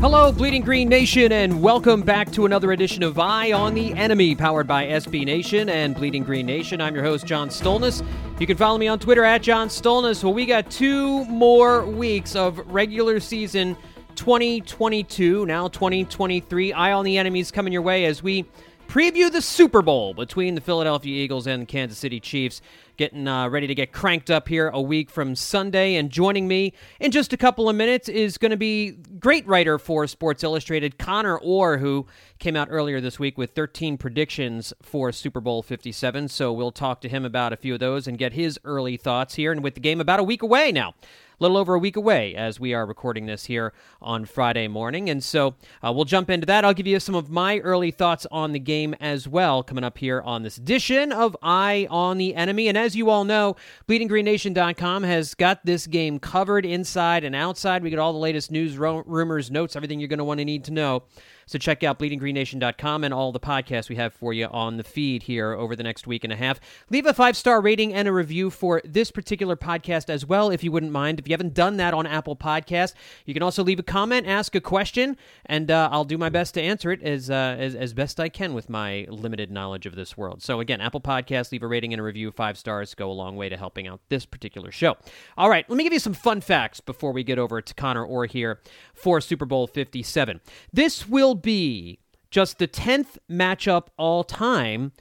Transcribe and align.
Hello, 0.00 0.30
Bleeding 0.30 0.62
Green 0.62 0.88
Nation, 0.88 1.32
and 1.32 1.60
welcome 1.60 2.02
back 2.02 2.30
to 2.30 2.46
another 2.46 2.70
edition 2.70 3.02
of 3.02 3.18
Eye 3.18 3.50
on 3.50 3.74
the 3.74 3.92
Enemy, 3.94 4.36
powered 4.36 4.68
by 4.68 4.86
SB 4.86 5.24
Nation 5.24 5.68
and 5.68 5.92
Bleeding 5.92 6.22
Green 6.22 6.46
Nation. 6.46 6.80
I'm 6.80 6.94
your 6.94 7.02
host, 7.02 7.26
John 7.26 7.48
Stolnis. 7.48 8.06
You 8.38 8.46
can 8.46 8.56
follow 8.56 8.78
me 8.78 8.86
on 8.86 9.00
Twitter 9.00 9.24
at 9.24 9.42
John 9.42 9.66
Stolnis. 9.66 10.22
Well, 10.22 10.32
we 10.32 10.46
got 10.46 10.70
two 10.70 11.24
more 11.24 11.84
weeks 11.84 12.36
of 12.36 12.58
regular 12.72 13.18
season 13.18 13.76
2022, 14.14 15.44
now 15.46 15.66
2023. 15.66 16.72
Eye 16.72 16.92
on 16.92 17.04
the 17.04 17.18
Enemy 17.18 17.40
is 17.40 17.50
coming 17.50 17.72
your 17.72 17.82
way 17.82 18.04
as 18.04 18.22
we 18.22 18.44
preview 18.88 19.30
the 19.30 19.42
Super 19.42 19.82
Bowl 19.82 20.14
between 20.14 20.54
the 20.54 20.62
Philadelphia 20.62 21.22
Eagles 21.22 21.46
and 21.46 21.62
the 21.62 21.66
Kansas 21.66 21.98
City 21.98 22.18
Chiefs. 22.18 22.62
Getting 22.96 23.28
uh, 23.28 23.48
ready 23.48 23.66
to 23.68 23.74
get 23.74 23.92
cranked 23.92 24.30
up 24.30 24.48
here 24.48 24.70
a 24.70 24.80
week 24.80 25.10
from 25.10 25.36
Sunday. 25.36 25.94
And 25.94 26.10
joining 26.10 26.48
me 26.48 26.72
in 26.98 27.12
just 27.12 27.32
a 27.32 27.36
couple 27.36 27.68
of 27.68 27.76
minutes 27.76 28.08
is 28.08 28.38
going 28.38 28.50
to 28.50 28.56
be 28.56 28.92
great 29.20 29.46
writer 29.46 29.78
for 29.78 30.06
Sports 30.06 30.42
Illustrated, 30.42 30.98
Conor 30.98 31.38
Orr, 31.38 31.78
who 31.78 32.06
came 32.38 32.56
out 32.56 32.68
earlier 32.70 33.00
this 33.00 33.18
week 33.18 33.38
with 33.38 33.50
13 33.50 33.98
predictions 33.98 34.72
for 34.82 35.12
Super 35.12 35.40
Bowl 35.40 35.62
57. 35.62 36.26
So 36.28 36.52
we'll 36.52 36.72
talk 36.72 37.00
to 37.02 37.08
him 37.08 37.24
about 37.24 37.52
a 37.52 37.56
few 37.56 37.74
of 37.74 37.80
those 37.80 38.08
and 38.08 38.18
get 38.18 38.32
his 38.32 38.58
early 38.64 38.96
thoughts 38.96 39.34
here. 39.34 39.52
And 39.52 39.62
with 39.62 39.74
the 39.74 39.80
game 39.80 40.00
about 40.00 40.18
a 40.18 40.24
week 40.24 40.42
away 40.42 40.72
now 40.72 40.94
little 41.38 41.56
over 41.56 41.74
a 41.74 41.78
week 41.78 41.96
away 41.96 42.34
as 42.34 42.58
we 42.58 42.74
are 42.74 42.86
recording 42.86 43.26
this 43.26 43.44
here 43.44 43.72
on 44.00 44.24
Friday 44.24 44.68
morning. 44.68 45.08
And 45.08 45.22
so 45.22 45.54
uh, 45.82 45.92
we'll 45.92 46.04
jump 46.04 46.30
into 46.30 46.46
that. 46.46 46.64
I'll 46.64 46.74
give 46.74 46.86
you 46.86 47.00
some 47.00 47.14
of 47.14 47.30
my 47.30 47.58
early 47.60 47.90
thoughts 47.90 48.26
on 48.30 48.52
the 48.52 48.58
game 48.58 48.94
as 49.00 49.28
well 49.28 49.62
coming 49.62 49.84
up 49.84 49.98
here 49.98 50.20
on 50.20 50.42
this 50.42 50.58
edition 50.58 51.12
of 51.12 51.36
Eye 51.42 51.86
on 51.90 52.18
the 52.18 52.34
Enemy. 52.34 52.68
And 52.68 52.78
as 52.78 52.96
you 52.96 53.10
all 53.10 53.24
know, 53.24 53.56
bleedinggreennation.com 53.86 55.02
has 55.04 55.34
got 55.34 55.64
this 55.64 55.86
game 55.86 56.18
covered 56.18 56.66
inside 56.66 57.24
and 57.24 57.34
outside. 57.34 57.82
We 57.82 57.90
get 57.90 57.98
all 57.98 58.12
the 58.12 58.18
latest 58.18 58.50
news, 58.50 58.78
rumors, 58.78 59.50
notes, 59.50 59.76
everything 59.76 60.00
you're 60.00 60.08
going 60.08 60.18
to 60.18 60.24
want 60.24 60.38
to 60.38 60.44
need 60.44 60.64
to 60.64 60.72
know 60.72 61.04
so 61.48 61.58
check 61.58 61.82
out 61.82 61.98
bleedinggreennation.com 61.98 63.04
and 63.04 63.14
all 63.14 63.32
the 63.32 63.40
podcasts 63.40 63.88
we 63.88 63.96
have 63.96 64.12
for 64.12 64.34
you 64.34 64.46
on 64.46 64.76
the 64.76 64.84
feed 64.84 65.22
here 65.22 65.52
over 65.52 65.74
the 65.74 65.82
next 65.82 66.06
week 66.06 66.22
and 66.22 66.32
a 66.32 66.36
half. 66.36 66.60
Leave 66.90 67.06
a 67.06 67.14
five 67.14 67.38
star 67.38 67.62
rating 67.62 67.94
and 67.94 68.06
a 68.06 68.12
review 68.12 68.50
for 68.50 68.82
this 68.84 69.10
particular 69.10 69.56
podcast 69.56 70.10
as 70.10 70.26
well, 70.26 70.50
if 70.50 70.62
you 70.62 70.70
wouldn't 70.70 70.92
mind. 70.92 71.18
If 71.18 71.26
you 71.26 71.32
haven't 71.32 71.54
done 71.54 71.78
that 71.78 71.94
on 71.94 72.06
Apple 72.06 72.36
Podcast, 72.36 72.92
you 73.24 73.32
can 73.32 73.42
also 73.42 73.64
leave 73.64 73.78
a 73.78 73.82
comment, 73.82 74.26
ask 74.26 74.54
a 74.54 74.60
question, 74.60 75.16
and 75.46 75.70
uh, 75.70 75.88
I'll 75.90 76.04
do 76.04 76.18
my 76.18 76.28
best 76.28 76.52
to 76.54 76.62
answer 76.62 76.92
it 76.92 77.02
as, 77.02 77.30
uh, 77.30 77.56
as 77.58 77.74
as 77.74 77.94
best 77.94 78.20
I 78.20 78.28
can 78.28 78.52
with 78.52 78.68
my 78.68 79.06
limited 79.08 79.50
knowledge 79.50 79.86
of 79.86 79.94
this 79.94 80.16
world. 80.16 80.42
So 80.42 80.60
again, 80.60 80.82
Apple 80.82 81.00
Podcast, 81.00 81.50
leave 81.50 81.62
a 81.62 81.66
rating 81.66 81.94
and 81.94 82.00
a 82.00 82.02
review. 82.02 82.30
Five 82.30 82.58
stars 82.58 82.94
go 82.94 83.10
a 83.10 83.12
long 83.12 83.36
way 83.36 83.48
to 83.48 83.56
helping 83.56 83.88
out 83.88 84.00
this 84.10 84.26
particular 84.26 84.70
show. 84.70 84.96
All 85.38 85.48
right, 85.48 85.68
let 85.70 85.76
me 85.76 85.84
give 85.84 85.94
you 85.94 85.98
some 85.98 86.12
fun 86.12 86.42
facts 86.42 86.80
before 86.80 87.12
we 87.12 87.24
get 87.24 87.38
over 87.38 87.62
to 87.62 87.74
Conor 87.74 88.04
Orr 88.04 88.26
here 88.26 88.60
for 88.92 89.20
Super 89.22 89.46
Bowl 89.46 89.66
57. 89.66 90.40
This 90.72 91.08
will 91.08 91.37
be 91.42 91.98
just 92.30 92.58
the 92.58 92.68
10th 92.68 93.18
matchup 93.30 93.88
all 93.96 94.24
time 94.24 94.92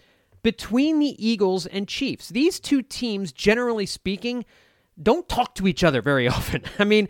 between 0.43 0.99
the 0.99 1.15
Eagles 1.25 1.65
and 1.65 1.87
Chiefs. 1.87 2.29
These 2.29 2.59
two 2.59 2.81
teams, 2.81 3.31
generally 3.31 3.85
speaking, 3.85 4.45
don't 5.01 5.27
talk 5.27 5.55
to 5.55 5.67
each 5.67 5.83
other 5.83 6.01
very 6.01 6.27
often. 6.27 6.63
I 6.79 6.83
mean, 6.83 7.09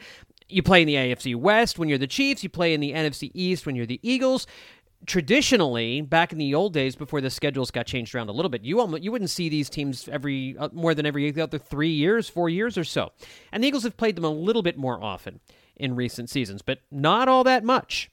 you 0.50 0.64
play 0.64 0.82
in 0.82 0.88
the 0.88 0.96
AFC 0.96 1.36
West 1.36 1.78
when 1.78 1.90
you're 1.90 1.98
the 1.98 2.08
Chiefs, 2.08 2.44
you 2.44 2.50
play 2.50 2.74
in 2.74 2.80
the 2.80 2.94
NFC 2.94 3.32
East 3.34 3.66
when 3.66 3.76
you're 3.76 3.86
the 3.86 4.00
Eagles. 4.02 4.48
Traditionally, 5.06 6.02
back 6.02 6.32
in 6.32 6.40
the 6.40 6.56
old 6.56 6.74
days 6.74 6.96
before 6.96 7.22
the 7.22 7.30
schedules 7.30 7.70
got 7.70 7.86
changed 7.86 8.16
around 8.16 8.30
a 8.30 8.32
little 8.32 8.50
bit, 8.50 8.64
you 8.64 8.80
almost, 8.80 9.04
you 9.04 9.12
wouldn't 9.12 9.30
see 9.30 9.48
these 9.48 9.70
teams 9.70 10.10
every 10.10 10.58
uh, 10.58 10.70
more 10.74 10.96
than 10.96 11.06
every 11.06 11.40
other 11.40 11.60
3 11.60 11.90
years, 11.90 12.28
4 12.28 12.50
years 12.50 12.78
or 12.78 12.84
so. 12.84 13.12
And 13.52 13.64
the 13.64 13.68
Eagles 13.68 13.84
have 13.84 13.98
played 13.98 14.16
them 14.16 14.26
a 14.26 14.32
little 14.32 14.64
bit 14.64 14.78
more 14.78 15.02
often 15.04 15.40
in 15.76 15.96
recent 15.96 16.32
seasons, 16.32 16.64
but 16.64 16.80
not 16.90 17.28
all 17.28 17.44
that 17.44 17.64
much. 17.64 18.10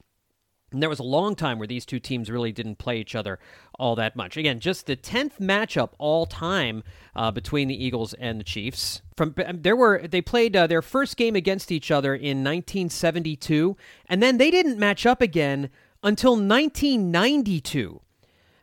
And 0.75 0.83
there 0.83 0.91
was 0.91 0.99
a 0.99 1.05
long 1.05 1.35
time 1.35 1.59
where 1.59 1.69
these 1.69 1.87
two 1.87 2.01
teams 2.01 2.31
really 2.31 2.53
didn't 2.53 2.77
play 2.77 2.99
each 2.99 3.15
other 3.15 3.39
all 3.79 3.95
that 3.97 4.17
much. 4.17 4.37
Again, 4.37 4.61
just 4.61 4.87
the 4.87 4.97
tenth 4.97 5.39
matchup 5.39 5.91
all 5.99 6.27
time 6.27 6.83
uh, 7.17 7.31
between 7.31 7.69
the 7.69 7.85
Eagles 7.85 8.13
and 8.15 8.39
the 8.39 8.45
Chiefs. 8.45 9.01
From 9.17 9.35
um, 9.47 9.63
there 9.63 9.77
were 9.77 10.07
they 10.07 10.21
played 10.21 10.57
uh, 10.57 10.67
their 10.67 10.83
first 10.83 11.17
game 11.17 11.37
against 11.37 11.73
each 11.73 11.91
other 11.91 12.15
in 12.15 12.45
1972, 12.45 13.77
and 14.09 14.23
then 14.23 14.37
they 14.39 14.51
didn't 14.51 14.79
match 14.79 15.07
up 15.07 15.23
again 15.23 15.71
until 16.03 16.33
1992. 16.33 18.01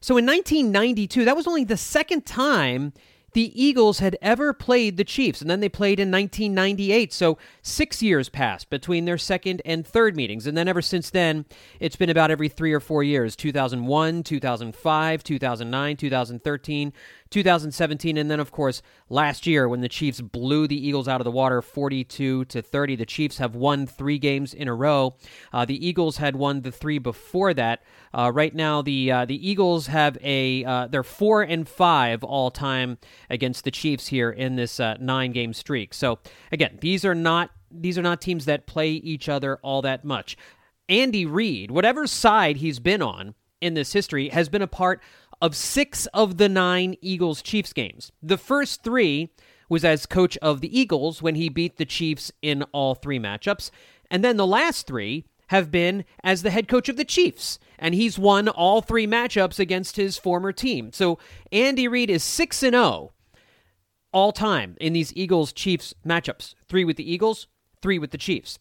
So 0.01 0.17
in 0.17 0.25
1992, 0.25 1.25
that 1.25 1.35
was 1.35 1.47
only 1.47 1.63
the 1.63 1.78
second 1.78 2.25
time 2.25 2.93
the 3.34 3.52
Eagles 3.62 4.00
had 4.00 4.18
ever 4.22 4.53
played 4.53 4.97
the 4.97 5.03
Chiefs, 5.03 5.42
and 5.42 5.50
then 5.50 5.59
they 5.59 5.69
played 5.69 6.00
in 6.00 6.12
1998. 6.12 7.14
So 7.14 7.38
six 7.62 8.02
years 8.02 8.30
passed 8.30 8.69
between 8.69 9.06
their 9.06 9.18
second 9.18 9.62
and 9.66 9.86
third 9.86 10.16
meetings. 10.16 10.47
And 10.47 10.58
then 10.58 10.68
ever 10.68 10.81
since 10.81 11.09
then, 11.09 11.46
it's 11.80 11.96
been 11.96 12.09
about 12.09 12.31
every 12.31 12.50
three 12.50 12.74
or 12.74 12.80
four 12.80 13.03
years 13.03 13.36
2001, 13.36 14.24
2005, 14.24 15.24
2009, 15.24 15.97
2013. 15.97 16.94
2017, 17.31 18.18
and 18.18 18.30
then 18.30 18.40
of 18.40 18.52
course 18.52 18.81
last 19.09 19.47
year 19.47 19.68
when 19.68 19.81
the 19.81 19.90
Chiefs 19.90 20.22
blew 20.22 20.68
the 20.68 20.88
Eagles 20.88 21.08
out 21.08 21.19
of 21.19 21.25
the 21.25 21.31
water 21.31 21.62
42 21.62 22.46
to 22.46 22.62
30. 22.62 22.96
The 22.97 23.06
Chiefs 23.06 23.40
have 23.40 23.56
won 23.56 23.88
three 23.88 24.19
games 24.19 24.53
in 24.53 24.68
a 24.68 24.75
row. 24.75 25.16
Uh, 25.52 25.66
the 25.66 25.86
Eagles 25.86 26.18
had 26.18 26.36
won 26.36 26.62
the 26.62 26.72
three 26.72 27.00
before 27.00 27.53
that. 27.53 27.81
Uh, 28.14 28.31
right 28.34 28.53
now, 28.53 28.81
the 28.81 29.12
uh, 29.12 29.25
the 29.25 29.50
Eagles 29.50 29.88
have 29.88 30.18
a 30.22 30.64
uh, 30.66 30.88
they're 30.88 31.03
four 31.03 31.41
and 31.41 31.68
five 31.68 32.24
all 32.24 32.52
time 32.52 32.97
against 33.30 33.64
the 33.64 33.72
Chiefs 33.72 34.08
here 34.08 34.30
in 34.30 34.58
this 34.58 34.80
uh, 34.80 34.97
nine 35.00 35.31
game 35.31 35.53
streak. 35.53 35.94
So 35.94 36.20
again, 36.52 36.78
these 36.81 37.06
are 37.06 37.16
not 37.16 37.52
these 37.72 37.97
are 37.97 38.03
not 38.03 38.22
teams 38.22 38.46
that 38.46 38.68
play 38.68 38.91
each 38.91 39.30
other 39.30 39.58
all 39.64 39.81
that 39.81 40.03
much. 40.03 40.38
Andy 40.90 41.25
Reid, 41.25 41.72
whatever 41.72 42.06
side 42.06 42.58
he's 42.58 42.80
been 42.80 43.02
on 43.02 43.34
in 43.61 43.76
this 43.76 43.94
history, 43.94 44.29
has 44.29 44.50
been 44.50 44.61
a 44.61 44.67
part 44.67 45.02
of 45.41 45.55
six 45.55 46.05
of 46.08 46.38
the 46.38 46.49
nine 46.49 46.96
Eagles 47.02 47.41
Chiefs 47.41 47.73
games. 47.73 48.11
The 48.22 48.38
first 48.38 48.84
three 48.84 49.29
was 49.70 49.84
as 49.84 50.05
coach 50.05 50.38
of 50.38 50.61
the 50.61 50.78
Eagles 50.79 51.22
when 51.22 51.35
he 51.35 51.49
beat 51.49 51.78
the 51.78 51.85
Chiefs 51.85 52.32
in 52.41 52.64
all 52.72 52.93
three 52.93 53.20
matchups. 53.20 53.72
And 54.09 54.23
then 54.23 54.38
the 54.38 54.46
last 54.46 54.85
three 54.85 55.26
have 55.47 55.72
been 55.72 56.05
as 56.23 56.43
the 56.43 56.49
head 56.52 56.67
coach 56.67 56.90
of 56.90 56.97
the 56.97 57.05
Chiefs. 57.05 57.58
And 57.79 57.96
he's 57.96 58.20
won 58.20 58.47
all 58.47 58.82
three 58.82 59.08
matchups 59.08 59.59
against 59.59 59.96
his 59.96 60.17
former 60.17 60.52
team. 60.52 60.91
So 60.93 61.20
Andy 61.52 61.88
Reid 61.88 62.09
is 62.09 62.23
6 62.23 62.64
and 62.64 62.73
0 62.73 63.11
all 64.14 64.32
time 64.32 64.76
in 64.79 64.93
these 64.93 65.16
Eagles 65.16 65.53
Chiefs 65.53 65.93
matchups. 66.05 66.53
Three 66.67 66.84
with 66.84 66.97
the 66.97 67.09
Eagles, 67.09 67.47
three 67.82 67.97
with 67.97 68.11
the 68.11 68.17
Chiefs. 68.17 68.59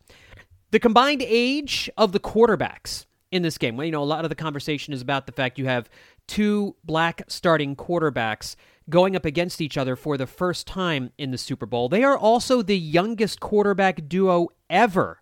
The 0.70 0.78
combined 0.78 1.22
age 1.22 1.90
of 1.96 2.12
the 2.12 2.20
quarterbacks 2.20 3.06
in 3.32 3.42
this 3.42 3.58
game. 3.58 3.76
Well, 3.76 3.84
you 3.84 3.92
know, 3.92 4.02
a 4.02 4.04
lot 4.04 4.24
of 4.24 4.28
the 4.28 4.36
conversation 4.36 4.92
is 4.92 5.02
about 5.02 5.26
the 5.26 5.32
fact 5.32 5.58
you 5.58 5.66
have 5.66 5.88
two 6.30 6.76
black 6.84 7.22
starting 7.26 7.74
quarterbacks 7.74 8.54
going 8.88 9.16
up 9.16 9.24
against 9.24 9.60
each 9.60 9.76
other 9.76 9.96
for 9.96 10.16
the 10.16 10.28
first 10.28 10.64
time 10.64 11.10
in 11.18 11.32
the 11.32 11.38
Super 11.38 11.66
Bowl. 11.66 11.88
They 11.88 12.04
are 12.04 12.16
also 12.16 12.62
the 12.62 12.78
youngest 12.78 13.40
quarterback 13.40 14.08
duo 14.08 14.46
ever 14.70 15.18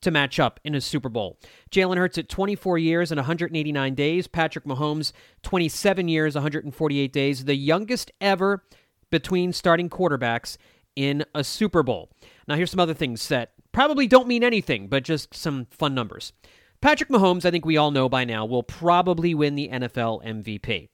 to 0.00 0.10
match 0.10 0.40
up 0.40 0.58
in 0.64 0.74
a 0.74 0.80
Super 0.80 1.08
Bowl. 1.08 1.38
Jalen 1.70 1.98
Hurts 1.98 2.18
at 2.18 2.28
24 2.28 2.78
years 2.78 3.12
and 3.12 3.18
189 3.18 3.94
days. 3.94 4.26
Patrick 4.26 4.64
Mahomes, 4.64 5.12
27 5.44 6.08
years, 6.08 6.34
148 6.34 7.12
days. 7.12 7.44
The 7.44 7.54
youngest 7.54 8.10
ever 8.20 8.64
between 9.08 9.52
starting 9.52 9.88
quarterbacks 9.88 10.56
in 10.96 11.24
a 11.32 11.44
Super 11.44 11.84
Bowl. 11.84 12.10
Now, 12.48 12.56
here's 12.56 12.72
some 12.72 12.80
other 12.80 12.94
things 12.94 13.28
that 13.28 13.52
probably 13.70 14.08
don't 14.08 14.26
mean 14.26 14.42
anything, 14.42 14.88
but 14.88 15.04
just 15.04 15.32
some 15.32 15.66
fun 15.66 15.94
numbers. 15.94 16.32
Patrick 16.80 17.10
Mahomes, 17.10 17.44
I 17.44 17.50
think 17.50 17.66
we 17.66 17.76
all 17.76 17.90
know 17.90 18.08
by 18.08 18.24
now, 18.24 18.44
will 18.46 18.62
probably 18.62 19.34
win 19.34 19.54
the 19.54 19.68
NFL 19.68 20.24
MVP. 20.24 20.88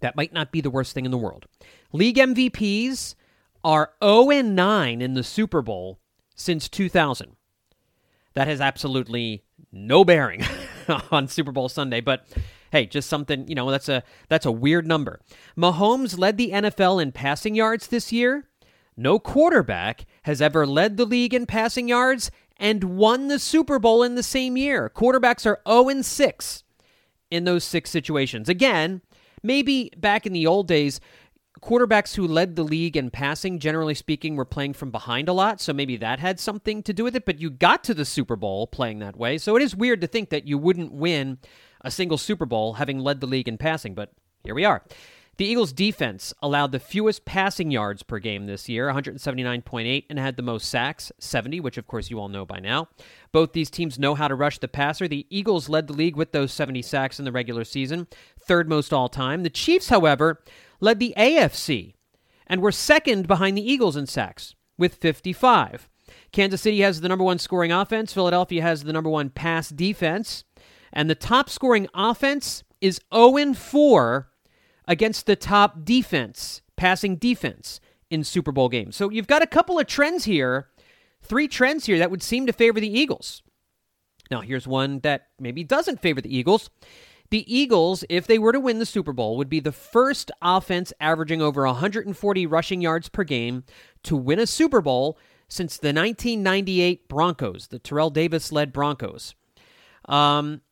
That 0.00 0.16
might 0.16 0.32
not 0.32 0.52
be 0.52 0.60
the 0.60 0.70
worst 0.70 0.92
thing 0.92 1.04
in 1.04 1.10
the 1.10 1.18
world. 1.18 1.46
League 1.92 2.16
MVPs 2.16 3.14
are 3.64 3.92
0 4.02 4.42
9 4.42 5.02
in 5.02 5.14
the 5.14 5.24
Super 5.24 5.62
Bowl 5.62 5.98
since 6.34 6.68
2000. 6.68 7.36
That 8.34 8.46
has 8.46 8.60
absolutely 8.60 9.44
no 9.72 10.04
bearing 10.04 10.44
on 11.10 11.26
Super 11.26 11.52
Bowl 11.52 11.68
Sunday, 11.68 12.00
but 12.00 12.26
hey, 12.70 12.86
just 12.86 13.08
something, 13.08 13.48
you 13.48 13.54
know, 13.54 13.70
that's 13.70 13.88
a 13.88 14.02
that's 14.28 14.46
a 14.46 14.52
weird 14.52 14.86
number. 14.86 15.20
Mahomes 15.56 16.18
led 16.18 16.36
the 16.36 16.50
NFL 16.50 17.02
in 17.02 17.12
passing 17.12 17.54
yards 17.54 17.88
this 17.88 18.12
year. 18.12 18.44
No 18.96 19.18
quarterback 19.18 20.06
has 20.24 20.42
ever 20.42 20.66
led 20.66 20.96
the 20.96 21.06
league 21.06 21.32
in 21.32 21.46
passing 21.46 21.88
yards 21.88 22.30
and 22.58 22.84
won 22.84 23.28
the 23.28 23.38
Super 23.38 23.78
Bowl 23.78 24.02
in 24.02 24.14
the 24.14 24.22
same 24.22 24.56
year. 24.56 24.90
Quarterbacks 24.94 25.46
are 25.46 25.60
0 25.68 26.02
6 26.02 26.64
in 27.30 27.44
those 27.44 27.64
six 27.64 27.90
situations. 27.90 28.48
Again, 28.48 29.02
maybe 29.42 29.90
back 29.96 30.26
in 30.26 30.32
the 30.32 30.46
old 30.46 30.66
days, 30.66 31.00
quarterbacks 31.60 32.14
who 32.14 32.26
led 32.26 32.56
the 32.56 32.62
league 32.62 32.96
in 32.96 33.10
passing, 33.10 33.58
generally 33.58 33.94
speaking, 33.94 34.36
were 34.36 34.44
playing 34.44 34.72
from 34.72 34.90
behind 34.90 35.28
a 35.28 35.32
lot, 35.32 35.60
so 35.60 35.72
maybe 35.72 35.96
that 35.96 36.18
had 36.18 36.40
something 36.40 36.82
to 36.82 36.92
do 36.92 37.04
with 37.04 37.16
it. 37.16 37.24
But 37.24 37.40
you 37.40 37.50
got 37.50 37.84
to 37.84 37.94
the 37.94 38.04
Super 38.04 38.36
Bowl 38.36 38.66
playing 38.66 39.00
that 39.00 39.16
way, 39.16 39.38
so 39.38 39.56
it 39.56 39.62
is 39.62 39.76
weird 39.76 40.00
to 40.00 40.06
think 40.06 40.30
that 40.30 40.46
you 40.46 40.58
wouldn't 40.58 40.92
win 40.92 41.38
a 41.82 41.90
single 41.90 42.18
Super 42.18 42.46
Bowl 42.46 42.74
having 42.74 42.98
led 42.98 43.20
the 43.20 43.26
league 43.26 43.48
in 43.48 43.58
passing, 43.58 43.94
but 43.94 44.12
here 44.44 44.54
we 44.54 44.64
are. 44.64 44.82
The 45.38 45.46
Eagles' 45.46 45.72
defense 45.72 46.34
allowed 46.42 46.72
the 46.72 46.80
fewest 46.80 47.24
passing 47.24 47.70
yards 47.70 48.02
per 48.02 48.18
game 48.18 48.46
this 48.46 48.68
year, 48.68 48.88
179.8, 48.92 50.04
and 50.10 50.18
had 50.18 50.36
the 50.36 50.42
most 50.42 50.68
sacks, 50.68 51.12
70, 51.20 51.60
which 51.60 51.78
of 51.78 51.86
course 51.86 52.10
you 52.10 52.18
all 52.18 52.28
know 52.28 52.44
by 52.44 52.58
now. 52.58 52.88
Both 53.30 53.52
these 53.52 53.70
teams 53.70 54.00
know 54.00 54.16
how 54.16 54.26
to 54.26 54.34
rush 54.34 54.58
the 54.58 54.66
passer. 54.66 55.06
The 55.06 55.28
Eagles 55.30 55.68
led 55.68 55.86
the 55.86 55.92
league 55.92 56.16
with 56.16 56.32
those 56.32 56.52
70 56.52 56.82
sacks 56.82 57.20
in 57.20 57.24
the 57.24 57.30
regular 57.30 57.62
season, 57.62 58.08
third 58.40 58.68
most 58.68 58.92
all 58.92 59.08
time. 59.08 59.44
The 59.44 59.48
Chiefs, 59.48 59.90
however, 59.90 60.42
led 60.80 60.98
the 60.98 61.14
AFC 61.16 61.94
and 62.48 62.60
were 62.60 62.72
second 62.72 63.28
behind 63.28 63.56
the 63.56 63.72
Eagles 63.72 63.96
in 63.96 64.08
sacks 64.08 64.56
with 64.76 64.96
55. 64.96 65.88
Kansas 66.32 66.62
City 66.62 66.80
has 66.80 67.00
the 67.00 67.08
number 67.08 67.24
one 67.24 67.38
scoring 67.38 67.70
offense. 67.70 68.12
Philadelphia 68.12 68.60
has 68.60 68.82
the 68.82 68.92
number 68.92 69.10
one 69.10 69.30
pass 69.30 69.68
defense. 69.68 70.42
And 70.92 71.08
the 71.08 71.14
top 71.14 71.48
scoring 71.48 71.86
offense 71.94 72.64
is 72.80 73.00
0 73.14 73.54
4 73.54 74.28
against 74.88 75.26
the 75.26 75.36
top 75.36 75.84
defense, 75.84 76.62
passing 76.76 77.16
defense 77.16 77.78
in 78.10 78.24
Super 78.24 78.50
Bowl 78.50 78.68
games. 78.68 78.96
So 78.96 79.10
you've 79.10 79.26
got 79.26 79.42
a 79.42 79.46
couple 79.46 79.78
of 79.78 79.86
trends 79.86 80.24
here, 80.24 80.68
three 81.22 81.46
trends 81.46 81.86
here 81.86 81.98
that 81.98 82.10
would 82.10 82.22
seem 82.22 82.46
to 82.46 82.52
favor 82.52 82.80
the 82.80 82.98
Eagles. 82.98 83.42
Now, 84.30 84.40
here's 84.40 84.66
one 84.66 85.00
that 85.00 85.28
maybe 85.38 85.62
doesn't 85.62 86.00
favor 86.00 86.20
the 86.20 86.34
Eagles. 86.34 86.70
The 87.30 87.54
Eagles, 87.54 88.04
if 88.08 88.26
they 88.26 88.38
were 88.38 88.52
to 88.52 88.60
win 88.60 88.78
the 88.78 88.86
Super 88.86 89.12
Bowl, 89.12 89.36
would 89.36 89.50
be 89.50 89.60
the 89.60 89.72
first 89.72 90.30
offense 90.40 90.92
averaging 90.98 91.42
over 91.42 91.66
140 91.66 92.46
rushing 92.46 92.80
yards 92.80 93.10
per 93.10 93.24
game 93.24 93.64
to 94.04 94.16
win 94.16 94.38
a 94.38 94.46
Super 94.46 94.80
Bowl 94.80 95.18
since 95.48 95.76
the 95.76 95.88
1998 95.88 97.08
Broncos, 97.08 97.68
the 97.68 97.78
Terrell 97.78 98.10
Davis 98.10 98.50
led 98.50 98.72
Broncos. 98.72 99.34
Um, 100.06 100.62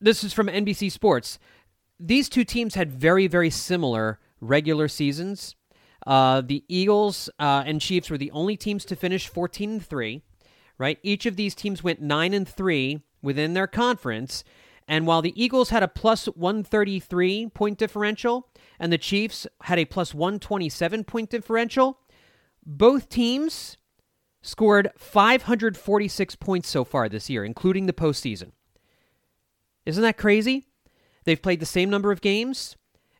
this 0.00 0.22
is 0.22 0.32
from 0.32 0.46
NBC 0.46 0.90
Sports 0.92 1.38
these 2.00 2.28
two 2.28 2.44
teams 2.44 2.74
had 2.74 2.90
very, 2.90 3.26
very 3.26 3.50
similar 3.50 4.18
regular 4.40 4.88
seasons. 4.88 5.54
Uh, 6.06 6.40
the 6.40 6.64
Eagles 6.66 7.28
uh, 7.38 7.62
and 7.66 7.80
Chiefs 7.80 8.10
were 8.10 8.18
the 8.18 8.30
only 8.30 8.56
teams 8.56 8.84
to 8.86 8.96
finish 8.96 9.28
14 9.28 9.70
and 9.70 9.86
3, 9.86 10.22
right? 10.78 10.98
Each 11.02 11.26
of 11.26 11.36
these 11.36 11.54
teams 11.54 11.84
went 11.84 12.00
9 12.00 12.32
and 12.32 12.48
3 12.48 13.02
within 13.22 13.52
their 13.52 13.66
conference. 13.66 14.42
And 14.88 15.06
while 15.06 15.20
the 15.20 15.40
Eagles 15.40 15.68
had 15.68 15.82
a 15.82 15.88
plus 15.88 16.24
133 16.26 17.50
point 17.50 17.78
differential 17.78 18.48
and 18.78 18.90
the 18.90 18.98
Chiefs 18.98 19.46
had 19.62 19.78
a 19.78 19.84
plus 19.84 20.14
127 20.14 21.04
point 21.04 21.28
differential, 21.28 21.98
both 22.64 23.10
teams 23.10 23.76
scored 24.42 24.90
546 24.96 26.36
points 26.36 26.70
so 26.70 26.82
far 26.82 27.10
this 27.10 27.28
year, 27.28 27.44
including 27.44 27.84
the 27.84 27.92
postseason. 27.92 28.52
Isn't 29.84 30.02
that 30.02 30.16
crazy? 30.16 30.69
They've 31.24 31.40
played 31.40 31.60
the 31.60 31.66
same 31.66 31.90
number 31.90 32.12
of 32.12 32.20
games, 32.20 32.76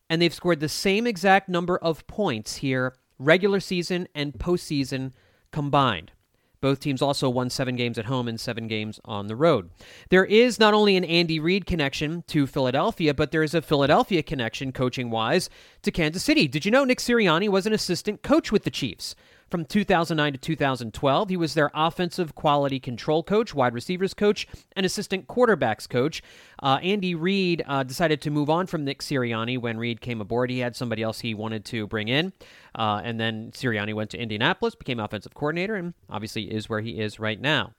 and 0.09 0.21
they've 0.21 0.35
scored 0.35 0.61
the 0.61 0.69
same 0.69 1.07
exact 1.07 1.49
number 1.49 1.79
of 1.79 2.07
points 2.07 2.57
here, 2.57 2.95
regular 3.19 3.61
season 3.61 4.09
and 4.15 4.33
postseason 4.35 5.13
combined. 5.53 6.13
Both 6.61 6.81
teams 6.81 7.01
also 7.01 7.31
won 7.31 7.49
seven 7.49 7.75
games 7.75 7.97
at 7.97 8.05
home 8.05 8.29
and 8.29 8.39
seven 8.39 8.69
games 8.69 9.01
on 9.05 9.29
the 9.29 9.37
road. 9.37 9.71
There 10.11 10.27
is 10.27 10.59
not 10.59 10.75
only 10.75 10.97
an 10.97 11.05
Andy 11.05 11.41
Reid 11.41 11.65
connection 11.65 12.23
to 12.27 12.47
Philadelphia, 12.47 13.15
but 13.15 13.31
there 13.31 13.43
is 13.43 13.55
a 13.55 13.63
Philadelphia 13.63 14.23
connection, 14.23 14.71
coaching 14.71 15.11
wise, 15.11 15.49
to 15.83 15.91
Kansas 15.91 16.23
City. 16.23 16.47
Did 16.47 16.67
you 16.67 16.71
know 16.71 16.85
Nick 16.85 16.99
Sirianni 16.99 17.49
was 17.49 17.65
an 17.65 17.73
assistant 17.73 18.23
coach 18.23 18.53
with 18.53 18.65
the 18.65 18.71
Chiefs? 18.71 19.15
From 19.51 19.65
2009 19.65 20.35
to 20.35 20.39
2012, 20.39 21.29
he 21.29 21.37
was 21.37 21.55
their 21.55 21.73
offensive 21.75 22.37
quality 22.37 22.79
control 22.79 23.25
coach, 23.25 23.53
wide 23.53 23.75
receivers 23.75 24.15
coach, 24.15 24.47
and 24.77 24.87
assistant 24.87 25.27
quarterbacks 25.27 25.89
coach. 25.89 26.23
Uh, 26.63 26.79
Andy 26.83 27.17
Reid 27.17 27.65
uh, 27.67 27.83
decided 27.83 28.21
to 28.23 28.31
move 28.31 28.49
on 28.49 28.69
from 28.69 28.85
Nick 28.85 29.01
Sirianni 29.01 29.59
when 29.59 29.77
Reid 29.77 30.01
came 30.01 30.21
aboard. 30.21 30.51
He 30.51 30.61
had 30.61 30.77
somebody 30.77 31.03
else 31.03 31.19
he 31.19 31.35
wanted 31.35 31.65
to 31.65 31.89
bring 31.89 32.07
in. 32.07 32.33
Uh, 32.77 33.01
and 33.03 33.19
then 33.19 33.51
Sirianni 33.51 33.93
went 33.93 34.11
to 34.11 34.19
Indianapolis, 34.19 34.77
became 34.77 35.01
offensive 35.01 35.35
coordinator, 35.35 35.75
and 35.75 35.95
obviously 36.09 36.45
is 36.45 36.69
where 36.69 36.81
he 36.81 37.01
is 37.01 37.19
right 37.19 37.41
now. 37.41 37.73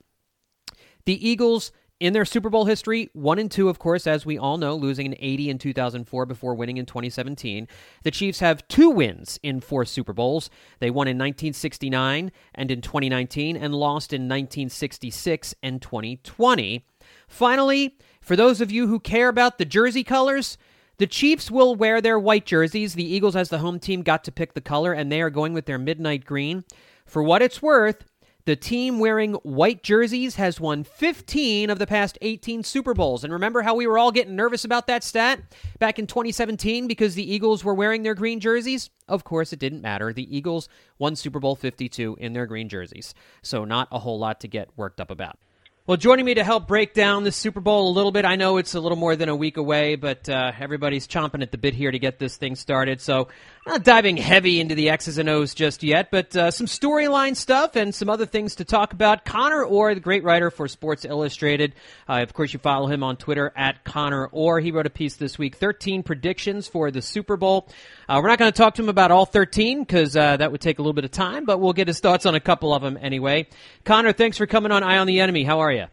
The 1.06 1.26
Eagles 1.26 1.72
in 2.02 2.14
their 2.14 2.24
Super 2.24 2.50
Bowl 2.50 2.64
history, 2.64 3.10
one 3.12 3.38
and 3.38 3.48
two, 3.48 3.68
of 3.68 3.78
course, 3.78 4.08
as 4.08 4.26
we 4.26 4.36
all 4.36 4.58
know, 4.58 4.74
losing 4.74 5.06
an 5.06 5.14
80 5.20 5.50
in 5.50 5.58
2004 5.58 6.26
before 6.26 6.52
winning 6.56 6.76
in 6.76 6.84
2017. 6.84 7.68
The 8.02 8.10
Chiefs 8.10 8.40
have 8.40 8.66
two 8.66 8.90
wins 8.90 9.38
in 9.44 9.60
four 9.60 9.84
Super 9.84 10.12
Bowls. 10.12 10.50
They 10.80 10.90
won 10.90 11.06
in 11.06 11.16
1969 11.16 12.32
and 12.56 12.70
in 12.72 12.80
2019, 12.80 13.56
and 13.56 13.72
lost 13.72 14.12
in 14.12 14.22
1966 14.22 15.54
and 15.62 15.80
2020. 15.80 16.84
Finally, 17.28 17.96
for 18.20 18.34
those 18.34 18.60
of 18.60 18.72
you 18.72 18.88
who 18.88 18.98
care 18.98 19.28
about 19.28 19.58
the 19.58 19.64
jersey 19.64 20.02
colors, 20.02 20.58
the 20.98 21.06
Chiefs 21.06 21.52
will 21.52 21.76
wear 21.76 22.00
their 22.00 22.18
white 22.18 22.46
jerseys. 22.46 22.94
The 22.94 23.14
Eagles, 23.14 23.36
as 23.36 23.48
the 23.48 23.58
home 23.58 23.78
team, 23.78 24.02
got 24.02 24.24
to 24.24 24.32
pick 24.32 24.54
the 24.54 24.60
color, 24.60 24.92
and 24.92 25.12
they 25.12 25.22
are 25.22 25.30
going 25.30 25.52
with 25.52 25.66
their 25.66 25.78
midnight 25.78 26.24
green. 26.24 26.64
For 27.06 27.22
what 27.22 27.42
it's 27.42 27.62
worth, 27.62 28.04
the 28.44 28.56
team 28.56 28.98
wearing 28.98 29.34
white 29.34 29.82
jerseys 29.82 30.36
has 30.36 30.60
won 30.60 30.84
15 30.84 31.70
of 31.70 31.78
the 31.78 31.86
past 31.86 32.18
18 32.20 32.64
Super 32.64 32.94
Bowls. 32.94 33.24
And 33.24 33.32
remember 33.32 33.62
how 33.62 33.74
we 33.74 33.86
were 33.86 33.98
all 33.98 34.12
getting 34.12 34.36
nervous 34.36 34.64
about 34.64 34.88
that 34.88 35.04
stat 35.04 35.40
back 35.78 35.98
in 35.98 36.06
2017 36.06 36.86
because 36.86 37.14
the 37.14 37.32
Eagles 37.32 37.62
were 37.64 37.74
wearing 37.74 38.02
their 38.02 38.14
green 38.14 38.40
jerseys? 38.40 38.90
Of 39.06 39.24
course, 39.24 39.52
it 39.52 39.58
didn't 39.58 39.82
matter. 39.82 40.12
The 40.12 40.36
Eagles 40.36 40.68
won 40.98 41.16
Super 41.16 41.38
Bowl 41.38 41.54
52 41.54 42.16
in 42.18 42.32
their 42.32 42.46
green 42.46 42.68
jerseys. 42.68 43.14
So, 43.42 43.64
not 43.64 43.88
a 43.92 43.98
whole 43.98 44.18
lot 44.18 44.40
to 44.40 44.48
get 44.48 44.70
worked 44.76 45.00
up 45.00 45.10
about. 45.10 45.38
Well, 45.84 45.96
joining 45.96 46.24
me 46.24 46.34
to 46.34 46.44
help 46.44 46.68
break 46.68 46.94
down 46.94 47.24
the 47.24 47.32
Super 47.32 47.60
Bowl 47.60 47.90
a 47.90 47.92
little 47.92 48.12
bit, 48.12 48.24
I 48.24 48.36
know 48.36 48.58
it's 48.58 48.74
a 48.74 48.80
little 48.80 48.96
more 48.96 49.16
than 49.16 49.28
a 49.28 49.34
week 49.34 49.56
away, 49.56 49.96
but 49.96 50.28
uh, 50.28 50.52
everybody's 50.56 51.08
chomping 51.08 51.42
at 51.42 51.50
the 51.50 51.58
bit 51.58 51.74
here 51.74 51.90
to 51.90 51.98
get 51.98 52.20
this 52.20 52.36
thing 52.36 52.54
started. 52.54 53.00
So, 53.00 53.28
not 53.66 53.84
diving 53.84 54.16
heavy 54.16 54.60
into 54.60 54.74
the 54.74 54.90
X's 54.90 55.18
and 55.18 55.28
O's 55.28 55.54
just 55.54 55.82
yet, 55.84 56.10
but 56.10 56.34
uh, 56.36 56.50
some 56.50 56.66
storyline 56.66 57.36
stuff 57.36 57.76
and 57.76 57.94
some 57.94 58.08
other 58.08 58.26
things 58.26 58.56
to 58.56 58.64
talk 58.64 58.92
about. 58.92 59.24
Conor 59.24 59.64
Orr, 59.64 59.94
the 59.94 60.00
great 60.00 60.24
writer 60.24 60.50
for 60.50 60.66
Sports 60.66 61.04
Illustrated, 61.04 61.74
uh, 62.08 62.22
of 62.22 62.32
course, 62.34 62.52
you 62.52 62.58
follow 62.58 62.88
him 62.88 63.04
on 63.04 63.16
Twitter 63.16 63.52
at 63.54 63.84
Conor 63.84 64.26
Orr. 64.32 64.58
He 64.58 64.72
wrote 64.72 64.86
a 64.86 64.90
piece 64.90 65.14
this 65.14 65.38
week, 65.38 65.56
13 65.56 66.02
predictions 66.02 66.66
for 66.66 66.90
the 66.90 67.00
Super 67.00 67.36
Bowl. 67.36 67.68
Uh, 68.08 68.20
we're 68.20 68.28
not 68.28 68.38
going 68.38 68.50
to 68.50 68.56
talk 68.56 68.74
to 68.74 68.82
him 68.82 68.88
about 68.88 69.12
all 69.12 69.26
13 69.26 69.84
because 69.84 70.16
uh, 70.16 70.36
that 70.36 70.50
would 70.50 70.60
take 70.60 70.80
a 70.80 70.82
little 70.82 70.92
bit 70.92 71.04
of 71.04 71.12
time, 71.12 71.44
but 71.44 71.58
we'll 71.58 71.72
get 71.72 71.86
his 71.86 72.00
thoughts 72.00 72.26
on 72.26 72.34
a 72.34 72.40
couple 72.40 72.74
of 72.74 72.82
them 72.82 72.98
anyway. 73.00 73.46
Conor, 73.84 74.12
thanks 74.12 74.38
for 74.38 74.46
coming 74.46 74.72
on 74.72 74.82
Eye 74.82 74.98
on 74.98 75.06
the 75.06 75.20
Enemy. 75.20 75.44
How 75.44 75.60
are 75.60 75.72
you? 75.72 75.86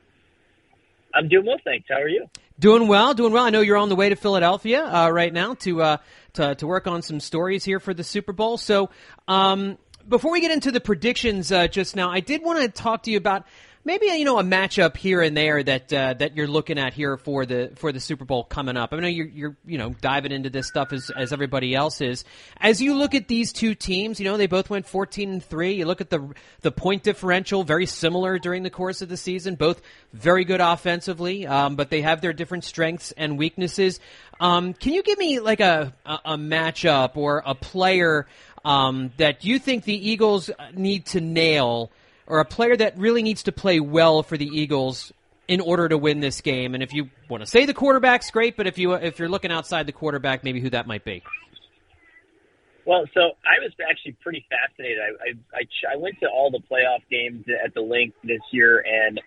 I'm 1.13 1.27
doing 1.27 1.45
well, 1.45 1.57
thanks. 1.63 1.87
How 1.89 2.01
are 2.01 2.07
you? 2.07 2.27
Doing 2.59 2.87
well, 2.87 3.13
doing 3.13 3.31
well. 3.31 3.45
I 3.45 3.51
know 3.51 3.61
you're 3.61 3.77
on 3.77 3.89
the 3.89 3.95
way 3.95 4.09
to 4.09 4.15
Philadelphia 4.15 4.83
uh, 4.83 5.09
right 5.09 5.31
now 5.31 5.53
to, 5.55 5.81
uh, 5.81 5.97
to 6.33 6.55
to 6.55 6.67
work 6.67 6.87
on 6.87 7.01
some 7.01 7.19
stories 7.19 7.63
here 7.63 7.79
for 7.79 7.93
the 7.93 8.03
Super 8.03 8.33
Bowl. 8.33 8.57
So, 8.57 8.89
um, 9.27 9.77
before 10.07 10.31
we 10.31 10.41
get 10.41 10.51
into 10.51 10.71
the 10.71 10.79
predictions 10.79 11.51
uh, 11.51 11.67
just 11.67 11.95
now, 11.95 12.09
I 12.09 12.19
did 12.19 12.43
want 12.43 12.61
to 12.61 12.69
talk 12.69 13.03
to 13.03 13.11
you 13.11 13.17
about 13.17 13.45
maybe 13.85 14.07
you 14.07 14.25
know 14.25 14.39
a 14.39 14.43
matchup 14.43 14.97
here 14.97 15.21
and 15.21 15.35
there 15.35 15.63
that 15.63 15.91
uh, 15.93 16.13
that 16.13 16.35
you're 16.35 16.47
looking 16.47 16.77
at 16.77 16.93
here 16.93 17.17
for 17.17 17.45
the 17.45 17.71
for 17.75 17.91
the 17.91 17.99
Super 17.99 18.25
Bowl 18.25 18.43
coming 18.43 18.77
up. 18.77 18.93
I 18.93 18.97
know 18.97 19.07
you're 19.07 19.27
you're 19.27 19.57
you 19.65 19.77
know 19.77 19.89
diving 20.01 20.31
into 20.31 20.49
this 20.49 20.67
stuff 20.67 20.93
as 20.93 21.09
as 21.15 21.33
everybody 21.33 21.75
else 21.75 22.01
is. 22.01 22.23
As 22.57 22.81
you 22.81 22.95
look 22.95 23.15
at 23.15 23.27
these 23.27 23.53
two 23.53 23.75
teams, 23.75 24.19
you 24.19 24.25
know 24.25 24.37
they 24.37 24.47
both 24.47 24.69
went 24.69 24.85
14 24.85 25.29
and 25.29 25.43
three. 25.43 25.73
You 25.73 25.85
look 25.85 26.01
at 26.01 26.09
the 26.09 26.33
the 26.61 26.71
point 26.71 27.03
differential, 27.03 27.63
very 27.63 27.85
similar 27.85 28.39
during 28.39 28.63
the 28.63 28.69
course 28.69 29.01
of 29.01 29.09
the 29.09 29.17
season. 29.17 29.55
Both 29.55 29.81
very 30.13 30.45
good 30.45 30.61
offensively, 30.61 31.47
um, 31.47 31.75
but 31.75 31.89
they 31.89 32.01
have 32.01 32.21
their 32.21 32.33
different 32.33 32.63
strengths 32.63 33.11
and 33.13 33.37
weaknesses. 33.37 33.99
Um, 34.39 34.73
can 34.73 34.93
you 34.93 35.03
give 35.03 35.17
me 35.17 35.39
like 35.39 35.59
a 35.59 35.93
a, 36.05 36.19
a 36.25 36.37
matchup 36.37 37.17
or 37.17 37.41
a 37.45 37.55
player 37.55 38.27
um, 38.65 39.11
that 39.17 39.45
you 39.45 39.59
think 39.59 39.85
the 39.85 40.09
Eagles 40.09 40.49
need 40.73 41.05
to 41.07 41.21
nail? 41.21 41.91
Or 42.29 42.39
a 42.39 42.45
player 42.45 42.77
that 42.77 42.97
really 42.97 43.23
needs 43.23 43.43
to 43.43 43.51
play 43.51 43.79
well 43.79 44.23
for 44.23 44.37
the 44.37 44.45
Eagles 44.45 45.11
in 45.47 45.59
order 45.59 45.89
to 45.89 45.97
win 45.97 46.19
this 46.19 46.41
game? 46.41 46.75
And 46.75 46.83
if 46.83 46.93
you 46.93 47.09
want 47.27 47.41
to 47.41 47.47
say 47.47 47.65
the 47.65 47.73
quarterback's 47.73 48.29
great, 48.29 48.55
but 48.55 48.67
if 48.67 48.77
you 48.77 48.93
if 48.93 49.19
you're 49.19 49.29
looking 49.29 49.51
outside 49.51 49.87
the 49.87 49.91
quarterback, 49.91 50.43
maybe 50.43 50.61
who 50.61 50.69
that 50.69 50.87
might 50.87 51.03
be. 51.03 51.23
Well, 52.85 53.05
so 53.13 53.21
I 53.45 53.61
was 53.61 53.71
actually 53.89 54.13
pretty 54.21 54.45
fascinated. 54.49 54.99
I 54.99 55.29
I, 55.57 55.59
I, 55.59 55.93
I 55.93 55.97
went 55.97 56.19
to 56.21 56.27
all 56.27 56.51
the 56.51 56.59
playoff 56.59 57.01
games 57.09 57.45
at 57.63 57.73
the 57.73 57.81
Linc 57.81 58.13
this 58.23 58.41
year 58.51 58.85
and 58.87 59.19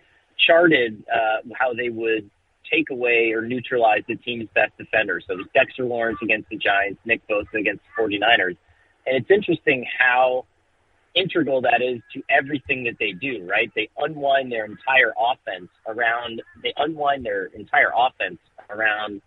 charted 0.47 1.03
uh, 1.13 1.47
how 1.53 1.73
they 1.73 1.89
would 1.89 2.29
take 2.71 2.89
away 2.89 3.31
or 3.33 3.41
neutralize 3.41 4.01
the 4.07 4.15
team's 4.15 4.47
best 4.55 4.71
defenders. 4.77 5.25
So 5.27 5.33
it 5.33 5.37
was 5.37 5.47
Dexter 5.53 5.83
Lawrence 5.83 6.19
against 6.23 6.49
the 6.49 6.57
Giants, 6.57 6.99
Nick 7.05 7.21
Bosa 7.27 7.53
against 7.59 7.83
the 7.83 8.03
49ers. 8.03 8.57
And 9.05 9.17
it's 9.17 9.29
interesting 9.29 9.85
how 9.99 10.45
integral 11.15 11.61
that 11.61 11.81
is 11.81 12.01
to 12.13 12.21
everything 12.29 12.83
that 12.85 12.95
they 12.99 13.11
do, 13.11 13.45
right? 13.47 13.71
They 13.75 13.89
unwind 13.97 14.51
their 14.51 14.65
entire 14.65 15.13
offense 15.17 15.69
around, 15.87 16.41
they 16.61 16.73
unwind 16.77 17.25
their 17.25 17.45
entire 17.45 17.91
offense 17.95 18.39
around, 18.69 19.21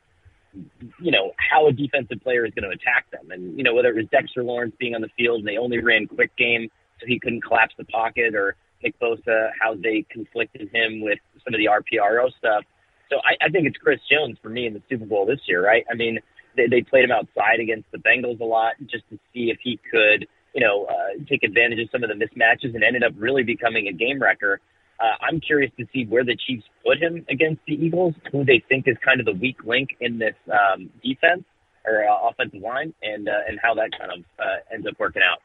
you 1.00 1.10
know, 1.10 1.32
how 1.36 1.66
a 1.68 1.72
defensive 1.72 2.20
player 2.22 2.44
is 2.44 2.52
going 2.54 2.68
to 2.68 2.74
attack 2.74 3.10
them. 3.10 3.30
And, 3.30 3.56
you 3.56 3.62
know, 3.62 3.74
whether 3.74 3.90
it 3.90 3.96
was 3.96 4.06
Dexter 4.10 4.42
Lawrence 4.42 4.74
being 4.78 4.94
on 4.94 5.00
the 5.00 5.10
field 5.16 5.40
and 5.40 5.48
they 5.48 5.58
only 5.58 5.80
ran 5.80 6.06
quick 6.06 6.34
game 6.36 6.68
so 7.00 7.06
he 7.06 7.20
couldn't 7.20 7.42
collapse 7.42 7.74
the 7.78 7.84
pocket 7.84 8.34
or 8.34 8.56
Nick 8.82 8.98
Bosa, 8.98 9.50
how 9.60 9.74
they 9.74 10.04
conflicted 10.10 10.68
him 10.72 11.00
with 11.00 11.18
some 11.44 11.54
of 11.54 11.58
the 11.58 11.66
RPRO 11.66 12.30
stuff. 12.38 12.64
So 13.10 13.18
I, 13.18 13.46
I 13.46 13.48
think 13.50 13.66
it's 13.66 13.76
Chris 13.76 14.00
Jones 14.10 14.38
for 14.42 14.48
me 14.48 14.66
in 14.66 14.74
the 14.74 14.82
Super 14.88 15.06
Bowl 15.06 15.26
this 15.26 15.40
year, 15.46 15.64
right? 15.64 15.84
I 15.90 15.94
mean, 15.94 16.18
they, 16.56 16.66
they 16.66 16.82
played 16.82 17.04
him 17.04 17.12
outside 17.12 17.60
against 17.60 17.90
the 17.92 17.98
Bengals 17.98 18.40
a 18.40 18.44
lot 18.44 18.72
just 18.86 19.08
to 19.10 19.18
see 19.32 19.50
if 19.50 19.58
he 19.62 19.78
could– 19.92 20.26
you 20.56 20.64
know, 20.64 20.86
uh, 20.86 21.22
take 21.28 21.42
advantage 21.42 21.78
of 21.80 21.88
some 21.92 22.02
of 22.02 22.08
the 22.08 22.14
mismatches 22.14 22.74
and 22.74 22.82
ended 22.82 23.04
up 23.04 23.12
really 23.18 23.42
becoming 23.42 23.88
a 23.88 23.92
game 23.92 24.20
wrecker. 24.20 24.58
Uh, 24.98 25.04
I'm 25.20 25.38
curious 25.38 25.70
to 25.78 25.84
see 25.92 26.06
where 26.06 26.24
the 26.24 26.34
Chiefs 26.34 26.64
put 26.82 26.96
him 26.96 27.26
against 27.28 27.60
the 27.66 27.74
Eagles, 27.74 28.14
who 28.32 28.42
they 28.42 28.64
think 28.66 28.88
is 28.88 28.96
kind 29.04 29.20
of 29.20 29.26
the 29.26 29.34
weak 29.34 29.58
link 29.64 29.90
in 30.00 30.18
this 30.18 30.34
um, 30.50 30.88
defense 31.04 31.44
or 31.84 32.08
uh, 32.08 32.30
offensive 32.30 32.62
line, 32.62 32.94
and 33.02 33.28
uh, 33.28 33.32
and 33.46 33.60
how 33.62 33.74
that 33.74 33.90
kind 33.98 34.10
of 34.10 34.24
uh, 34.38 34.74
ends 34.74 34.86
up 34.86 34.94
working 34.98 35.20
out. 35.22 35.42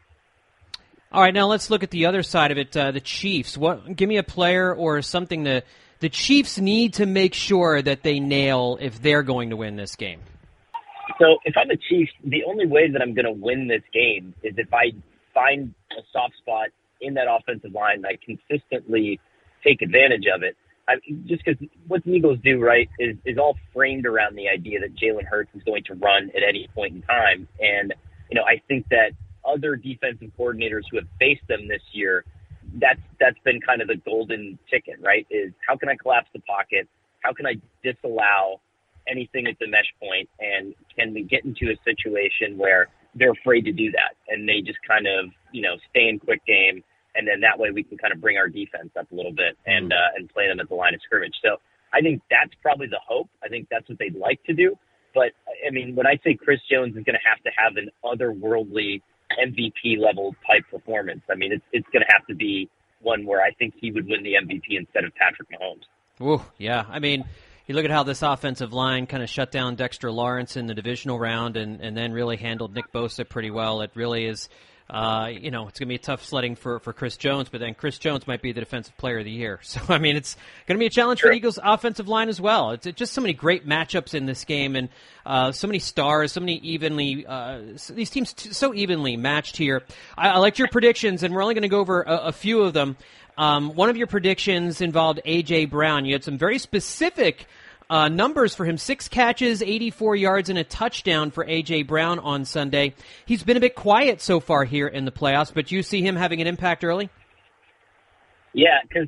All 1.11 1.21
right, 1.21 1.33
now 1.33 1.47
let's 1.47 1.69
look 1.69 1.83
at 1.83 1.91
the 1.91 2.05
other 2.05 2.23
side 2.23 2.51
of 2.51 2.57
it. 2.57 2.75
Uh, 2.75 2.91
the 2.91 3.01
Chiefs. 3.01 3.57
What? 3.57 3.93
Give 3.93 4.07
me 4.07 4.15
a 4.15 4.23
player 4.23 4.73
or 4.73 5.01
something 5.01 5.43
that 5.43 5.65
the 5.99 6.07
Chiefs 6.07 6.57
need 6.57 6.93
to 6.93 7.05
make 7.05 7.33
sure 7.33 7.81
that 7.81 8.01
they 8.01 8.21
nail 8.21 8.77
if 8.79 9.01
they're 9.01 9.23
going 9.23 9.49
to 9.49 9.57
win 9.57 9.75
this 9.75 9.97
game. 9.97 10.21
So 11.19 11.37
if 11.45 11.55
I'm 11.57 11.69
a 11.69 11.77
Chiefs, 11.77 12.11
the 12.23 12.43
only 12.47 12.67
way 12.67 12.89
that 12.89 13.01
I'm 13.01 13.13
going 13.13 13.25
to 13.25 13.31
win 13.31 13.67
this 13.67 13.83
game 13.93 14.33
is 14.43 14.53
if 14.57 14.73
I 14.73 14.91
find 15.33 15.73
a 15.91 16.01
soft 16.11 16.35
spot 16.37 16.69
in 17.01 17.15
that 17.15 17.25
offensive 17.29 17.73
line 17.73 17.97
and 17.97 18.05
I 18.05 18.17
consistently 18.23 19.19
take 19.63 19.81
advantage 19.81 20.25
of 20.33 20.43
it. 20.43 20.55
I, 20.87 20.95
just 21.25 21.43
because 21.45 21.61
what 21.87 22.03
the 22.03 22.11
Eagles 22.11 22.39
do 22.43 22.59
right 22.59 22.89
is 22.99 23.15
is 23.25 23.37
all 23.37 23.55
framed 23.73 24.05
around 24.05 24.35
the 24.35 24.49
idea 24.49 24.79
that 24.79 24.95
Jalen 24.95 25.25
Hurts 25.25 25.51
is 25.53 25.61
going 25.63 25.83
to 25.85 25.93
run 25.95 26.31
at 26.35 26.43
any 26.47 26.67
point 26.73 26.95
in 26.95 27.01
time, 27.03 27.47
and 27.59 27.93
you 28.29 28.35
know 28.35 28.43
I 28.43 28.61
think 28.67 28.87
that 28.89 29.11
other 29.45 29.75
defensive 29.75 30.31
coordinators 30.37 30.83
who 30.89 30.97
have 30.97 31.07
faced 31.19 31.47
them 31.47 31.67
this 31.67 31.81
year, 31.91 32.25
that's 32.79 32.99
that's 33.19 33.37
been 33.45 33.61
kind 33.61 33.81
of 33.81 33.87
the 33.87 33.97
golden 33.97 34.57
ticket, 34.69 34.95
right? 35.01 35.27
Is 35.29 35.53
how 35.67 35.77
can 35.77 35.87
I 35.87 35.95
collapse 35.95 36.29
the 36.33 36.41
pocket? 36.41 36.87
How 37.21 37.31
can 37.33 37.45
I 37.45 37.55
disallow 37.83 38.59
anything 39.07 39.47
at 39.47 39.57
the 39.59 39.67
mesh 39.67 39.91
point, 39.99 40.29
and 40.39 40.73
can 40.95 41.13
we 41.13 41.23
get 41.23 41.45
into 41.45 41.71
a 41.71 41.77
situation 41.83 42.57
where 42.57 42.87
they're 43.15 43.31
afraid 43.31 43.65
to 43.65 43.71
do 43.73 43.91
that 43.91 44.15
and 44.29 44.47
they 44.47 44.61
just 44.61 44.79
kind 44.87 45.05
of 45.05 45.29
you 45.51 45.61
know 45.61 45.75
stay 45.89 46.07
in 46.07 46.19
quick 46.19 46.45
game, 46.45 46.83
and 47.15 47.27
then 47.27 47.41
that 47.41 47.59
way 47.59 47.71
we 47.71 47.83
can 47.83 47.97
kind 47.97 48.13
of 48.13 48.21
bring 48.21 48.37
our 48.37 48.47
defense 48.47 48.89
up 48.97 49.11
a 49.11 49.15
little 49.15 49.33
bit 49.33 49.57
and 49.65 49.91
mm-hmm. 49.91 49.93
uh, 49.93 50.17
and 50.17 50.29
play 50.29 50.47
them 50.47 50.59
at 50.59 50.69
the 50.69 50.75
line 50.75 50.93
of 50.93 51.01
scrimmage. 51.01 51.35
So 51.43 51.57
I 51.93 52.01
think 52.01 52.21
that's 52.29 52.53
probably 52.61 52.87
the 52.87 53.01
hope. 53.05 53.29
I 53.43 53.49
think 53.49 53.67
that's 53.69 53.87
what 53.89 53.99
they'd 53.99 54.15
like 54.15 54.43
to 54.45 54.53
do. 54.53 54.77
But 55.13 55.31
I 55.67 55.71
mean, 55.71 55.95
when 55.95 56.07
I 56.07 56.17
say 56.23 56.35
Chris 56.35 56.59
Jones 56.71 56.95
is 56.95 57.03
going 57.03 57.19
to 57.19 57.27
have 57.27 57.43
to 57.43 57.51
have 57.55 57.75
an 57.75 57.89
otherworldly 58.03 59.01
MVP 59.39 59.99
level 59.99 60.35
type 60.47 60.63
performance, 60.71 61.21
I 61.29 61.35
mean 61.35 61.51
it's 61.51 61.65
it's 61.71 61.87
going 61.91 62.03
to 62.05 62.11
have 62.13 62.25
to 62.27 62.35
be 62.35 62.69
one 63.01 63.25
where 63.25 63.41
I 63.41 63.51
think 63.51 63.73
he 63.79 63.91
would 63.91 64.07
win 64.07 64.23
the 64.23 64.33
MVP 64.33 64.77
instead 64.77 65.03
of 65.03 65.13
Patrick 65.15 65.49
Mahomes. 65.49 65.83
Ooh, 66.21 66.41
yeah. 66.57 66.85
I 66.89 66.99
mean, 66.99 67.25
you 67.67 67.75
look 67.75 67.85
at 67.85 67.91
how 67.91 68.03
this 68.03 68.21
offensive 68.21 68.73
line 68.73 69.07
kind 69.07 69.23
of 69.23 69.29
shut 69.29 69.51
down 69.51 69.75
Dexter 69.75 70.11
Lawrence 70.11 70.57
in 70.57 70.67
the 70.67 70.73
divisional 70.73 71.19
round 71.19 71.57
and, 71.57 71.81
and 71.81 71.95
then 71.95 72.11
really 72.11 72.37
handled 72.37 72.73
Nick 72.73 72.91
Bosa 72.91 73.27
pretty 73.27 73.51
well. 73.51 73.81
It 73.81 73.91
really 73.93 74.25
is, 74.25 74.49
uh, 74.89 75.29
you 75.31 75.51
know, 75.51 75.67
it's 75.67 75.79
going 75.79 75.87
to 75.87 75.91
be 75.91 75.95
a 75.95 75.99
tough 75.99 76.25
sledding 76.25 76.55
for, 76.55 76.79
for 76.79 76.91
Chris 76.91 77.15
Jones, 77.17 77.49
but 77.49 77.61
then 77.61 77.75
Chris 77.75 77.97
Jones 77.97 78.27
might 78.27 78.41
be 78.41 78.51
the 78.51 78.59
defensive 78.59 78.97
player 78.97 79.19
of 79.19 79.25
the 79.25 79.31
year. 79.31 79.59
So, 79.71 79.79
I 79.87 79.99
mean, 79.99 80.17
it's 80.17 80.35
going 80.67 80.77
to 80.77 80.79
be 80.79 80.87
a 80.87 80.89
challenge 80.89 81.19
sure. 81.21 81.29
for 81.29 81.33
the 81.33 81.37
Eagles' 81.37 81.59
offensive 81.63 82.09
line 82.09 82.27
as 82.27 82.41
well. 82.41 82.71
It's 82.71 82.85
just 82.93 83.13
so 83.13 83.21
many 83.21 83.33
great 83.33 83.65
matchups 83.65 84.13
in 84.13 84.25
this 84.25 84.43
game 84.43 84.75
and 84.75 84.89
uh, 85.25 85.51
so 85.51 85.67
many 85.67 85.79
stars, 85.79 86.33
so 86.33 86.41
many 86.41 86.57
evenly, 86.57 87.25
uh, 87.25 87.61
these 87.89 88.09
teams 88.09 88.33
t- 88.33 88.51
so 88.51 88.73
evenly 88.73 89.15
matched 89.15 89.55
here. 89.55 89.83
I, 90.17 90.29
I 90.29 90.37
liked 90.39 90.59
your 90.59 90.67
predictions, 90.67 91.23
and 91.23 91.33
we're 91.33 91.41
only 91.43 91.53
going 91.53 91.61
to 91.61 91.69
go 91.69 91.79
over 91.79 92.01
a, 92.01 92.17
a 92.17 92.31
few 92.31 92.63
of 92.63 92.73
them. 92.73 92.97
Um, 93.37 93.73
one 93.75 93.89
of 93.89 93.97
your 93.97 94.07
predictions 94.07 94.81
involved 94.81 95.21
A.J. 95.25 95.65
Brown. 95.65 96.05
You 96.05 96.13
had 96.13 96.23
some 96.23 96.37
very 96.37 96.59
specific 96.59 97.47
uh, 97.89 98.07
numbers 98.07 98.55
for 98.55 98.65
him 98.65 98.77
six 98.77 99.07
catches, 99.09 99.61
84 99.61 100.15
yards, 100.15 100.49
and 100.49 100.57
a 100.57 100.63
touchdown 100.63 101.31
for 101.31 101.43
A.J. 101.43 101.83
Brown 101.83 102.19
on 102.19 102.45
Sunday. 102.45 102.93
He's 103.25 103.43
been 103.43 103.57
a 103.57 103.59
bit 103.59 103.75
quiet 103.75 104.21
so 104.21 104.39
far 104.39 104.63
here 104.63 104.87
in 104.87 105.05
the 105.05 105.11
playoffs, 105.11 105.53
but 105.53 105.71
you 105.71 105.83
see 105.83 106.01
him 106.01 106.15
having 106.15 106.39
an 106.39 106.47
impact 106.47 106.83
early? 106.83 107.09
Yeah, 108.53 108.79
because 108.83 109.07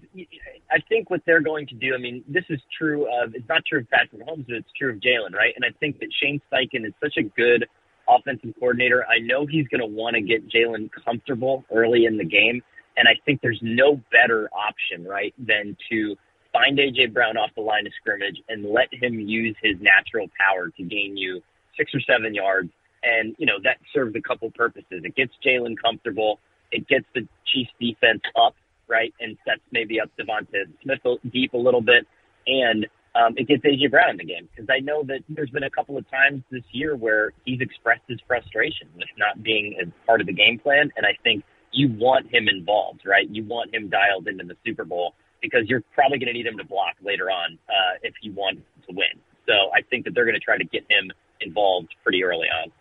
I 0.72 0.80
think 0.90 1.10
what 1.10 1.22
they're 1.26 1.42
going 1.42 1.68
to 1.68 1.76
do, 1.76 1.94
I 1.94 1.98
mean, 1.98 2.24
this 2.28 2.46
is 2.50 2.60
true 2.78 3.04
of, 3.04 3.36
it's 3.36 3.48
not 3.48 3.64
true 3.66 3.80
of 3.80 3.90
Patrick 3.90 4.22
Mahomes, 4.22 4.46
but 4.48 4.56
it's 4.56 4.72
true 4.78 4.92
of 4.92 4.98
Jalen, 4.98 5.34
right? 5.34 5.54
And 5.56 5.64
I 5.66 5.70
think 5.80 6.00
that 6.00 6.10
Shane 6.22 6.42
Steichen 6.52 6.86
is 6.86 6.94
such 7.02 7.18
a 7.18 7.24
good 7.24 7.66
offensive 8.08 8.54
coordinator. 8.60 9.06
I 9.06 9.20
know 9.20 9.46
he's 9.46 9.68
going 9.68 9.82
to 9.82 9.88
want 9.88 10.16
to 10.16 10.22
get 10.22 10.50
Jalen 10.50 10.90
comfortable 11.06 11.64
early 11.74 12.06
in 12.06 12.18
the 12.18 12.26
game. 12.26 12.62
And 12.98 13.08
I 13.08 13.14
think 13.26 13.42
there's 13.42 13.60
no 13.62 14.00
better 14.12 14.50
option, 14.54 15.06
right, 15.06 15.34
than 15.38 15.76
to 15.92 16.16
find 16.52 16.78
AJ 16.78 17.14
Brown 17.14 17.38
off 17.38 17.50
the 17.56 17.62
line 17.62 17.88
of 17.88 17.94
scrimmage 18.00 18.38
and 18.48 18.64
let 18.64 18.94
him 18.94 19.20
use 19.20 19.56
his 19.62 19.76
natural 19.82 20.30
power 20.40 20.70
to 20.70 20.84
gain 20.84 21.18
you 21.18 21.42
six 21.78 21.92
or 21.94 22.00
seven 22.02 22.36
yards. 22.36 22.70
And, 23.02 23.36
you 23.38 23.46
know, 23.46 23.58
that 23.64 23.78
serves 23.94 24.16
a 24.16 24.22
couple 24.22 24.50
purposes. 24.52 25.02
It 25.04 25.16
gets 25.16 25.34
Jalen 25.46 25.76
comfortable. 25.84 26.40
It 26.72 26.88
gets 26.88 27.06
the 27.14 27.28
Chiefs 27.46 27.72
defense 27.80 28.22
up, 28.40 28.56
right? 28.88 29.14
And 29.20 29.38
sets 29.46 29.62
maybe 29.72 30.00
up 30.00 30.10
Devonta 30.18 30.66
Smith 30.84 31.00
deep 31.32 31.54
a 31.54 31.58
little 31.58 31.82
bit. 31.82 32.08
And 32.48 32.86
um, 33.16 33.34
it 33.38 33.48
gets 33.48 33.64
AJ 33.64 33.92
Brown 33.92 34.12
in 34.12 34.18
the 34.18 34.26
game 34.26 34.48
because 34.50 34.70
I 34.70 34.80
know 34.80 35.04
that 35.04 35.20
there's 35.30 35.50
been 35.50 35.64
a 35.64 35.70
couple 35.70 35.98
of 35.98 36.10
times 36.10 36.44
this 36.52 36.64
year 36.72 36.96
where 36.96 37.34
he's 37.46 37.62
expressed 37.62 38.02
his 38.08 38.20
frustration 38.26 38.88
with 38.96 39.10
not 39.18 39.44
being 39.44 39.76
a 39.82 40.06
part 40.06 40.22
of 40.22 40.28
the 40.28 40.34
game 40.34 40.60
plan. 40.60 40.92
And 40.96 41.06
I 41.06 41.18
think 41.24 41.44
you 41.74 41.90
want 41.90 42.34
him 42.34 42.48
involved, 42.48 43.02
right? 43.06 43.28
You 43.30 43.44
want 43.44 43.74
him 43.74 43.90
dialed 43.90 44.28
into 44.28 44.46
the 44.46 44.56
Super 44.66 44.86
Bowl 44.86 45.16
because 45.42 45.62
you're 45.68 45.84
probably 45.94 46.20
going 46.20 46.28
to 46.28 46.34
need 46.34 46.46
him 46.46 46.58
to 46.58 46.64
block 46.64 46.96
later 47.04 47.30
on 47.30 47.58
uh, 47.68 48.00
if 48.04 48.14
you 48.22 48.32
want 48.32 48.60
to 48.88 48.96
win. 48.96 49.20
So 49.46 49.54
I 49.76 49.82
think 49.82 50.06
that 50.06 50.16
they're 50.16 50.26
going 50.26 50.36
to 50.36 50.40
try 50.40 50.58
to 50.58 50.64
get 50.64 50.84
him 50.90 51.12
involved 51.42 51.90
pretty 52.04 52.24
early 52.24 52.48
on. 52.48 52.72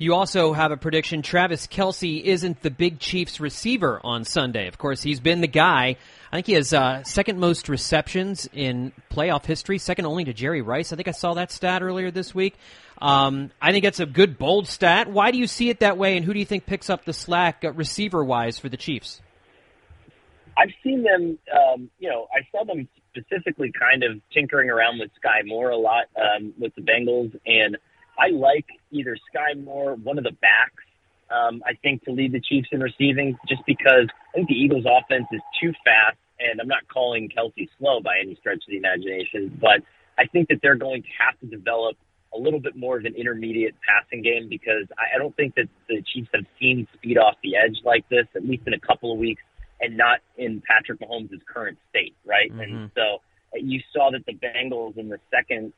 You 0.00 0.14
also 0.14 0.54
have 0.54 0.72
a 0.72 0.78
prediction. 0.78 1.20
Travis 1.20 1.66
Kelce 1.66 2.22
isn't 2.22 2.62
the 2.62 2.70
big 2.70 3.00
Chiefs 3.00 3.38
receiver 3.38 4.00
on 4.02 4.24
Sunday. 4.24 4.66
Of 4.66 4.78
course, 4.78 5.02
he's 5.02 5.20
been 5.20 5.42
the 5.42 5.46
guy. 5.46 5.96
I 6.32 6.36
think 6.36 6.46
he 6.46 6.54
has 6.54 6.72
uh, 6.72 7.02
second 7.04 7.38
most 7.38 7.68
receptions 7.68 8.48
in 8.54 8.92
playoff 9.10 9.44
history, 9.44 9.76
second 9.76 10.06
only 10.06 10.24
to 10.24 10.32
Jerry 10.32 10.62
Rice. 10.62 10.94
I 10.94 10.96
think 10.96 11.08
I 11.08 11.10
saw 11.10 11.34
that 11.34 11.52
stat 11.52 11.82
earlier 11.82 12.10
this 12.10 12.34
week. 12.34 12.56
Um, 13.00 13.50
I 13.60 13.72
think 13.72 13.84
it's 13.84 14.00
a 14.00 14.06
good, 14.06 14.36
bold 14.36 14.68
stat. 14.68 15.08
Why 15.08 15.30
do 15.30 15.38
you 15.38 15.46
see 15.46 15.70
it 15.70 15.80
that 15.80 15.96
way, 15.96 16.16
and 16.16 16.24
who 16.24 16.34
do 16.34 16.38
you 16.38 16.44
think 16.44 16.66
picks 16.66 16.90
up 16.90 17.04
the 17.04 17.14
slack 17.14 17.64
uh, 17.64 17.72
receiver 17.72 18.22
wise 18.22 18.58
for 18.58 18.68
the 18.68 18.76
Chiefs? 18.76 19.22
I've 20.58 20.72
seen 20.84 21.02
them, 21.02 21.38
um, 21.54 21.90
you 21.98 22.10
know, 22.10 22.26
I 22.34 22.46
saw 22.52 22.64
them 22.64 22.86
specifically 23.08 23.72
kind 23.72 24.04
of 24.04 24.20
tinkering 24.32 24.68
around 24.68 24.98
with 24.98 25.10
Sky 25.16 25.40
Moore 25.46 25.70
a 25.70 25.76
lot 25.76 26.04
um, 26.16 26.52
with 26.58 26.74
the 26.74 26.82
Bengals, 26.82 27.34
and 27.46 27.78
I 28.18 28.28
like 28.34 28.66
either 28.90 29.16
Sky 29.32 29.58
Moore, 29.58 29.94
one 29.94 30.18
of 30.18 30.24
the 30.24 30.32
backs, 30.32 30.84
um, 31.30 31.62
I 31.64 31.74
think, 31.82 32.04
to 32.04 32.10
lead 32.10 32.32
the 32.32 32.40
Chiefs 32.40 32.68
in 32.72 32.80
receiving, 32.80 33.38
just 33.48 33.62
because 33.66 34.08
I 34.34 34.36
think 34.36 34.48
the 34.48 34.54
Eagles' 34.54 34.84
offense 34.84 35.26
is 35.32 35.40
too 35.60 35.72
fast 35.84 36.18
And 36.38 36.60
I'm 36.60 36.68
not 36.68 36.86
calling 36.92 37.30
Kelce 37.30 37.68
slow 37.78 38.00
by 38.00 38.18
any 38.22 38.34
stretch 38.34 38.56
of 38.56 38.68
the 38.68 38.76
imagination, 38.76 39.58
but 39.60 39.80
I 40.18 40.26
think 40.26 40.48
that 40.48 40.58
they're 40.62 40.76
going 40.76 41.02
to 41.02 41.08
have 41.18 41.38
to 41.40 41.46
develop 41.46 41.96
a 42.34 42.38
little 42.38 42.60
bit 42.60 42.76
more 42.76 42.98
of 42.98 43.04
an 43.04 43.14
intermediate 43.14 43.74
passing 43.86 44.22
game 44.22 44.48
because 44.48 44.86
I, 44.96 45.16
I 45.16 45.18
don't 45.18 45.34
think 45.36 45.54
that 45.56 45.68
the 45.88 46.02
Chiefs 46.02 46.28
have 46.34 46.44
seen 46.60 46.86
speed 46.94 47.18
off 47.18 47.34
the 47.42 47.56
edge 47.56 47.78
like 47.84 48.08
this, 48.08 48.26
at 48.34 48.44
least 48.44 48.64
in 48.66 48.74
a 48.74 48.80
couple 48.80 49.12
of 49.12 49.18
weeks, 49.18 49.42
and 49.80 49.96
not 49.96 50.20
in 50.36 50.62
Patrick 50.66 51.00
Mahomes' 51.00 51.40
current 51.52 51.78
state, 51.90 52.14
right? 52.24 52.50
Mm-hmm. 52.52 52.60
And 52.60 52.90
so 52.94 53.18
uh, 53.54 53.58
you 53.60 53.80
saw 53.92 54.10
that 54.12 54.24
the 54.26 54.34
Bengals 54.34 54.96
in 54.96 55.08
the 55.08 55.18
second 55.30 55.72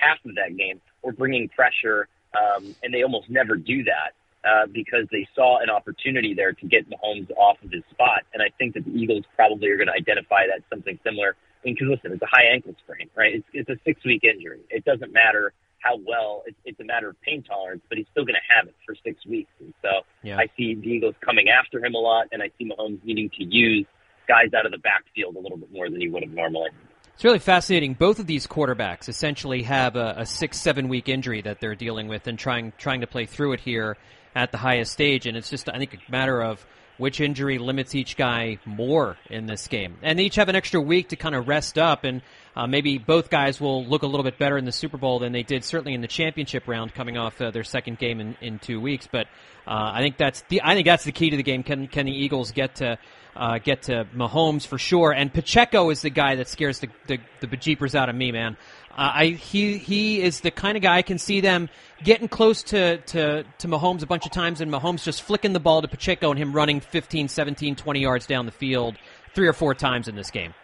half 0.00 0.18
of 0.24 0.34
that 0.36 0.56
game 0.56 0.80
were 1.02 1.12
bringing 1.12 1.48
pressure, 1.48 2.08
um, 2.36 2.74
and 2.82 2.94
they 2.94 3.02
almost 3.02 3.28
never 3.28 3.56
do 3.56 3.84
that. 3.84 4.12
Uh, 4.44 4.66
because 4.72 5.04
they 5.10 5.26
saw 5.34 5.58
an 5.60 5.68
opportunity 5.68 6.32
there 6.32 6.52
to 6.52 6.64
get 6.66 6.88
Mahomes 6.88 7.28
off 7.36 7.56
of 7.62 7.72
his 7.72 7.82
spot. 7.90 8.22
And 8.32 8.40
I 8.40 8.46
think 8.56 8.74
that 8.74 8.84
the 8.84 8.92
Eagles 8.92 9.24
probably 9.34 9.68
are 9.68 9.76
going 9.76 9.88
to 9.88 9.92
identify 9.92 10.46
that 10.46 10.62
something 10.70 10.96
similar. 11.02 11.34
I 11.34 11.66
mean, 11.66 11.74
because 11.74 11.88
listen, 11.90 12.12
it's 12.12 12.22
a 12.22 12.30
high 12.30 12.44
ankle 12.54 12.72
sprain, 12.84 13.10
right? 13.16 13.34
It's, 13.34 13.48
it's 13.52 13.68
a 13.68 13.76
six 13.84 14.02
week 14.04 14.22
injury. 14.22 14.60
It 14.70 14.84
doesn't 14.84 15.12
matter 15.12 15.52
how 15.80 15.98
well, 16.06 16.42
it's, 16.46 16.56
it's 16.64 16.80
a 16.80 16.84
matter 16.84 17.08
of 17.08 17.20
pain 17.22 17.42
tolerance, 17.42 17.82
but 17.88 17.98
he's 17.98 18.06
still 18.10 18.24
going 18.24 18.34
to 18.34 18.54
have 18.54 18.66
it 18.68 18.74
for 18.86 18.94
six 19.04 19.24
weeks. 19.26 19.50
And 19.60 19.72
so 19.82 19.88
yeah. 20.22 20.36
I 20.36 20.46
see 20.56 20.74
the 20.74 20.88
Eagles 20.88 21.14
coming 21.24 21.48
after 21.48 21.84
him 21.84 21.94
a 21.94 21.98
lot, 21.98 22.26
and 22.32 22.42
I 22.42 22.50
see 22.58 22.68
Mahomes 22.68 23.02
needing 23.04 23.30
to 23.38 23.44
use 23.44 23.86
guys 24.26 24.52
out 24.56 24.66
of 24.66 24.72
the 24.72 24.78
backfield 24.78 25.36
a 25.36 25.38
little 25.38 25.58
bit 25.58 25.72
more 25.72 25.88
than 25.88 26.00
he 26.00 26.08
would 26.08 26.22
have 26.22 26.32
normally. 26.32 26.70
It's 27.14 27.24
really 27.24 27.40
fascinating. 27.40 27.94
Both 27.94 28.20
of 28.20 28.26
these 28.26 28.46
quarterbacks 28.46 29.08
essentially 29.08 29.62
have 29.64 29.96
a, 29.96 30.14
a 30.18 30.26
six, 30.26 30.58
seven 30.58 30.88
week 30.88 31.08
injury 31.08 31.42
that 31.42 31.60
they're 31.60 31.74
dealing 31.74 32.06
with 32.06 32.28
and 32.28 32.38
trying 32.38 32.72
trying 32.78 33.00
to 33.00 33.08
play 33.08 33.26
through 33.26 33.54
it 33.54 33.60
here 33.60 33.96
at 34.36 34.52
the 34.52 34.58
highest 34.58 34.92
stage. 34.92 35.26
And 35.26 35.36
it's 35.36 35.50
just, 35.50 35.68
I 35.68 35.78
think, 35.78 35.94
a 35.94 36.10
matter 36.12 36.40
of 36.40 36.64
which 36.96 37.20
injury 37.20 37.58
limits 37.58 37.94
each 37.94 38.16
guy 38.16 38.58
more 38.64 39.16
in 39.30 39.46
this 39.46 39.66
game. 39.66 39.96
And 40.02 40.18
they 40.18 40.24
each 40.24 40.36
have 40.36 40.48
an 40.48 40.56
extra 40.56 40.80
week 40.80 41.08
to 41.08 41.16
kind 41.16 41.34
of 41.34 41.48
rest 41.48 41.78
up, 41.78 42.04
and 42.04 42.22
uh, 42.56 42.66
maybe 42.66 42.98
both 42.98 43.30
guys 43.30 43.60
will 43.60 43.84
look 43.84 44.02
a 44.02 44.06
little 44.06 44.24
bit 44.24 44.38
better 44.38 44.58
in 44.58 44.64
the 44.64 44.72
Super 44.72 44.96
Bowl 44.96 45.18
than 45.18 45.32
they 45.32 45.42
did 45.42 45.64
certainly 45.64 45.94
in 45.94 46.00
the 46.00 46.08
championship 46.08 46.66
round, 46.66 46.94
coming 46.94 47.16
off 47.16 47.40
uh, 47.40 47.50
their 47.50 47.64
second 47.64 47.98
game 47.98 48.20
in, 48.20 48.36
in 48.40 48.58
two 48.58 48.80
weeks. 48.80 49.08
But 49.10 49.26
uh, 49.66 49.92
I 49.94 50.00
think 50.00 50.16
that's 50.16 50.42
the 50.48 50.62
I 50.62 50.74
think 50.74 50.86
that's 50.86 51.04
the 51.04 51.12
key 51.12 51.30
to 51.30 51.36
the 51.36 51.42
game. 51.42 51.62
Can 51.62 51.86
can 51.88 52.06
the 52.06 52.12
Eagles 52.12 52.52
get 52.52 52.76
to 52.76 52.98
uh, 53.36 53.58
get 53.58 53.82
to 53.82 54.06
Mahomes 54.14 54.66
for 54.66 54.78
sure? 54.78 55.12
And 55.12 55.32
Pacheco 55.32 55.90
is 55.90 56.02
the 56.02 56.10
guy 56.10 56.36
that 56.36 56.48
scares 56.48 56.80
the 56.80 56.88
the, 57.06 57.18
the 57.40 57.46
bejeepers 57.46 57.94
out 57.94 58.08
of 58.08 58.16
me, 58.16 58.32
man. 58.32 58.56
Uh, 58.90 59.12
I 59.14 59.26
he 59.26 59.78
he 59.78 60.20
is 60.20 60.40
the 60.40 60.50
kind 60.50 60.76
of 60.76 60.82
guy 60.82 60.96
I 60.96 61.02
can 61.02 61.18
see 61.18 61.40
them 61.40 61.68
getting 62.02 62.28
close 62.28 62.62
to, 62.64 62.98
to, 62.98 63.44
to 63.58 63.68
Mahomes 63.68 64.02
a 64.02 64.06
bunch 64.06 64.26
of 64.26 64.32
times 64.32 64.60
and 64.60 64.72
Mahomes 64.72 65.02
just 65.02 65.22
flicking 65.22 65.52
the 65.52 65.60
ball 65.60 65.82
to 65.82 65.88
Pacheco 65.88 66.30
and 66.30 66.38
him 66.38 66.52
running 66.52 66.80
15, 66.80 67.28
17, 67.28 67.76
20 67.76 68.00
yards 68.00 68.26
down 68.26 68.46
the 68.46 68.52
field 68.52 68.96
three 69.34 69.48
or 69.48 69.52
four 69.52 69.74
times 69.74 70.08
in 70.08 70.16
this 70.16 70.30
game. 70.30 70.54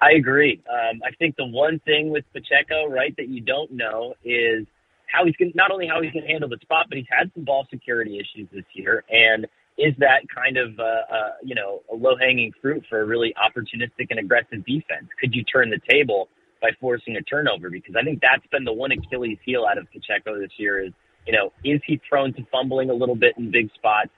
I 0.00 0.12
agree. 0.12 0.62
Um, 0.68 1.00
I 1.04 1.10
think 1.18 1.36
the 1.36 1.46
one 1.46 1.78
thing 1.80 2.10
with 2.10 2.24
Pacheco, 2.32 2.86
right, 2.86 3.14
that 3.16 3.28
you 3.28 3.40
don't 3.40 3.70
know 3.72 4.14
is 4.24 4.66
how 5.06 5.26
he's 5.26 5.36
going 5.36 5.52
not 5.54 5.70
only 5.70 5.86
how 5.86 6.00
he's 6.00 6.12
going 6.12 6.24
to 6.24 6.30
handle 6.30 6.48
the 6.48 6.58
spot, 6.62 6.86
but 6.88 6.96
he's 6.96 7.06
had 7.10 7.30
some 7.34 7.44
ball 7.44 7.66
security 7.70 8.18
issues 8.18 8.48
this 8.52 8.64
year. 8.72 9.04
And 9.10 9.46
is 9.76 9.94
that 9.98 10.22
kind 10.34 10.56
of, 10.56 10.78
uh, 10.78 10.82
uh, 10.82 11.30
you 11.42 11.54
know, 11.54 11.82
a 11.92 11.94
low 11.94 12.16
hanging 12.16 12.52
fruit 12.62 12.84
for 12.88 13.02
a 13.02 13.04
really 13.04 13.34
opportunistic 13.36 14.06
and 14.10 14.18
aggressive 14.18 14.64
defense? 14.64 15.08
Could 15.20 15.34
you 15.34 15.44
turn 15.44 15.70
the 15.70 15.80
table? 15.88 16.28
by 16.60 16.70
forcing 16.80 17.16
a 17.16 17.22
turnover 17.22 17.70
because 17.70 17.94
I 17.98 18.04
think 18.04 18.20
that's 18.20 18.46
been 18.50 18.64
the 18.64 18.72
one 18.72 18.92
Achilles 18.92 19.38
heel 19.44 19.66
out 19.68 19.78
of 19.78 19.86
Pacheco 19.92 20.38
this 20.38 20.50
year 20.58 20.82
is, 20.82 20.92
you 21.26 21.32
know, 21.32 21.52
is 21.64 21.80
he 21.86 22.00
prone 22.08 22.32
to 22.34 22.46
fumbling 22.52 22.90
a 22.90 22.94
little 22.94 23.16
bit 23.16 23.34
in 23.38 23.50
big 23.50 23.70
spots? 23.74 24.10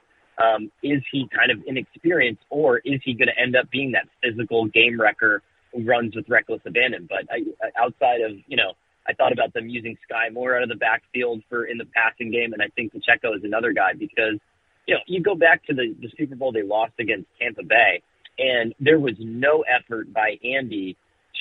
Um, 0.42 0.70
is 0.82 1.02
he 1.10 1.28
kind 1.34 1.50
of 1.50 1.58
inexperienced 1.66 2.42
or 2.50 2.78
is 2.78 3.00
he 3.04 3.14
going 3.14 3.28
to 3.28 3.40
end 3.40 3.54
up 3.54 3.70
being 3.70 3.92
that 3.92 4.08
physical 4.22 4.66
game 4.66 5.00
wrecker 5.00 5.42
who 5.72 5.84
runs 5.84 6.14
with 6.14 6.28
reckless 6.28 6.60
abandon? 6.66 7.08
But 7.08 7.26
I, 7.30 7.44
outside 7.80 8.20
of, 8.20 8.32
you 8.46 8.56
know, 8.56 8.72
I 9.06 9.14
thought 9.14 9.32
about 9.32 9.52
them 9.52 9.68
using 9.68 9.96
Sky 10.04 10.28
Moore 10.32 10.56
out 10.56 10.62
of 10.62 10.68
the 10.68 10.76
backfield 10.76 11.42
for 11.48 11.64
in 11.64 11.78
the 11.78 11.86
passing 11.86 12.30
game, 12.30 12.52
and 12.52 12.62
I 12.62 12.68
think 12.76 12.92
Pacheco 12.92 13.34
is 13.34 13.42
another 13.42 13.72
guy 13.72 13.94
because, 13.98 14.38
you 14.86 14.94
know, 14.94 15.00
you 15.06 15.22
go 15.22 15.34
back 15.34 15.64
to 15.66 15.74
the, 15.74 15.94
the 16.00 16.08
Super 16.16 16.36
Bowl 16.36 16.52
they 16.52 16.62
lost 16.62 16.92
against 17.00 17.26
Tampa 17.40 17.62
Bay, 17.64 18.02
and 18.38 18.74
there 18.78 19.00
was 19.00 19.14
no 19.18 19.62
effort 19.62 20.12
by 20.12 20.38
Andy 20.44 20.96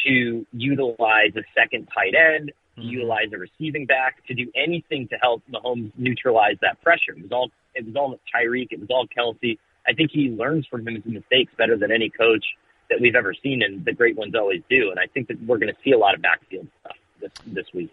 to 0.05 0.45
utilize 0.51 1.35
a 1.35 1.43
second 1.55 1.87
tight 1.93 2.15
end, 2.15 2.51
to 2.75 2.81
mm-hmm. 2.81 2.89
utilize 2.89 3.27
a 3.33 3.37
receiving 3.37 3.85
back, 3.85 4.25
to 4.27 4.33
do 4.33 4.51
anything 4.55 5.07
to 5.09 5.15
help 5.21 5.43
Mahomes 5.53 5.91
neutralize 5.97 6.55
that 6.61 6.81
pressure. 6.81 7.13
It 7.15 7.23
was 7.23 7.31
all 7.31 7.51
it 7.75 7.85
was 7.85 7.95
all 7.95 8.19
Tyreek, 8.33 8.67
it 8.71 8.79
was 8.79 8.89
all 8.89 9.07
Kelce. 9.07 9.57
I 9.87 9.93
think 9.93 10.11
he 10.11 10.29
learns 10.29 10.67
from 10.67 10.85
his 10.85 11.03
mistakes 11.05 11.53
better 11.57 11.77
than 11.77 11.91
any 11.91 12.09
coach 12.09 12.45
that 12.91 13.01
we've 13.01 13.15
ever 13.15 13.33
seen, 13.33 13.63
and 13.63 13.83
the 13.83 13.93
great 13.93 14.15
ones 14.15 14.35
always 14.35 14.61
do. 14.69 14.91
And 14.91 14.99
I 14.99 15.07
think 15.07 15.27
that 15.29 15.41
we're 15.41 15.57
going 15.57 15.73
to 15.73 15.79
see 15.83 15.91
a 15.91 15.97
lot 15.97 16.13
of 16.13 16.21
backfield 16.21 16.67
stuff 16.81 16.95
this 17.19 17.31
this 17.47 17.65
week. 17.73 17.91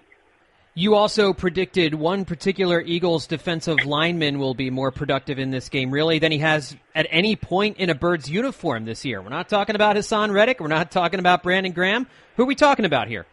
You 0.75 0.95
also 0.95 1.33
predicted 1.33 1.95
one 1.95 2.25
particular 2.25 2.81
Eagles 2.81 3.27
defensive 3.27 3.85
lineman 3.85 4.39
will 4.39 4.55
be 4.55 4.71
more 4.71 4.93
productive 4.93 5.41
in 5.41 5.51
this 5.51 5.69
game, 5.71 5.91
really, 5.91 6.21
than 6.21 6.31
he 6.31 6.39
has 6.39 6.77
at 6.95 7.09
any 7.11 7.35
point 7.35 7.79
in 7.79 7.91
a 7.91 7.97
Birds 7.97 8.31
uniform 8.31 8.85
this 8.85 9.05
year. 9.05 9.21
We're 9.21 9.31
not 9.31 9.49
talking 9.49 9.75
about 9.75 9.97
Haason 9.97 10.33
Reddick. 10.33 10.61
We're 10.61 10.69
not 10.69 10.93
talking 10.93 11.19
about 11.19 11.43
Brandon 11.43 11.73
Graham. 11.73 12.07
Who 12.37 12.45
are 12.45 12.47
we 12.47 12.55
talking 12.55 12.85
about 12.85 13.09
here? 13.09 13.27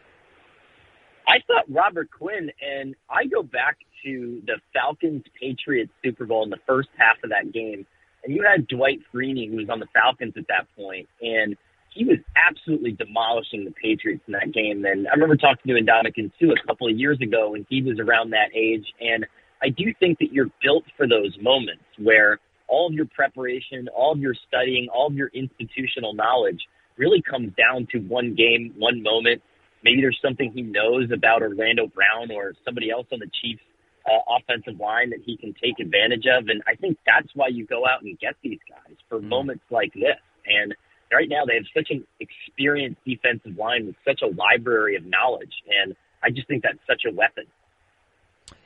I 1.28 1.38
thought 1.46 1.66
Robert 1.70 2.10
Quinn, 2.10 2.52
and 2.62 2.96
I 3.12 3.26
go 3.26 3.44
back 3.44 3.78
to 4.06 4.42
the 4.48 4.60
Falcons 4.74 5.24
Patriots 5.40 5.92
Super 6.04 6.26
Bowl 6.26 6.44
in 6.44 6.50
the 6.50 6.60
first 6.66 6.90
half 6.98 7.18
of 7.24 7.30
that 7.30 7.52
game, 7.52 7.86
and 8.26 8.36
you 8.36 8.44
had 8.44 8.68
Dwight 8.68 9.00
Freeney, 9.14 9.50
who 9.50 9.58
was 9.58 9.70
on 9.70 9.80
the 9.80 9.88
Falcons 9.94 10.34
at 10.36 10.48
that 10.48 10.68
point, 10.76 11.08
and 11.22 11.56
he 11.96 12.04
was 12.04 12.18
absolutely 12.36 12.92
demolishing 12.92 13.64
the 13.64 13.72
Patriots 13.72 14.24
in 14.28 14.34
that 14.34 14.52
game. 14.52 14.84
And 14.84 15.08
I 15.08 15.12
remember 15.12 15.38
talking 15.38 15.74
to 15.74 15.82
Ndamukong 15.82 16.32
Suh 16.40 16.52
a 16.52 16.68
couple 16.68 16.90
of 16.90 16.98
years 16.98 17.20
ago 17.22 17.52
when 17.52 17.66
he 17.70 17.82
was 17.82 18.00
around 18.00 18.32
that 18.32 18.50
age. 18.54 18.86
And 19.00 19.26
I 19.64 19.70
do 19.70 19.94
think 20.00 20.20
that 20.20 20.34
you're 20.34 20.50
built 20.62 20.84
for 20.98 21.08
those 21.08 21.38
moments 21.40 21.84
where 21.98 22.40
all 22.68 22.88
of 22.88 22.94
your 22.94 23.06
preparation, 23.06 23.88
all 23.96 24.12
of 24.12 24.20
your 24.20 24.36
studying, 24.48 24.90
all 24.94 25.08
of 25.08 25.14
your 25.14 25.30
institutional 25.34 26.14
knowledge 26.14 26.60
really 26.98 27.22
comes 27.22 27.54
down 27.56 27.88
to 27.92 28.00
one 28.00 28.36
game, 28.36 28.74
one 28.78 29.02
moment. 29.02 29.42
Maybe 29.84 30.02
there's 30.02 30.20
something 30.22 30.52
he 30.52 30.64
knows 30.64 31.12
about 31.14 31.44
Orlando 31.44 31.88
Brown 31.88 32.32
or 32.32 32.56
somebody 32.66 32.90
else 32.90 33.08
on 33.14 33.20
the 33.20 33.30
Chiefs 33.42 33.62
uh, 34.08 34.38
offensive 34.38 34.80
line 34.80 35.10
that 35.10 35.20
he 35.26 35.38
can 35.38 35.54
take 35.62 35.80
advantage 35.80 36.26
of. 36.26 36.48
And 36.48 36.62
I 36.68 36.76
think 36.76 36.98
that's 37.06 37.30
why 37.34 37.48
you 37.48 37.66
go 37.66 37.86
out 37.86 38.04
and 38.04 38.18
get 38.20 38.36
these 38.44 38.60
guys 38.70 38.96
for 39.10 39.20
mm. 39.20 39.24
moments 39.24 39.64
like 39.70 39.94
this. 39.94 40.20
And 40.46 40.76
right 41.12 41.30
now 41.30 41.46
they 41.46 41.56
have 41.56 41.66
such 41.76 41.90
an 41.90 42.06
experienced 42.20 43.00
defensive 43.06 43.58
line 43.58 43.88
with 43.88 43.96
such 44.06 44.22
a 44.22 44.28
library 44.28 44.96
of 44.96 45.06
knowledge, 45.06 45.54
and 45.82 45.96
I 46.24 46.30
just 46.30 46.48
think 46.48 46.64
that's 46.64 46.80
such 46.88 47.04
a 47.10 47.14
weapon. 47.14 47.46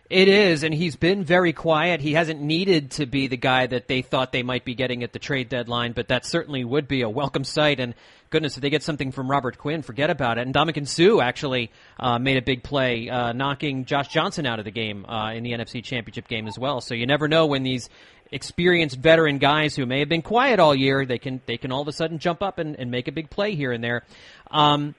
It 0.09 0.27
is, 0.27 0.63
and 0.63 0.73
he's 0.73 0.95
been 0.95 1.23
very 1.23 1.53
quiet. 1.53 2.01
He 2.01 2.13
hasn't 2.13 2.41
needed 2.41 2.89
to 2.91 3.05
be 3.05 3.27
the 3.27 3.37
guy 3.37 3.67
that 3.67 3.87
they 3.87 4.01
thought 4.01 4.31
they 4.31 4.41
might 4.41 4.65
be 4.65 4.73
getting 4.73 5.03
at 5.03 5.13
the 5.13 5.19
trade 5.19 5.49
deadline, 5.49 5.91
but 5.91 6.07
that 6.07 6.25
certainly 6.25 6.63
would 6.63 6.87
be 6.87 7.03
a 7.03 7.09
welcome 7.09 7.43
sight. 7.43 7.79
And 7.79 7.93
goodness, 8.31 8.57
if 8.57 8.61
they 8.61 8.71
get 8.71 8.81
something 8.81 9.11
from 9.11 9.29
Robert 9.29 9.59
Quinn, 9.59 9.83
forget 9.83 10.09
about 10.09 10.39
it. 10.39 10.47
And 10.47 10.55
Ndamukong 10.55 10.87
Suh 10.87 11.21
actually 11.21 11.69
uh, 11.99 12.17
made 12.17 12.37
a 12.37 12.41
big 12.41 12.63
play, 12.63 13.07
uh, 13.07 13.33
knocking 13.33 13.85
Josh 13.85 14.07
Johnson 14.07 14.47
out 14.47 14.57
of 14.57 14.65
the 14.65 14.71
game 14.71 15.05
uh, 15.05 15.31
in 15.33 15.43
the 15.43 15.51
NFC 15.51 15.83
Championship 15.83 16.27
game 16.27 16.47
as 16.47 16.57
well. 16.57 16.81
So 16.81 16.95
you 16.95 17.05
never 17.05 17.27
know 17.27 17.45
when 17.45 17.61
these 17.61 17.87
experienced 18.31 18.97
veteran 18.97 19.37
guys 19.37 19.75
who 19.75 19.85
may 19.85 19.99
have 19.99 20.09
been 20.09 20.23
quiet 20.23 20.59
all 20.59 20.73
year, 20.73 21.05
they 21.05 21.19
can 21.19 21.39
they 21.45 21.57
can 21.57 21.71
all 21.71 21.83
of 21.83 21.87
a 21.87 21.93
sudden 21.93 22.17
jump 22.17 22.41
up 22.41 22.57
and, 22.57 22.75
and 22.79 22.89
make 22.89 23.07
a 23.07 23.11
big 23.11 23.29
play 23.29 23.53
here 23.53 23.71
and 23.71 23.83
there. 23.83 24.03
Um, 24.49 24.95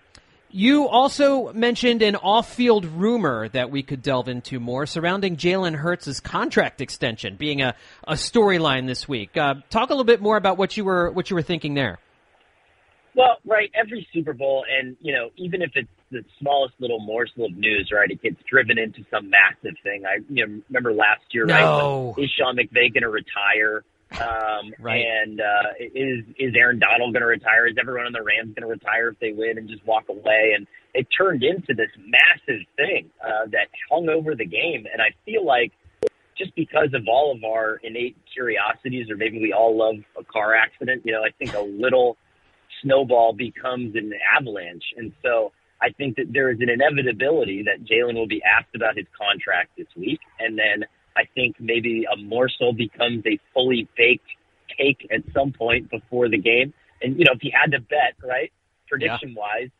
you 0.52 0.88
also 0.88 1.52
mentioned 1.52 2.02
an 2.02 2.16
off-field 2.16 2.84
rumor 2.84 3.48
that 3.48 3.70
we 3.70 3.82
could 3.82 4.02
delve 4.02 4.28
into 4.28 4.60
more 4.60 4.86
surrounding 4.86 5.36
Jalen 5.36 5.74
Hurts' 5.74 6.20
contract 6.20 6.80
extension 6.80 7.36
being 7.36 7.62
a, 7.62 7.74
a 8.06 8.14
storyline 8.14 8.86
this 8.86 9.08
week. 9.08 9.36
Uh, 9.36 9.54
talk 9.70 9.90
a 9.90 9.92
little 9.92 10.04
bit 10.04 10.20
more 10.20 10.36
about 10.36 10.58
what 10.58 10.76
you 10.76 10.84
were 10.84 11.10
what 11.10 11.30
you 11.30 11.36
were 11.36 11.42
thinking 11.42 11.74
there. 11.74 11.98
Well, 13.14 13.38
right, 13.44 13.70
every 13.74 14.06
Super 14.14 14.32
Bowl, 14.32 14.64
and 14.70 14.96
you 15.00 15.12
know, 15.12 15.30
even 15.36 15.62
if 15.62 15.72
it's 15.74 15.88
the 16.10 16.24
smallest 16.38 16.74
little 16.78 17.00
morsel 17.00 17.46
of 17.46 17.56
news, 17.56 17.90
right, 17.92 18.10
it 18.10 18.22
gets 18.22 18.36
driven 18.48 18.78
into 18.78 19.04
some 19.10 19.30
massive 19.30 19.76
thing. 19.82 20.04
I 20.06 20.18
you 20.28 20.46
know 20.46 20.62
remember 20.68 20.92
last 20.92 21.22
year, 21.32 21.44
no. 21.46 22.14
right? 22.16 22.24
Is 22.24 22.30
Sean 22.38 22.56
McVay 22.56 22.92
going 22.92 23.02
to 23.02 23.08
retire? 23.08 23.84
Um, 24.12 24.72
right. 24.80 25.04
And 25.04 25.40
uh, 25.40 25.70
is 25.78 26.24
is 26.38 26.54
Aaron 26.56 26.78
Donald 26.78 27.12
going 27.12 27.22
to 27.22 27.26
retire? 27.26 27.66
Is 27.66 27.76
everyone 27.80 28.06
on 28.06 28.12
the 28.12 28.22
Rams 28.22 28.54
going 28.54 28.66
to 28.66 28.72
retire 28.72 29.08
if 29.08 29.18
they 29.20 29.32
win 29.32 29.58
and 29.58 29.68
just 29.68 29.86
walk 29.86 30.08
away? 30.08 30.52
And 30.56 30.66
it 30.94 31.06
turned 31.16 31.42
into 31.42 31.74
this 31.74 31.90
massive 31.98 32.66
thing 32.76 33.10
uh, 33.24 33.46
that 33.52 33.68
hung 33.90 34.08
over 34.08 34.34
the 34.34 34.46
game. 34.46 34.86
And 34.92 35.00
I 35.00 35.14
feel 35.24 35.44
like 35.44 35.72
just 36.36 36.54
because 36.54 36.88
of 36.94 37.02
all 37.06 37.34
of 37.36 37.44
our 37.44 37.76
innate 37.82 38.16
curiosities, 38.32 39.10
or 39.10 39.16
maybe 39.16 39.40
we 39.40 39.52
all 39.52 39.76
love 39.76 39.96
a 40.18 40.24
car 40.24 40.54
accident, 40.54 41.02
you 41.04 41.12
know, 41.12 41.22
I 41.22 41.30
think 41.38 41.54
a 41.54 41.60
little 41.60 42.16
snowball 42.82 43.34
becomes 43.34 43.94
an 43.94 44.12
avalanche. 44.36 44.84
And 44.96 45.12
so 45.22 45.52
I 45.82 45.90
think 45.90 46.16
that 46.16 46.32
there 46.32 46.50
is 46.50 46.58
an 46.60 46.70
inevitability 46.70 47.64
that 47.64 47.84
Jalen 47.84 48.14
will 48.14 48.26
be 48.26 48.42
asked 48.42 48.74
about 48.74 48.96
his 48.96 49.06
contract 49.16 49.70
this 49.76 49.86
week. 49.96 50.20
And 50.38 50.58
then 50.58 50.84
I 51.20 51.28
think 51.34 51.56
maybe 51.60 52.06
a 52.10 52.16
morsel 52.16 52.72
becomes 52.72 53.24
a 53.26 53.38
fully 53.52 53.86
baked 53.96 54.26
cake 54.76 55.06
at 55.10 55.20
some 55.34 55.52
point 55.52 55.90
before 55.90 56.28
the 56.28 56.38
game. 56.38 56.72
And 57.02 57.18
you 57.18 57.24
know, 57.24 57.32
if 57.32 57.44
you 57.44 57.50
had 57.52 57.72
to 57.72 57.80
bet, 57.80 58.14
right, 58.22 58.52
prediction 58.88 59.34
wise, 59.34 59.70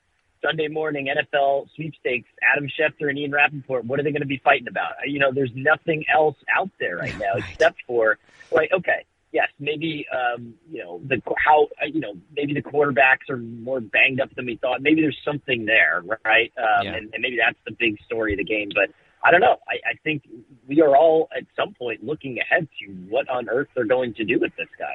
Sunday 0.43 0.69
morning 0.69 1.09
NFL 1.09 1.69
sweepstakes, 1.75 2.29
Adam 2.55 2.69
Schefter 2.69 3.09
and 3.09 3.19
Ian 3.19 3.33
Rapoport, 3.33 3.85
what 3.85 4.01
are 4.01 4.03
they 4.03 4.11
going 4.11 4.23
to 4.23 4.29
be 4.29 4.41
fighting 4.43 4.69
about? 4.69 4.93
You 5.07 5.19
know, 5.19 5.33
there's 5.33 5.53
nothing 5.55 6.05
else 6.13 6.37
out 6.55 6.71
there 6.79 6.97
right 6.97 7.17
now 7.19 7.35
right. 7.35 7.45
except 7.53 7.79
for, 7.87 8.19
right, 8.51 8.71
okay, 8.73 9.05
yes, 9.33 9.49
maybe, 9.59 10.07
um, 10.13 10.55
you 10.71 10.83
know, 10.83 11.01
the, 11.07 11.21
how, 11.45 11.69
uh, 11.83 11.87
you 11.87 12.01
know, 12.01 12.15
maybe 12.35 12.55
the 12.55 12.63
quarterbacks 12.63 13.29
are 13.29 13.37
more 13.37 13.81
banged 13.81 14.21
up 14.21 14.35
than 14.35 14.47
we 14.47 14.57
thought. 14.57 14.83
Maybe 14.83 15.03
there's 15.03 15.21
something 15.25 15.67
there, 15.67 16.03
right? 16.25 16.53
Um, 16.57 16.85
yeah. 16.87 16.95
and, 16.95 17.11
and 17.13 17.21
maybe 17.23 17.37
that's 17.37 17.59
the 17.67 17.73
big 17.79 18.01
story 18.07 18.33
of 18.33 18.39
the 18.39 18.45
game. 18.45 18.71
But 18.75 18.95
I 19.23 19.31
don't 19.31 19.41
know. 19.41 19.57
I, 19.69 19.91
I 19.91 19.95
think 20.03 20.23
we 20.67 20.81
are 20.81 20.97
all 20.97 21.29
at 21.37 21.45
some 21.57 21.75
point 21.75 22.05
looking 22.05 22.39
ahead 22.39 22.69
to 22.81 22.93
what 23.09 23.29
on 23.29 23.49
earth 23.49 23.69
they're 23.75 23.85
going 23.85 24.15
to 24.15 24.25
do 24.25 24.39
with 24.39 24.53
this 24.57 24.69
guy. 24.79 24.95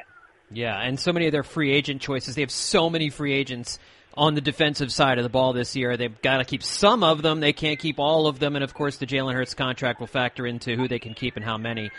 Yeah, 0.50 0.78
and 0.80 0.98
so 0.98 1.12
many 1.12 1.26
of 1.26 1.32
their 1.32 1.42
free 1.42 1.72
agent 1.72 2.00
choices. 2.00 2.34
They 2.34 2.42
have 2.42 2.50
so 2.50 2.88
many 2.88 3.10
free 3.10 3.32
agents 3.32 3.78
on 4.16 4.34
the 4.34 4.40
defensive 4.40 4.92
side 4.92 5.18
of 5.18 5.24
the 5.24 5.28
ball 5.28 5.52
this 5.52 5.76
year. 5.76 5.96
They've 5.96 6.20
got 6.22 6.38
to 6.38 6.44
keep 6.44 6.62
some 6.62 7.02
of 7.02 7.22
them. 7.22 7.40
They 7.40 7.52
can't 7.52 7.78
keep 7.78 7.98
all 7.98 8.26
of 8.26 8.38
them. 8.38 8.54
And 8.54 8.64
of 8.64 8.74
course, 8.74 8.96
the 8.96 9.06
Jalen 9.06 9.34
Hurts 9.34 9.54
contract 9.54 10.00
will 10.00 10.06
factor 10.06 10.46
into 10.46 10.76
who 10.76 10.88
they 10.88 10.98
can 10.98 11.14
keep 11.14 11.36
and 11.36 11.44
how 11.44 11.58
many. 11.58 11.90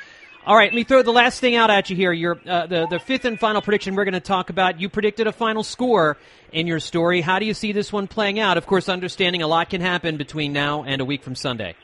All 0.46 0.56
right, 0.56 0.72
let 0.72 0.76
me 0.76 0.86
throw 0.86 1.04
the 1.04 1.12
last 1.12 1.42
thing 1.42 1.56
out 1.56 1.70
at 1.70 1.90
you 1.90 1.96
here. 1.98 2.14
Your 2.14 2.40
uh, 2.48 2.68
the 2.68 2.88
the 2.88 3.00
fifth 3.00 3.26
and 3.26 3.38
final 3.38 3.62
prediction 3.62 3.96
we're 3.96 4.06
going 4.06 4.14
to 4.14 4.22
talk 4.22 4.50
about. 4.50 4.80
You 4.80 4.88
predicted 4.88 5.28
a 5.28 5.34
final 5.34 5.62
score 5.62 6.16
in 6.54 6.68
your 6.68 6.80
story. 6.80 7.20
How 7.20 7.40
do 7.40 7.46
you 7.46 7.54
see 7.54 7.74
this 7.74 7.92
one 7.92 8.08
playing 8.08 8.40
out? 8.40 8.58
Of 8.58 8.66
course, 8.66 8.88
understanding 8.88 9.42
a 9.42 9.48
lot 9.48 9.70
can 9.70 9.82
happen 9.82 10.16
between 10.16 10.54
now 10.54 10.84
and 10.84 11.02
a 11.02 11.06
week 11.06 11.22
from 11.22 11.36
Sunday. 11.36 11.76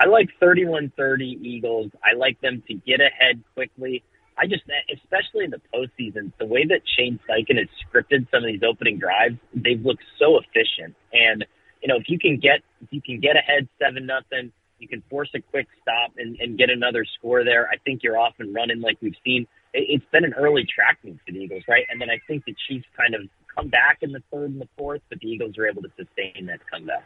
I 0.00 0.06
like 0.06 0.28
31-30 0.40 1.42
Eagles. 1.42 1.90
I 2.04 2.16
like 2.16 2.40
them 2.40 2.62
to 2.68 2.74
get 2.74 3.00
ahead 3.00 3.42
quickly. 3.54 4.02
I 4.38 4.46
just, 4.46 4.62
especially 4.94 5.44
in 5.44 5.50
the 5.50 5.60
postseason, 5.74 6.32
the 6.38 6.46
way 6.46 6.64
that 6.64 6.82
Shane 6.96 7.18
Steichen 7.28 7.58
has 7.58 7.66
scripted 7.82 8.30
some 8.30 8.44
of 8.44 8.46
these 8.46 8.62
opening 8.62 8.98
drives, 8.98 9.36
they've 9.52 9.84
looked 9.84 10.04
so 10.18 10.38
efficient. 10.38 10.94
And 11.12 11.44
you 11.82 11.88
know, 11.88 11.96
if 11.96 12.08
you 12.08 12.18
can 12.18 12.38
get 12.38 12.60
if 12.82 12.88
you 12.90 13.00
can 13.02 13.20
get 13.20 13.36
ahead 13.36 13.68
seven 13.80 14.06
nothing, 14.06 14.52
you 14.78 14.88
can 14.88 15.02
force 15.10 15.30
a 15.34 15.40
quick 15.40 15.66
stop 15.82 16.12
and, 16.16 16.36
and 16.40 16.58
get 16.58 16.70
another 16.70 17.04
score 17.18 17.44
there. 17.44 17.68
I 17.68 17.76
think 17.84 18.02
you're 18.02 18.18
off 18.18 18.34
and 18.38 18.54
running 18.54 18.80
like 18.80 18.98
we've 19.00 19.16
seen. 19.24 19.46
It, 19.74 19.86
it's 19.88 20.04
been 20.12 20.24
an 20.24 20.34
early 20.34 20.64
tracking 20.64 21.18
for 21.26 21.32
the 21.32 21.38
Eagles, 21.38 21.62
right? 21.68 21.84
And 21.90 22.00
then 22.00 22.10
I 22.10 22.20
think 22.26 22.44
the 22.44 22.54
Chiefs 22.68 22.86
kind 22.96 23.14
of 23.14 23.22
come 23.54 23.68
back 23.68 23.98
in 24.02 24.12
the 24.12 24.22
third 24.32 24.50
and 24.50 24.60
the 24.60 24.68
fourth, 24.76 25.02
but 25.08 25.18
the 25.20 25.28
Eagles 25.28 25.58
are 25.58 25.66
able 25.66 25.82
to 25.82 25.90
sustain 25.96 26.46
that 26.46 26.60
comeback. 26.70 27.04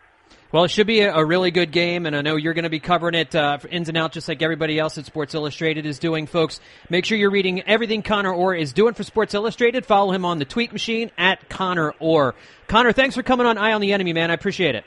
Well, 0.53 0.65
it 0.65 0.71
should 0.71 0.87
be 0.87 1.01
a, 1.01 1.25
really 1.25 1.51
good 1.51 1.73
game, 1.73 2.05
and 2.05 2.15
I 2.15 2.21
know 2.21 2.37
you're 2.37 2.53
going 2.53 2.65
to 2.65 2.71
be 2.71 2.79
covering 2.79 3.15
it 3.15 3.35
uh, 3.35 3.59
ins 3.71 3.89
and 3.89 3.97
outs 3.97 4.15
just 4.15 4.29
like 4.29 4.43
everybody 4.43 4.79
else 4.79 4.99
at 4.99 5.07
Sports 5.07 5.35
Illustrated 5.35 5.87
is 5.87 5.99
doing. 5.99 6.27
Folks, 6.27 6.61
make 6.91 7.07
sure 7.07 7.17
you're 7.17 7.31
reading 7.31 7.63
everything 7.63 8.03
Conor 8.03 8.35
Orr 8.35 8.55
is 8.55 8.75
doing 8.75 8.93
for 8.93 9.03
Sports 9.03 9.33
Illustrated. 9.33 9.87
Follow 9.87 10.13
him 10.13 10.27
on 10.27 10.39
the 10.39 10.45
tweet 10.45 10.71
machine 10.71 11.11
at 11.17 11.49
Conor 11.49 11.95
Orr. 12.01 12.35
Conor, 12.69 12.93
thanks 12.93 13.15
for 13.15 13.23
coming 13.23 13.47
on 13.47 13.57
Eye 13.57 13.73
on 13.73 13.81
the 13.81 13.95
Enemy, 13.95 14.13
man. 14.13 14.31
I 14.31 14.35
appreciate 14.35 14.75
it. 14.75 14.85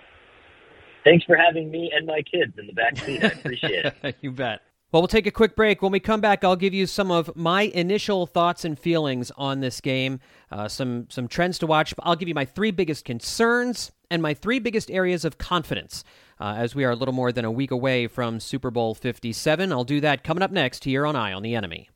Thanks 1.04 1.26
for 1.26 1.36
having 1.36 1.72
me 1.72 1.92
and 1.96 2.06
my 2.06 2.22
kids 2.22 2.54
in 2.60 2.68
the 2.68 2.74
back 2.74 2.98
seat. 2.98 3.24
I 3.24 3.28
appreciate 3.28 3.86
it. 3.86 4.16
you 4.22 4.32
bet. 4.32 4.62
Well, 4.92 5.02
we'll 5.02 5.08
take 5.08 5.28
a 5.28 5.32
quick 5.32 5.56
break. 5.56 5.82
When 5.82 5.92
we 5.92 6.00
come 6.00 6.22
back, 6.22 6.44
I'll 6.44 6.56
give 6.56 6.74
you 6.74 6.86
some 6.86 7.12
of 7.12 7.36
my 7.36 7.64
initial 7.64 8.28
thoughts 8.28 8.66
and 8.66 8.78
feelings 8.78 9.32
on 9.36 9.60
this 9.60 9.82
game, 9.82 10.20
uh, 10.52 10.68
some 10.68 11.08
some 11.10 11.28
trends 11.28 11.60
to 11.60 11.68
watch. 11.68 11.94
I'll 12.00 12.16
give 12.16 12.28
you 12.28 12.36
my 12.36 12.46
three 12.46 12.72
biggest 12.72 13.04
concerns 13.04 13.92
and 14.16 14.24
my 14.24 14.34
three 14.34 14.60
biggest 14.60 14.90
areas 14.90 15.26
of 15.26 15.38
confidence 15.38 16.04
uh, 16.40 16.56
as 16.58 16.74
we 16.74 16.84
are 16.86 16.92
a 16.92 16.96
little 16.96 17.14
more 17.14 17.32
than 17.32 17.46
a 17.46 17.52
week 17.52 17.70
away 17.70 18.08
from 18.08 18.40
Super 18.40 18.72
Bowl 18.72 18.96
57. 18.96 19.72
I'll 19.72 19.84
do 19.84 20.02
that 20.02 20.24
coming 20.24 20.42
up 20.42 20.52
next 20.52 20.86
here 20.86 21.06
on 21.06 21.16
Eye 21.16 21.34
on 21.34 21.44
the 21.44 21.54
Enemy. 21.54 21.90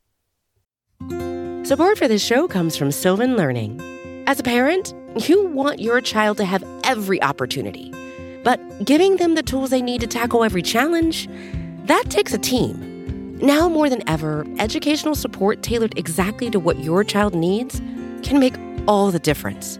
Support 1.66 1.98
for 1.98 2.08
this 2.08 2.24
show 2.24 2.48
comes 2.48 2.76
from 2.76 2.92
Sylvan 2.92 3.38
Learning. 3.38 3.80
As 4.28 4.40
a 4.40 4.44
parent, 4.44 4.94
you 5.28 5.48
want 5.48 5.80
your 5.80 6.02
child 6.02 6.38
to 6.38 6.46
have 6.46 6.64
every 6.84 7.22
opportunity, 7.24 7.92
but 8.44 8.60
giving 8.86 9.16
them 9.16 9.36
the 9.36 9.44
tools 9.44 9.70
they 9.70 9.82
need 9.82 10.02
to 10.02 10.08
tackle 10.08 10.44
every 10.44 10.62
challenge, 10.62 11.30
that 11.86 12.06
takes 12.10 12.34
a 12.34 12.38
team. 12.38 13.38
Now 13.38 13.70
more 13.70 13.90
than 13.90 14.08
ever, 14.10 14.46
educational 14.60 15.16
support 15.16 15.64
tailored 15.64 15.98
exactly 15.98 16.50
to 16.52 16.60
what 16.60 16.80
your 16.80 17.06
child 17.06 17.34
needs 17.34 17.80
can 18.24 18.40
make 18.40 18.56
all 18.88 19.10
the 19.10 19.20
difference. 19.20 19.80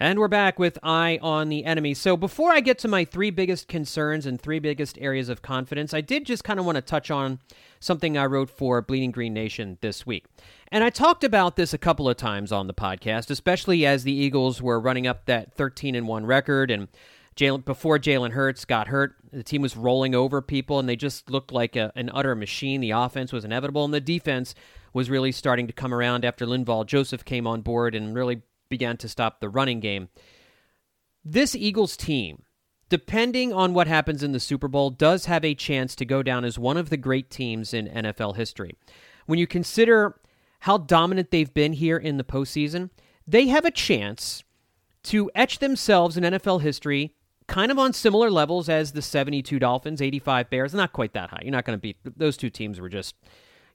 And 0.00 0.20
we're 0.20 0.28
back 0.28 0.60
with 0.60 0.78
Eye 0.80 1.18
on 1.22 1.48
the 1.48 1.64
Enemy. 1.64 1.94
So 1.94 2.16
before 2.16 2.52
I 2.52 2.60
get 2.60 2.78
to 2.80 2.88
my 2.88 3.04
three 3.04 3.30
biggest 3.30 3.66
concerns 3.66 4.26
and 4.26 4.40
three 4.40 4.60
biggest 4.60 4.96
areas 5.00 5.28
of 5.28 5.42
confidence, 5.42 5.92
I 5.92 6.02
did 6.02 6.24
just 6.24 6.44
kind 6.44 6.60
of 6.60 6.66
want 6.66 6.76
to 6.76 6.82
touch 6.82 7.10
on 7.10 7.40
something 7.80 8.16
I 8.16 8.26
wrote 8.26 8.48
for 8.48 8.80
Bleeding 8.80 9.10
Green 9.10 9.34
Nation 9.34 9.76
this 9.80 10.06
week. 10.06 10.26
And 10.68 10.84
I 10.84 10.90
talked 10.90 11.24
about 11.24 11.56
this 11.56 11.74
a 11.74 11.78
couple 11.78 12.08
of 12.08 12.16
times 12.16 12.52
on 12.52 12.68
the 12.68 12.74
podcast, 12.74 13.28
especially 13.28 13.84
as 13.84 14.04
the 14.04 14.12
Eagles 14.12 14.62
were 14.62 14.78
running 14.78 15.08
up 15.08 15.24
that 15.24 15.52
13 15.54 15.96
and 15.96 16.06
1 16.06 16.26
record 16.26 16.70
and 16.70 16.86
Jalen 17.34 17.64
before 17.64 17.98
Jalen 17.98 18.32
Hurts 18.32 18.64
got 18.64 18.88
hurt, 18.88 19.16
the 19.32 19.42
team 19.42 19.62
was 19.62 19.76
rolling 19.76 20.14
over 20.14 20.40
people 20.40 20.78
and 20.78 20.88
they 20.88 20.96
just 20.96 21.28
looked 21.28 21.50
like 21.50 21.74
a, 21.74 21.92
an 21.96 22.08
utter 22.14 22.36
machine. 22.36 22.80
The 22.80 22.92
offense 22.92 23.32
was 23.32 23.44
inevitable 23.44 23.84
and 23.84 23.92
the 23.92 24.00
defense 24.00 24.54
was 24.92 25.10
really 25.10 25.32
starting 25.32 25.66
to 25.66 25.72
come 25.72 25.92
around 25.92 26.24
after 26.24 26.46
Linval 26.46 26.86
Joseph 26.86 27.24
came 27.24 27.48
on 27.48 27.62
board 27.62 27.94
and 27.94 28.14
really 28.14 28.42
began 28.68 28.96
to 28.98 29.08
stop 29.08 29.40
the 29.40 29.48
running 29.48 29.80
game. 29.80 30.08
This 31.24 31.54
Eagles 31.54 31.96
team, 31.96 32.42
depending 32.88 33.52
on 33.52 33.74
what 33.74 33.86
happens 33.86 34.22
in 34.22 34.32
the 34.32 34.40
Super 34.40 34.68
Bowl, 34.68 34.90
does 34.90 35.26
have 35.26 35.44
a 35.44 35.54
chance 35.54 35.94
to 35.96 36.04
go 36.04 36.22
down 36.22 36.44
as 36.44 36.58
one 36.58 36.76
of 36.76 36.90
the 36.90 36.96
great 36.96 37.30
teams 37.30 37.74
in 37.74 37.88
NFL 37.88 38.36
history. 38.36 38.74
When 39.26 39.38
you 39.38 39.46
consider 39.46 40.20
how 40.60 40.78
dominant 40.78 41.30
they've 41.30 41.52
been 41.52 41.74
here 41.74 41.96
in 41.96 42.16
the 42.16 42.24
postseason, 42.24 42.90
they 43.26 43.48
have 43.48 43.64
a 43.64 43.70
chance 43.70 44.42
to 45.04 45.30
etch 45.34 45.58
themselves 45.58 46.16
in 46.16 46.24
NFL 46.24 46.62
history 46.62 47.14
kind 47.46 47.72
of 47.72 47.78
on 47.78 47.92
similar 47.92 48.30
levels 48.30 48.68
as 48.68 48.92
the 48.92 49.02
72 49.02 49.58
Dolphins, 49.58 50.00
85 50.00 50.50
Bears. 50.50 50.74
Not 50.74 50.92
quite 50.92 51.14
that 51.14 51.30
high. 51.30 51.40
You're 51.42 51.52
not 51.52 51.64
going 51.64 51.76
to 51.76 51.80
beat 51.80 51.96
those 52.16 52.36
two 52.36 52.50
teams 52.50 52.78
were 52.78 52.88
just 52.88 53.14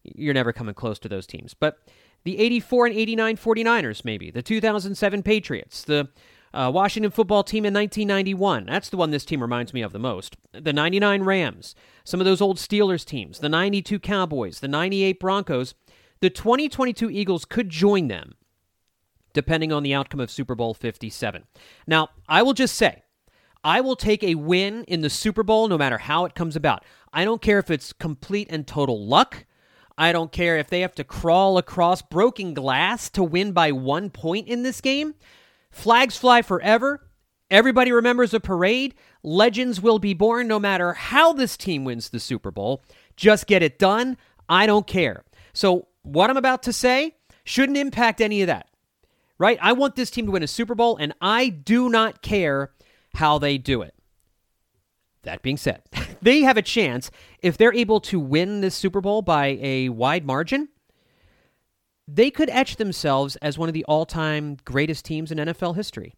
you're 0.03 0.33
never 0.33 0.53
coming 0.53 0.75
close 0.75 0.99
to 0.99 1.09
those 1.09 1.25
teams. 1.25 1.53
But 1.53 1.79
the 2.23 2.39
84 2.39 2.87
and 2.87 2.95
89 2.95 3.37
49ers, 3.37 4.05
maybe, 4.05 4.31
the 4.31 4.41
2007 4.41 5.23
Patriots, 5.23 5.83
the 5.83 6.09
uh, 6.53 6.71
Washington 6.73 7.11
football 7.11 7.43
team 7.43 7.65
in 7.65 7.73
1991. 7.73 8.65
That's 8.65 8.89
the 8.89 8.97
one 8.97 9.11
this 9.11 9.25
team 9.25 9.41
reminds 9.41 9.73
me 9.73 9.81
of 9.81 9.91
the 9.91 9.99
most. 9.99 10.37
The 10.51 10.73
99 10.73 11.23
Rams, 11.23 11.75
some 12.03 12.21
of 12.21 12.25
those 12.25 12.41
old 12.41 12.57
Steelers 12.57 13.05
teams, 13.05 13.39
the 13.39 13.49
92 13.49 13.99
Cowboys, 13.99 14.59
the 14.59 14.67
98 14.67 15.19
Broncos. 15.19 15.73
The 16.21 16.29
2022 16.29 17.09
Eagles 17.09 17.43
could 17.43 17.69
join 17.69 18.07
them 18.07 18.35
depending 19.33 19.73
on 19.73 19.83
the 19.83 19.93
outcome 19.93 20.19
of 20.19 20.31
Super 20.31 20.55
Bowl 20.55 20.73
57. 20.73 21.43
Now, 21.87 22.09
I 22.29 22.43
will 22.43 22.53
just 22.53 22.75
say, 22.75 23.03
I 23.63 23.81
will 23.81 23.95
take 23.95 24.23
a 24.23 24.35
win 24.35 24.83
in 24.85 25.01
the 25.01 25.09
Super 25.09 25.43
Bowl 25.43 25.67
no 25.67 25.77
matter 25.77 25.97
how 25.97 26.25
it 26.25 26.35
comes 26.35 26.55
about. 26.55 26.85
I 27.11 27.25
don't 27.25 27.41
care 27.41 27.59
if 27.59 27.71
it's 27.71 27.93
complete 27.93 28.47
and 28.49 28.67
total 28.67 29.05
luck. 29.05 29.45
I 29.97 30.11
don't 30.11 30.31
care 30.31 30.57
if 30.57 30.67
they 30.67 30.81
have 30.81 30.95
to 30.95 31.03
crawl 31.03 31.57
across 31.57 32.01
broken 32.01 32.53
glass 32.53 33.09
to 33.11 33.23
win 33.23 33.51
by 33.51 33.71
one 33.71 34.09
point 34.09 34.47
in 34.47 34.63
this 34.63 34.81
game. 34.81 35.15
Flags 35.69 36.17
fly 36.17 36.41
forever. 36.41 37.07
Everybody 37.51 37.91
remembers 37.91 38.33
a 38.33 38.39
parade. 38.39 38.95
Legends 39.21 39.79
will 39.81 39.99
be 39.99 40.13
born 40.13 40.47
no 40.47 40.59
matter 40.59 40.93
how 40.93 41.33
this 41.33 41.55
team 41.55 41.83
wins 41.83 42.09
the 42.09 42.19
Super 42.19 42.49
Bowl. 42.49 42.83
Just 43.15 43.45
get 43.45 43.61
it 43.61 43.77
done. 43.77 44.17
I 44.49 44.65
don't 44.65 44.87
care. 44.87 45.23
So, 45.53 45.87
what 46.01 46.29
I'm 46.29 46.37
about 46.37 46.63
to 46.63 46.73
say 46.73 47.15
shouldn't 47.43 47.77
impact 47.77 48.21
any 48.21 48.41
of 48.41 48.47
that, 48.47 48.67
right? 49.37 49.57
I 49.61 49.73
want 49.73 49.95
this 49.95 50.09
team 50.09 50.25
to 50.25 50.31
win 50.31 50.43
a 50.43 50.47
Super 50.47 50.75
Bowl, 50.75 50.97
and 50.97 51.13
I 51.21 51.49
do 51.49 51.89
not 51.89 52.21
care 52.21 52.71
how 53.15 53.37
they 53.37 53.57
do 53.57 53.81
it. 53.83 53.93
That 55.21 55.41
being 55.41 55.57
said, 55.57 55.83
they 56.23 56.41
have 56.41 56.57
a 56.57 56.61
chance 56.61 57.11
if 57.39 57.57
they're 57.57 57.73
able 57.73 57.99
to 58.01 58.19
win 58.19 58.61
this 58.61 58.75
Super 58.75 59.01
Bowl 59.01 59.21
by 59.21 59.59
a 59.61 59.89
wide 59.89 60.25
margin. 60.25 60.69
They 62.07 62.31
could 62.31 62.49
etch 62.49 62.75
themselves 62.75 63.35
as 63.37 63.57
one 63.57 63.69
of 63.69 63.73
the 63.73 63.85
all 63.85 64.05
time 64.05 64.57
greatest 64.65 65.05
teams 65.05 65.31
in 65.31 65.37
NFL 65.37 65.75
history 65.75 66.15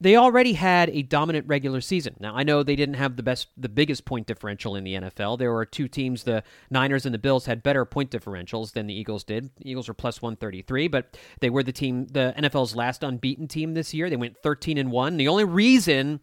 they 0.00 0.16
already 0.16 0.52
had 0.52 0.90
a 0.90 1.02
dominant 1.02 1.46
regular 1.48 1.80
season. 1.80 2.14
Now 2.20 2.34
I 2.36 2.42
know 2.42 2.62
they 2.62 2.76
didn't 2.76 2.96
have 2.96 3.16
the 3.16 3.22
best 3.22 3.48
the 3.56 3.68
biggest 3.68 4.04
point 4.04 4.26
differential 4.26 4.76
in 4.76 4.84
the 4.84 4.94
NFL. 4.94 5.38
There 5.38 5.52
were 5.52 5.64
two 5.64 5.88
teams, 5.88 6.24
the 6.24 6.42
Niners 6.70 7.06
and 7.06 7.14
the 7.14 7.18
Bills 7.18 7.46
had 7.46 7.62
better 7.62 7.84
point 7.84 8.10
differentials 8.10 8.72
than 8.72 8.86
the 8.86 8.94
Eagles 8.94 9.24
did. 9.24 9.50
The 9.56 9.70
Eagles 9.70 9.88
were 9.88 9.94
plus 9.94 10.20
133, 10.20 10.88
but 10.88 11.18
they 11.40 11.50
were 11.50 11.62
the 11.62 11.72
team 11.72 12.06
the 12.08 12.34
NFL's 12.36 12.76
last 12.76 13.02
unbeaten 13.02 13.48
team 13.48 13.74
this 13.74 13.94
year. 13.94 14.10
They 14.10 14.16
went 14.16 14.36
13 14.42 14.76
and 14.76 14.90
1. 14.90 15.16
The 15.16 15.28
only 15.28 15.44
reason 15.44 16.20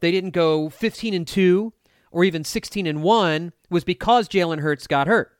they 0.00 0.12
didn't 0.12 0.30
go 0.30 0.68
15 0.68 1.14
and 1.14 1.26
2 1.26 1.72
or 2.16 2.24
even 2.24 2.44
16 2.44 2.86
and 2.86 3.02
1 3.02 3.52
was 3.68 3.84
because 3.84 4.26
Jalen 4.26 4.60
Hurts 4.60 4.86
got 4.86 5.06
hurt. 5.06 5.38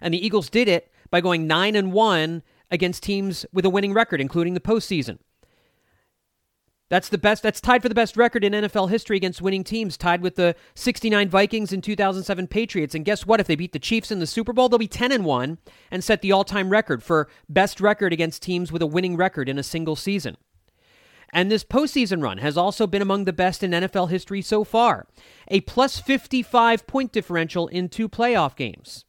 And 0.00 0.14
the 0.14 0.26
Eagles 0.26 0.48
did 0.48 0.66
it 0.66 0.90
by 1.10 1.20
going 1.20 1.46
9 1.46 1.76
and 1.76 1.92
1 1.92 2.42
against 2.70 3.02
teams 3.02 3.44
with 3.52 3.66
a 3.66 3.70
winning 3.70 3.92
record 3.92 4.18
including 4.18 4.54
the 4.54 4.60
postseason. 4.60 5.18
That's 6.88 7.10
the 7.10 7.18
best. 7.18 7.42
That's 7.42 7.60
tied 7.60 7.82
for 7.82 7.90
the 7.90 7.94
best 7.94 8.16
record 8.16 8.44
in 8.44 8.54
NFL 8.54 8.88
history 8.88 9.18
against 9.18 9.42
winning 9.42 9.62
teams, 9.62 9.98
tied 9.98 10.22
with 10.22 10.36
the 10.36 10.56
69 10.74 11.28
Vikings 11.28 11.70
and 11.70 11.84
2007 11.84 12.46
Patriots. 12.46 12.94
And 12.94 13.04
guess 13.04 13.26
what? 13.26 13.38
If 13.38 13.46
they 13.46 13.56
beat 13.56 13.72
the 13.72 13.78
Chiefs 13.78 14.10
in 14.10 14.20
the 14.20 14.26
Super 14.26 14.54
Bowl, 14.54 14.70
they'll 14.70 14.78
be 14.78 14.88
10 14.88 15.12
and 15.12 15.26
1 15.26 15.58
and 15.90 16.02
set 16.02 16.22
the 16.22 16.32
all-time 16.32 16.70
record 16.70 17.02
for 17.02 17.28
best 17.46 17.78
record 17.78 18.14
against 18.14 18.40
teams 18.40 18.72
with 18.72 18.80
a 18.80 18.86
winning 18.86 19.18
record 19.18 19.50
in 19.50 19.58
a 19.58 19.62
single 19.62 19.96
season. 19.96 20.38
And 21.32 21.50
this 21.50 21.64
postseason 21.64 22.22
run 22.22 22.38
has 22.38 22.56
also 22.56 22.86
been 22.86 23.02
among 23.02 23.24
the 23.24 23.32
best 23.32 23.62
in 23.62 23.72
NFL 23.72 24.10
history 24.10 24.40
so 24.40 24.64
far. 24.64 25.06
A 25.48 25.60
plus 25.62 25.98
55 25.98 26.86
point 26.86 27.12
differential 27.12 27.68
in 27.68 27.88
two 27.88 28.08
playoff 28.08 28.56
games. 28.56 29.04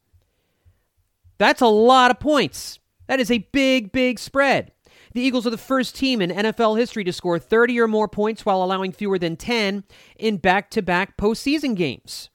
That's 1.37 1.61
a 1.61 1.67
lot 1.67 2.11
of 2.11 2.19
points. 2.19 2.79
That 3.07 3.19
is 3.19 3.31
a 3.31 3.47
big, 3.53 3.91
big 3.91 4.19
spread. 4.19 4.71
The 5.13 5.21
Eagles 5.21 5.47
are 5.47 5.51
the 5.51 5.57
first 5.57 5.95
team 5.95 6.21
in 6.21 6.29
NFL 6.29 6.77
history 6.77 7.03
to 7.03 7.13
score 7.13 7.39
30 7.39 7.79
or 7.79 7.87
more 7.87 8.07
points 8.07 8.45
while 8.45 8.61
allowing 8.61 8.91
fewer 8.91 9.17
than 9.17 9.35
10 9.35 9.83
in 10.17 10.37
back 10.37 10.69
to 10.71 10.81
back 10.81 11.17
postseason 11.17 11.75
games. 11.75 12.29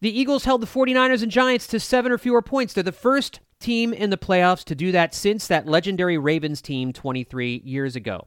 The 0.00 0.16
Eagles 0.16 0.44
held 0.44 0.60
the 0.60 0.66
49ers 0.66 1.22
and 1.22 1.32
Giants 1.32 1.66
to 1.68 1.80
seven 1.80 2.12
or 2.12 2.18
fewer 2.18 2.42
points. 2.42 2.74
They're 2.74 2.84
the 2.84 2.92
first 2.92 3.40
team 3.64 3.92
in 3.92 4.10
the 4.10 4.16
playoffs 4.16 4.64
to 4.64 4.74
do 4.74 4.92
that 4.92 5.14
since 5.14 5.46
that 5.46 5.66
legendary 5.66 6.18
Ravens 6.18 6.60
team 6.60 6.92
23 6.92 7.62
years 7.64 7.96
ago. 7.96 8.26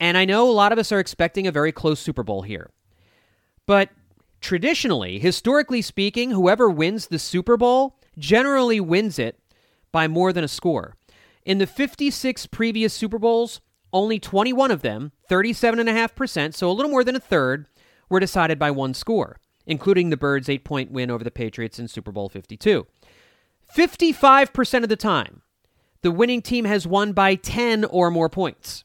And 0.00 0.16
I 0.16 0.24
know 0.24 0.48
a 0.48 0.52
lot 0.52 0.72
of 0.72 0.78
us 0.78 0.90
are 0.90 0.98
expecting 0.98 1.46
a 1.46 1.52
very 1.52 1.70
close 1.70 2.00
Super 2.00 2.22
Bowl 2.22 2.42
here. 2.42 2.70
But 3.66 3.90
traditionally, 4.40 5.18
historically 5.18 5.82
speaking, 5.82 6.30
whoever 6.30 6.68
wins 6.68 7.06
the 7.06 7.18
Super 7.18 7.56
Bowl 7.56 7.98
generally 8.18 8.80
wins 8.80 9.18
it 9.18 9.38
by 9.92 10.08
more 10.08 10.32
than 10.32 10.44
a 10.44 10.48
score. 10.48 10.96
In 11.44 11.58
the 11.58 11.66
56 11.66 12.46
previous 12.46 12.94
Super 12.94 13.18
Bowls, 13.18 13.60
only 13.92 14.18
21 14.18 14.70
of 14.70 14.82
them, 14.82 15.12
37.5%, 15.30 16.54
so 16.54 16.70
a 16.70 16.72
little 16.72 16.90
more 16.90 17.04
than 17.04 17.14
a 17.14 17.20
third, 17.20 17.68
were 18.08 18.20
decided 18.20 18.58
by 18.58 18.70
one 18.70 18.94
score, 18.94 19.38
including 19.66 20.10
the 20.10 20.16
Birds' 20.16 20.48
eight 20.48 20.64
point 20.64 20.90
win 20.90 21.10
over 21.10 21.22
the 21.22 21.30
Patriots 21.30 21.78
in 21.78 21.86
Super 21.86 22.10
Bowl 22.10 22.28
52. 22.28 22.86
55% 23.74 24.82
of 24.82 24.88
the 24.88 24.96
time, 24.96 25.42
the 26.02 26.12
winning 26.12 26.42
team 26.42 26.64
has 26.64 26.86
won 26.86 27.12
by 27.12 27.34
10 27.34 27.84
or 27.84 28.10
more 28.10 28.28
points. 28.28 28.84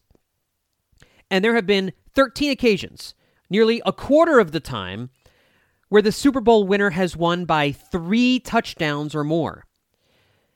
And 1.29 1.45
there 1.45 1.55
have 1.55 1.67
been 1.67 1.93
13 2.15 2.49
occasions, 2.49 3.13
nearly 3.49 3.81
a 3.85 3.93
quarter 3.93 4.39
of 4.39 4.51
the 4.51 4.59
time, 4.59 5.11
where 5.89 6.01
the 6.01 6.11
Super 6.11 6.41
Bowl 6.41 6.65
winner 6.65 6.91
has 6.91 7.15
won 7.15 7.45
by 7.45 7.71
three 7.71 8.39
touchdowns 8.39 9.13
or 9.13 9.23
more. 9.23 9.65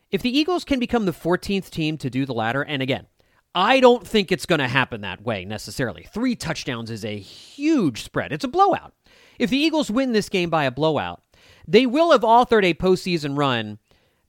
If 0.10 0.22
the 0.22 0.36
Eagles 0.36 0.64
can 0.64 0.80
become 0.80 1.06
the 1.06 1.12
14th 1.12 1.70
team 1.70 1.98
to 1.98 2.10
do 2.10 2.26
the 2.26 2.34
latter, 2.34 2.64
and 2.64 2.82
again, 2.82 3.08
I 3.56 3.80
don't 3.80 4.08
think 4.08 4.32
it's 4.32 4.48
going 4.48 4.60
to 4.60 4.68
happen 4.68 5.02
that 5.02 5.24
way 5.24 5.46
necessarily. 5.46 6.08
Three 6.12 6.36
touchdowns 6.36 6.90
is 6.90 7.06
a 7.06 7.20
huge 7.20 8.04
spread. 8.04 8.32
It's 8.32 8.44
a 8.44 8.48
blowout. 8.48 8.94
If 9.38 9.52
the 9.52 9.58
Eagles 9.58 9.92
win 9.92 10.12
this 10.12 10.30
game 10.30 10.50
by 10.50 10.64
a 10.64 10.72
blowout, 10.72 11.22
they 11.68 11.86
will 11.86 12.12
have 12.12 12.22
authored 12.22 12.66
a 12.66 12.74
postseason 12.74 13.38
run 13.38 13.78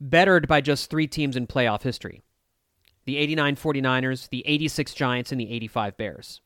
bettered 0.00 0.48
by 0.48 0.60
just 0.60 0.90
three 0.90 1.06
teams 1.06 1.36
in 1.36 1.46
playoff 1.46 1.82
history 1.82 2.22
the 3.04 3.18
89 3.18 3.56
49ers, 3.56 4.30
the 4.30 4.42
86 4.46 4.94
Giants, 4.94 5.30
and 5.30 5.38
the 5.38 5.52
85 5.52 5.96
Bears. 5.98 6.40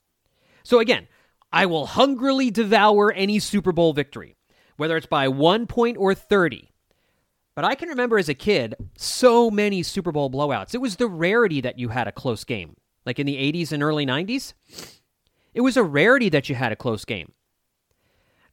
So 0.65 0.81
again, 0.81 1.07
I 1.53 1.67
will 1.67 1.87
hungrily 1.87 2.51
devour 2.51 3.13
any 3.13 3.39
Super 3.39 3.73
Bowl 3.73 3.93
victory, 3.93 4.37
whether 4.77 4.97
it's 4.97 5.07
by 5.07 5.29
one 5.29 5.67
point 5.67 5.97
or 5.99 6.15
30. 6.15 6.73
But 7.55 7.65
I 7.65 7.75
can 7.75 7.89
remember 7.89 8.19
as 8.19 8.29
a 8.29 8.35
kid 8.35 8.75
so 8.97 9.51
many 9.51 9.83
Super 9.83 10.13
Bowl 10.13 10.31
blowouts. 10.31 10.75
It 10.75 10.81
was 10.81 10.97
the 10.97 11.09
rarity 11.09 11.61
that 11.61 11.79
you 11.79 11.89
had 11.89 12.07
a 12.07 12.13
close 12.13 12.45
game. 12.45 12.77
Like 13.07 13.19
in 13.19 13.27
the 13.27 13.37
80s 13.37 13.73
and 13.73 13.83
early 13.83 14.05
90s, 14.05 14.53
it 15.55 15.63
was 15.63 15.77
a 15.77 15.83
rarity 15.83 16.29
that 16.29 16.49
you 16.49 16.55
had 16.55 16.73
a 16.73 16.77
close 16.77 17.05
game. 17.05 17.33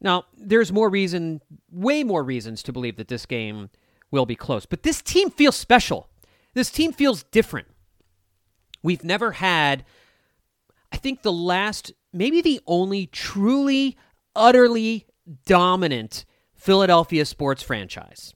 Now, 0.00 0.24
there's 0.36 0.72
more 0.72 0.90
reason, 0.90 1.40
way 1.70 2.04
more 2.04 2.22
reasons 2.22 2.62
to 2.64 2.72
believe 2.72 2.96
that 2.96 3.08
this 3.08 3.26
game 3.26 3.70
will 4.10 4.26
be 4.26 4.36
close. 4.36 4.66
But 4.66 4.82
this 4.82 5.02
team 5.02 5.30
feels 5.30 5.56
special. 5.56 6.08
This 6.54 6.70
team 6.70 6.92
feels 6.92 7.22
different. 7.24 7.68
We've 8.82 9.04
never 9.04 9.32
had, 9.32 9.84
I 10.92 10.96
think, 10.96 11.22
the 11.22 11.32
last, 11.32 11.92
maybe 12.12 12.40
the 12.40 12.60
only 12.66 13.06
truly, 13.06 13.96
utterly 14.34 15.06
dominant 15.44 16.24
Philadelphia 16.54 17.24
sports 17.24 17.62
franchise 17.62 18.34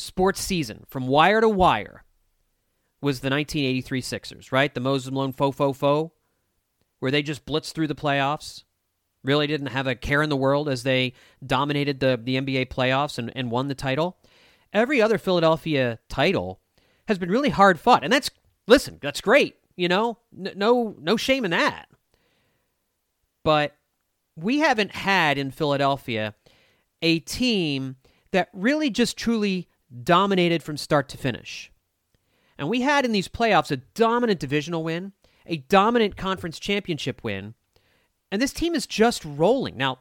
sports 0.00 0.40
season 0.40 0.84
from 0.88 1.06
wire 1.06 1.40
to 1.40 1.48
wire 1.48 2.04
was 3.02 3.20
the 3.20 3.30
1983 3.30 4.00
Sixers, 4.00 4.52
right? 4.52 4.72
The 4.72 4.80
Moses 4.80 5.10
Malone 5.10 5.32
fo 5.32 5.50
fo 5.52 5.72
fo, 5.72 6.12
where 6.98 7.10
they 7.10 7.22
just 7.22 7.46
blitzed 7.46 7.72
through 7.72 7.86
the 7.86 7.94
playoffs, 7.94 8.64
really 9.22 9.46
didn't 9.46 9.68
have 9.68 9.86
a 9.86 9.94
care 9.94 10.22
in 10.22 10.30
the 10.30 10.36
world 10.36 10.68
as 10.68 10.82
they 10.82 11.14
dominated 11.44 12.00
the, 12.00 12.18
the 12.22 12.36
NBA 12.36 12.68
playoffs 12.68 13.18
and, 13.18 13.32
and 13.34 13.50
won 13.50 13.68
the 13.68 13.74
title. 13.74 14.16
Every 14.72 15.02
other 15.02 15.18
Philadelphia 15.18 15.98
title 16.08 16.60
has 17.08 17.18
been 17.18 17.30
really 17.30 17.48
hard 17.50 17.80
fought. 17.80 18.04
And 18.04 18.12
that's, 18.12 18.30
listen, 18.66 18.98
that's 19.00 19.20
great. 19.20 19.56
You 19.76 19.88
know, 19.88 20.18
no, 20.32 20.94
no 20.98 21.16
shame 21.16 21.44
in 21.44 21.50
that. 21.50 21.88
But 23.42 23.76
we 24.36 24.58
haven't 24.58 24.94
had 24.94 25.38
in 25.38 25.50
Philadelphia 25.50 26.34
a 27.02 27.20
team 27.20 27.96
that 28.32 28.48
really 28.52 28.90
just 28.90 29.16
truly 29.16 29.68
dominated 30.04 30.62
from 30.62 30.76
start 30.76 31.08
to 31.08 31.18
finish. 31.18 31.72
And 32.58 32.68
we 32.68 32.82
had 32.82 33.04
in 33.04 33.12
these 33.12 33.28
playoffs 33.28 33.70
a 33.70 33.78
dominant 33.78 34.38
divisional 34.38 34.84
win, 34.84 35.12
a 35.46 35.56
dominant 35.56 36.16
conference 36.16 36.58
championship 36.58 37.24
win, 37.24 37.54
and 38.30 38.40
this 38.40 38.52
team 38.52 38.74
is 38.74 38.86
just 38.86 39.24
rolling. 39.24 39.76
Now, 39.76 39.98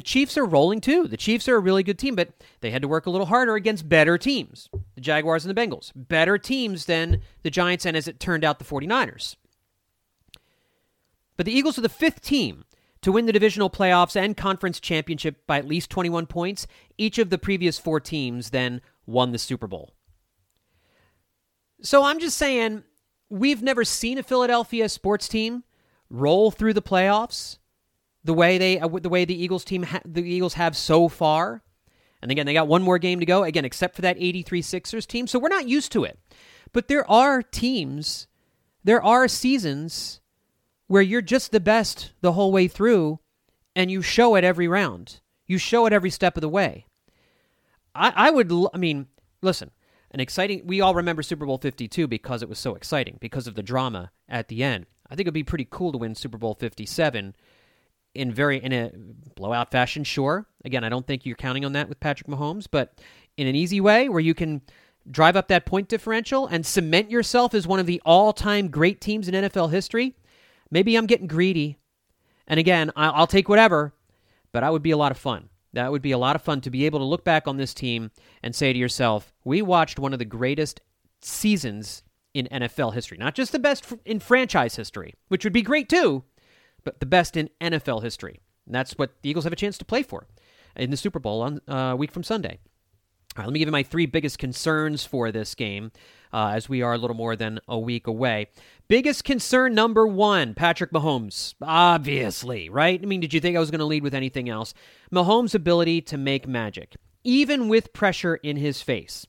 the 0.00 0.06
Chiefs 0.06 0.38
are 0.38 0.46
rolling 0.46 0.80
too. 0.80 1.06
The 1.06 1.18
Chiefs 1.18 1.46
are 1.46 1.56
a 1.56 1.60
really 1.60 1.82
good 1.82 1.98
team, 1.98 2.14
but 2.16 2.30
they 2.62 2.70
had 2.70 2.80
to 2.80 2.88
work 2.88 3.04
a 3.04 3.10
little 3.10 3.26
harder 3.26 3.54
against 3.54 3.86
better 3.86 4.16
teams. 4.16 4.70
The 4.94 5.02
Jaguars 5.02 5.44
and 5.44 5.54
the 5.54 5.60
Bengals. 5.60 5.92
Better 5.94 6.38
teams 6.38 6.86
than 6.86 7.20
the 7.42 7.50
Giants 7.50 7.84
and, 7.84 7.94
as 7.94 8.08
it 8.08 8.18
turned 8.18 8.42
out, 8.42 8.58
the 8.58 8.64
49ers. 8.64 9.36
But 11.36 11.44
the 11.44 11.52
Eagles 11.52 11.76
are 11.76 11.82
the 11.82 11.90
fifth 11.90 12.22
team 12.22 12.64
to 13.02 13.12
win 13.12 13.26
the 13.26 13.32
divisional 13.34 13.68
playoffs 13.68 14.16
and 14.16 14.34
conference 14.38 14.80
championship 14.80 15.46
by 15.46 15.58
at 15.58 15.68
least 15.68 15.90
21 15.90 16.24
points. 16.24 16.66
Each 16.96 17.18
of 17.18 17.28
the 17.28 17.36
previous 17.36 17.76
four 17.78 18.00
teams 18.00 18.48
then 18.48 18.80
won 19.04 19.32
the 19.32 19.38
Super 19.38 19.66
Bowl. 19.66 19.92
So 21.82 22.04
I'm 22.04 22.20
just 22.20 22.38
saying, 22.38 22.84
we've 23.28 23.62
never 23.62 23.84
seen 23.84 24.16
a 24.16 24.22
Philadelphia 24.22 24.88
sports 24.88 25.28
team 25.28 25.62
roll 26.08 26.50
through 26.50 26.72
the 26.72 26.80
playoffs 26.80 27.58
the 28.24 28.34
way 28.34 28.58
they 28.58 28.78
uh, 28.78 28.88
the 28.88 29.08
way 29.08 29.24
the 29.24 29.40
Eagles 29.40 29.64
team 29.64 29.84
ha- 29.84 30.02
the 30.04 30.22
Eagles 30.22 30.54
have 30.54 30.76
so 30.76 31.08
far. 31.08 31.62
And 32.22 32.30
again, 32.30 32.44
they 32.44 32.52
got 32.52 32.68
one 32.68 32.82
more 32.82 32.98
game 32.98 33.20
to 33.20 33.26
go 33.26 33.44
again 33.44 33.64
except 33.64 33.96
for 33.96 34.02
that 34.02 34.16
83 34.18 34.60
Sixers 34.60 35.06
team. 35.06 35.26
So 35.26 35.38
we're 35.38 35.48
not 35.48 35.68
used 35.68 35.90
to 35.92 36.04
it. 36.04 36.18
But 36.72 36.88
there 36.88 37.10
are 37.10 37.42
teams, 37.42 38.26
there 38.84 39.02
are 39.02 39.26
seasons 39.26 40.20
where 40.86 41.02
you're 41.02 41.22
just 41.22 41.50
the 41.50 41.60
best 41.60 42.12
the 42.20 42.32
whole 42.32 42.52
way 42.52 42.68
through 42.68 43.20
and 43.74 43.90
you 43.90 44.02
show 44.02 44.34
it 44.34 44.44
every 44.44 44.68
round. 44.68 45.20
You 45.46 45.58
show 45.58 45.86
it 45.86 45.92
every 45.92 46.10
step 46.10 46.36
of 46.36 46.42
the 46.42 46.48
way. 46.48 46.86
I, 47.94 48.12
I 48.14 48.30
would, 48.30 48.52
I 48.74 48.78
mean, 48.78 49.06
listen, 49.42 49.70
an 50.10 50.20
exciting, 50.20 50.66
we 50.66 50.80
all 50.80 50.94
remember 50.94 51.22
Super 51.22 51.46
Bowl 51.46 51.58
52 51.58 52.06
because 52.06 52.42
it 52.42 52.48
was 52.48 52.58
so 52.58 52.74
exciting, 52.74 53.18
because 53.20 53.46
of 53.46 53.54
the 53.54 53.62
drama 53.62 54.10
at 54.28 54.48
the 54.48 54.62
end. 54.62 54.86
I 55.08 55.14
think 55.14 55.26
it'd 55.26 55.34
be 55.34 55.42
pretty 55.42 55.66
cool 55.68 55.92
to 55.92 55.98
win 55.98 56.14
Super 56.14 56.38
Bowl 56.38 56.54
57 56.54 57.34
in 58.14 58.32
very, 58.32 58.62
in 58.62 58.72
a 58.72 58.90
blowout 59.36 59.70
fashion, 59.70 60.04
sure. 60.04 60.46
Again, 60.64 60.84
I 60.84 60.88
don't 60.88 61.06
think 61.06 61.24
you're 61.24 61.36
counting 61.36 61.64
on 61.64 61.72
that 61.72 61.88
with 61.88 62.00
Patrick 62.00 62.28
Mahomes, 62.28 62.66
but 62.70 63.00
in 63.36 63.46
an 63.46 63.54
easy 63.54 63.80
way 63.80 64.08
where 64.08 64.20
you 64.20 64.34
can 64.34 64.62
drive 65.10 65.36
up 65.36 65.48
that 65.48 65.64
point 65.64 65.88
differential 65.88 66.46
and 66.46 66.66
cement 66.66 67.10
yourself 67.10 67.54
as 67.54 67.66
one 67.66 67.80
of 67.80 67.86
the 67.86 68.02
all 68.04 68.32
time 68.32 68.68
great 68.68 69.00
teams 69.00 69.28
in 69.28 69.34
NFL 69.34 69.70
history. 69.70 70.14
Maybe 70.70 70.96
I'm 70.96 71.06
getting 71.06 71.26
greedy 71.26 71.78
And 72.46 72.60
again, 72.60 72.90
I'll 72.96 73.26
take 73.26 73.48
whatever, 73.48 73.94
but 74.52 74.60
that 74.60 74.72
would 74.72 74.82
be 74.82 74.90
a 74.90 74.96
lot 74.96 75.12
of 75.12 75.18
fun. 75.18 75.48
That 75.72 75.92
would 75.92 76.02
be 76.02 76.10
a 76.10 76.18
lot 76.18 76.34
of 76.34 76.42
fun 76.42 76.60
to 76.62 76.70
be 76.70 76.84
able 76.84 76.98
to 76.98 77.04
look 77.04 77.24
back 77.24 77.46
on 77.46 77.56
this 77.56 77.72
team 77.72 78.10
and 78.42 78.54
say 78.54 78.72
to 78.72 78.78
yourself, 78.78 79.32
we 79.44 79.62
watched 79.62 80.00
one 80.00 80.12
of 80.12 80.18
the 80.18 80.24
greatest 80.24 80.80
seasons 81.22 82.02
in 82.34 82.48
NFL 82.50 82.92
history. 82.94 83.18
Not 83.18 83.36
just 83.36 83.52
the 83.52 83.58
best 83.60 83.86
in 84.04 84.18
franchise 84.18 84.74
history, 84.74 85.14
which 85.28 85.44
would 85.44 85.52
be 85.52 85.62
great 85.62 85.88
too, 85.88 86.24
but 86.84 87.00
the 87.00 87.06
best 87.06 87.36
in 87.36 87.50
NFL 87.60 88.02
history. 88.02 88.40
And 88.66 88.74
that's 88.74 88.92
what 88.92 89.22
the 89.22 89.30
Eagles 89.30 89.44
have 89.44 89.52
a 89.52 89.56
chance 89.56 89.78
to 89.78 89.84
play 89.84 90.02
for 90.02 90.26
in 90.76 90.90
the 90.90 90.96
Super 90.96 91.18
Bowl 91.18 91.42
on 91.42 91.60
uh, 91.68 91.94
week 91.96 92.12
from 92.12 92.22
Sunday. 92.22 92.58
All 93.36 93.42
right, 93.42 93.46
let 93.46 93.52
me 93.52 93.60
give 93.60 93.68
you 93.68 93.72
my 93.72 93.84
three 93.84 94.06
biggest 94.06 94.38
concerns 94.38 95.04
for 95.04 95.30
this 95.30 95.54
game 95.54 95.92
uh, 96.32 96.52
as 96.54 96.68
we 96.68 96.82
are 96.82 96.94
a 96.94 96.98
little 96.98 97.16
more 97.16 97.36
than 97.36 97.60
a 97.68 97.78
week 97.78 98.08
away. 98.08 98.48
Biggest 98.88 99.22
concern 99.22 99.72
number 99.72 100.04
one 100.04 100.54
Patrick 100.54 100.90
Mahomes. 100.90 101.54
Obviously, 101.62 102.68
right? 102.68 103.00
I 103.00 103.06
mean, 103.06 103.20
did 103.20 103.32
you 103.32 103.40
think 103.40 103.56
I 103.56 103.60
was 103.60 103.70
going 103.70 103.78
to 103.78 103.84
lead 103.84 104.02
with 104.02 104.14
anything 104.14 104.48
else? 104.48 104.74
Mahomes' 105.12 105.54
ability 105.54 106.00
to 106.02 106.18
make 106.18 106.48
magic, 106.48 106.96
even 107.22 107.68
with 107.68 107.92
pressure 107.92 108.34
in 108.36 108.56
his 108.56 108.82
face. 108.82 109.26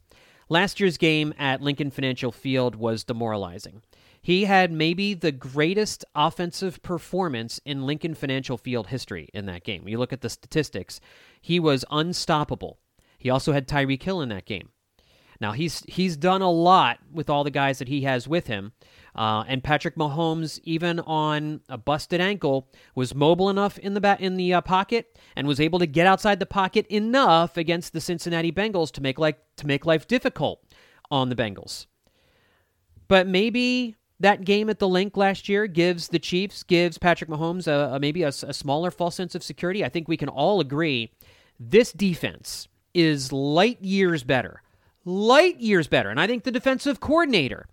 Last 0.51 0.81
year's 0.81 0.97
game 0.97 1.33
at 1.39 1.61
Lincoln 1.61 1.91
Financial 1.91 2.29
Field 2.29 2.75
was 2.75 3.05
demoralizing. 3.05 3.83
He 4.21 4.43
had 4.43 4.69
maybe 4.69 5.13
the 5.13 5.31
greatest 5.31 6.03
offensive 6.13 6.83
performance 6.83 7.61
in 7.63 7.85
Lincoln 7.85 8.15
Financial 8.15 8.57
Field 8.57 8.87
history 8.87 9.29
in 9.33 9.45
that 9.45 9.63
game. 9.63 9.87
You 9.87 9.97
look 9.97 10.11
at 10.11 10.19
the 10.19 10.29
statistics, 10.29 10.99
he 11.39 11.57
was 11.57 11.85
unstoppable. 11.89 12.79
He 13.17 13.29
also 13.29 13.53
had 13.53 13.65
Tyreek 13.65 14.03
Hill 14.03 14.19
in 14.19 14.27
that 14.27 14.43
game. 14.43 14.71
Now 15.39 15.53
he's 15.53 15.85
he's 15.87 16.17
done 16.17 16.41
a 16.41 16.51
lot 16.51 16.99
with 17.09 17.29
all 17.29 17.45
the 17.45 17.49
guys 17.49 17.79
that 17.79 17.87
he 17.87 18.01
has 18.01 18.27
with 18.27 18.47
him, 18.47 18.73
uh, 19.15 19.43
and 19.47 19.63
Patrick 19.63 19.95
Mahomes, 19.95 20.60
even 20.63 21.00
on 21.02 21.62
a 21.69 21.78
busted 21.78 22.21
ankle, 22.21 22.69
was 22.95 23.13
mobile 23.13 23.50
enough 23.50 23.78
in 23.80 23.93
the 23.93 24.17
in 24.19 24.36
the 24.36 24.54
uh, 24.54 24.62
pocket 24.62 25.17
and 25.36 25.47
was 25.47 25.60
able 25.60 25.80
to 25.80 25.86
get 25.86 26.08
outside 26.08 26.39
the 26.39 26.45
pocket 26.45 26.86
enough 26.88 27.58
against 27.58 27.93
the 27.93 28.02
Cincinnati 28.02 28.52
Bengals 28.52 28.91
to 28.91 29.02
make 29.02 29.19
like 29.19 29.39
to 29.58 29.67
make 29.67 29.86
life 29.86 30.08
difficult 30.08 30.63
on 31.10 31.30
the 31.30 31.36
Bengals. 31.36 31.88
But 33.08 33.28
maybe 33.28 33.97
that 34.19 34.45
game 34.45 34.69
at 34.69 34.80
the 34.80 34.88
Linc 34.88 35.17
last 35.17 35.50
year 35.50 35.67
gives 35.67 36.08
the 36.10 36.19
Chiefs, 36.19 36.63
gives 36.63 36.97
Patrick 36.97 37.30
Mahomes 37.30 37.67
a, 37.67 37.95
a 37.95 38.00
maybe 38.00 38.24
a, 38.24 38.30
a 38.30 38.54
smaller 38.54 38.91
false 38.91 39.15
sense 39.15 39.36
of 39.36 39.43
security. 39.43 39.84
I 39.84 39.89
think 39.89 40.08
we 40.08 40.17
can 40.17 40.30
all 40.30 40.60
agree 40.60 41.12
this 41.60 41.91
defense 41.91 42.67
is 42.93 43.32
light 43.32 43.82
years 43.82 44.24
better 44.24 44.62
light 45.06 45.60
years 45.60 45.88
better. 45.88 46.10
And 46.10 46.19
I 46.19 46.28
think 46.28 46.43
the 46.43 46.52
defensive 46.52 47.00
coordinator 47.00 47.67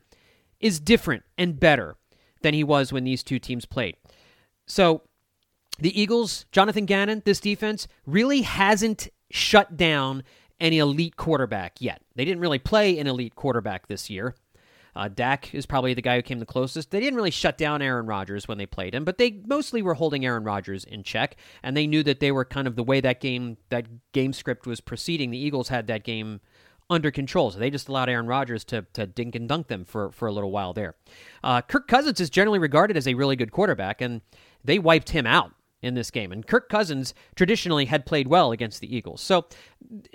is 0.60 0.80
different 0.80 1.24
and 1.36 1.58
better 1.58 1.96
than 2.42 2.54
he 2.54 2.64
was 2.64 2.92
when 2.92 3.04
these 3.04 3.22
two 3.22 3.38
teams 3.38 3.64
played. 3.64 3.96
So 4.66 5.02
the 5.78 6.00
Eagles, 6.00 6.46
Jonathan 6.52 6.86
Gannon, 6.86 7.22
this 7.24 7.40
defense 7.40 7.88
really 8.06 8.42
hasn't 8.42 9.08
shut 9.30 9.76
down 9.76 10.22
any 10.60 10.78
elite 10.78 11.16
quarterback 11.16 11.80
yet. 11.80 12.02
They 12.16 12.24
didn't 12.24 12.40
really 12.40 12.58
play 12.58 12.98
an 12.98 13.06
elite 13.06 13.34
quarterback 13.34 13.86
this 13.86 14.10
year. 14.10 14.34
Uh, 14.96 15.06
Dak 15.06 15.54
is 15.54 15.64
probably 15.64 15.94
the 15.94 16.02
guy 16.02 16.16
who 16.16 16.22
came 16.22 16.40
the 16.40 16.46
closest. 16.46 16.90
They 16.90 16.98
didn't 16.98 17.14
really 17.14 17.30
shut 17.30 17.56
down 17.56 17.82
Aaron 17.82 18.06
Rodgers 18.06 18.48
when 18.48 18.58
they 18.58 18.66
played 18.66 18.94
him, 18.94 19.04
but 19.04 19.16
they 19.16 19.40
mostly 19.46 19.80
were 19.80 19.94
holding 19.94 20.24
Aaron 20.24 20.42
Rodgers 20.42 20.82
in 20.82 21.04
check, 21.04 21.36
and 21.62 21.76
they 21.76 21.86
knew 21.86 22.02
that 22.02 22.18
they 22.18 22.32
were 22.32 22.44
kind 22.44 22.66
of 22.66 22.74
the 22.74 22.82
way 22.82 23.00
that 23.00 23.20
game 23.20 23.58
that 23.68 23.86
game 24.10 24.32
script 24.32 24.66
was 24.66 24.80
proceeding. 24.80 25.30
The 25.30 25.38
Eagles 25.38 25.68
had 25.68 25.86
that 25.86 26.02
game 26.02 26.40
under 26.90 27.10
control. 27.10 27.50
So 27.50 27.58
they 27.58 27.70
just 27.70 27.88
allowed 27.88 28.08
Aaron 28.08 28.26
Rodgers 28.26 28.64
to, 28.66 28.86
to 28.94 29.06
dink 29.06 29.34
and 29.34 29.48
dunk 29.48 29.68
them 29.68 29.84
for, 29.84 30.10
for 30.12 30.28
a 30.28 30.32
little 30.32 30.50
while 30.50 30.72
there. 30.72 30.94
Uh, 31.44 31.60
Kirk 31.60 31.88
Cousins 31.88 32.20
is 32.20 32.30
generally 32.30 32.58
regarded 32.58 32.96
as 32.96 33.06
a 33.06 33.14
really 33.14 33.36
good 33.36 33.52
quarterback, 33.52 34.00
and 34.00 34.20
they 34.64 34.78
wiped 34.78 35.10
him 35.10 35.26
out 35.26 35.52
in 35.82 35.94
this 35.94 36.10
game. 36.10 36.32
And 36.32 36.46
Kirk 36.46 36.68
Cousins 36.68 37.14
traditionally 37.36 37.84
had 37.84 38.06
played 38.06 38.26
well 38.26 38.52
against 38.52 38.80
the 38.80 38.94
Eagles. 38.94 39.20
So 39.20 39.46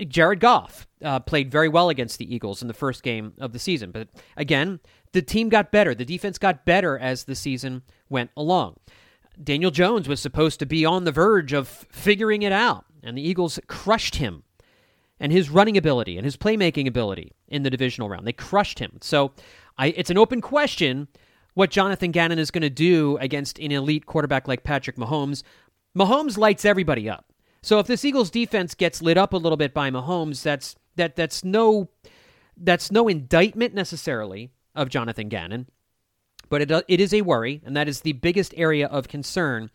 Jared 0.08 0.40
Goff 0.40 0.88
uh, 1.04 1.20
played 1.20 1.52
very 1.52 1.70
well 1.70 1.90
against 1.90 2.18
the 2.18 2.34
Eagles 2.34 2.62
in 2.62 2.68
the 2.68 2.74
first 2.74 3.04
game 3.04 3.34
of 3.40 3.54
the 3.54 3.60
season. 3.60 3.92
But 3.92 4.10
again, 4.36 4.80
the 5.14 5.22
team 5.22 5.50
got 5.50 5.72
better. 5.72 5.96
The 5.96 6.06
defense 6.06 6.38
got 6.38 6.66
better 6.66 6.98
as 6.98 7.24
the 7.24 7.36
season 7.36 7.84
went 8.10 8.32
along. 8.36 8.78
Daniel 9.42 9.72
Jones 9.72 10.08
was 10.08 10.20
supposed 10.20 10.60
to 10.60 10.66
be 10.66 10.86
on 10.86 11.06
the 11.06 11.12
verge 11.12 11.54
of 11.54 11.68
figuring 11.68 12.44
it 12.44 12.52
out, 12.52 12.86
and 13.02 13.18
the 13.18 13.28
Eagles 13.28 13.60
crushed 13.68 14.16
him 14.16 14.44
and 15.24 15.32
his 15.32 15.50
running 15.50 15.78
ability 15.78 16.18
and 16.18 16.26
his 16.26 16.36
playmaking 16.36 16.86
ability 16.86 17.32
in 17.48 17.64
the 17.64 17.70
divisional 17.70 18.10
round. 18.10 18.28
They 18.28 18.34
crushed 18.34 18.78
him. 18.78 18.98
So 19.00 19.32
I, 19.78 19.88
it's 19.88 20.10
an 20.10 20.18
open 20.18 20.42
question 20.42 21.08
what 21.54 21.72
Jonathan 21.72 22.12
Gannon 22.12 22.40
is 22.40 22.52
going 22.52 22.64
to 22.64 22.70
do 22.70 23.18
against 23.22 23.58
an 23.58 23.72
elite 23.72 24.06
quarterback 24.06 24.50
like 24.50 24.66
Patrick 24.66 24.98
Mahomes. 24.98 25.42
Mahomes 25.98 26.38
lights 26.38 26.66
everybody 26.66 27.10
up. 27.10 27.32
So 27.62 27.80
if 27.80 27.88
this 27.88 28.04
Eagles 28.04 28.32
defense 28.32 28.76
gets 28.76 29.02
lit 29.02 29.18
up 29.18 29.32
a 29.32 29.38
little 29.38 29.56
bit 29.56 29.74
by 29.74 29.90
Mahomes, 29.90 30.44
that's 30.44 30.76
that 30.98 31.16
that's 31.16 31.42
no 31.46 31.90
that's 32.58 32.92
no 32.92 33.08
indictment 33.08 33.74
necessarily 33.74 34.52
of 34.76 34.90
Jonathan 34.90 35.30
Gannon, 35.30 35.70
but 36.50 36.62
it 36.62 36.86
it 36.90 37.00
is 37.00 37.14
a 37.14 37.22
worry, 37.22 37.62
and 37.66 37.78
that 37.78 37.88
is 37.88 38.02
the 38.02 38.12
biggest 38.12 38.54
area 38.58 38.88
of 38.88 39.08
concern. 39.08 39.70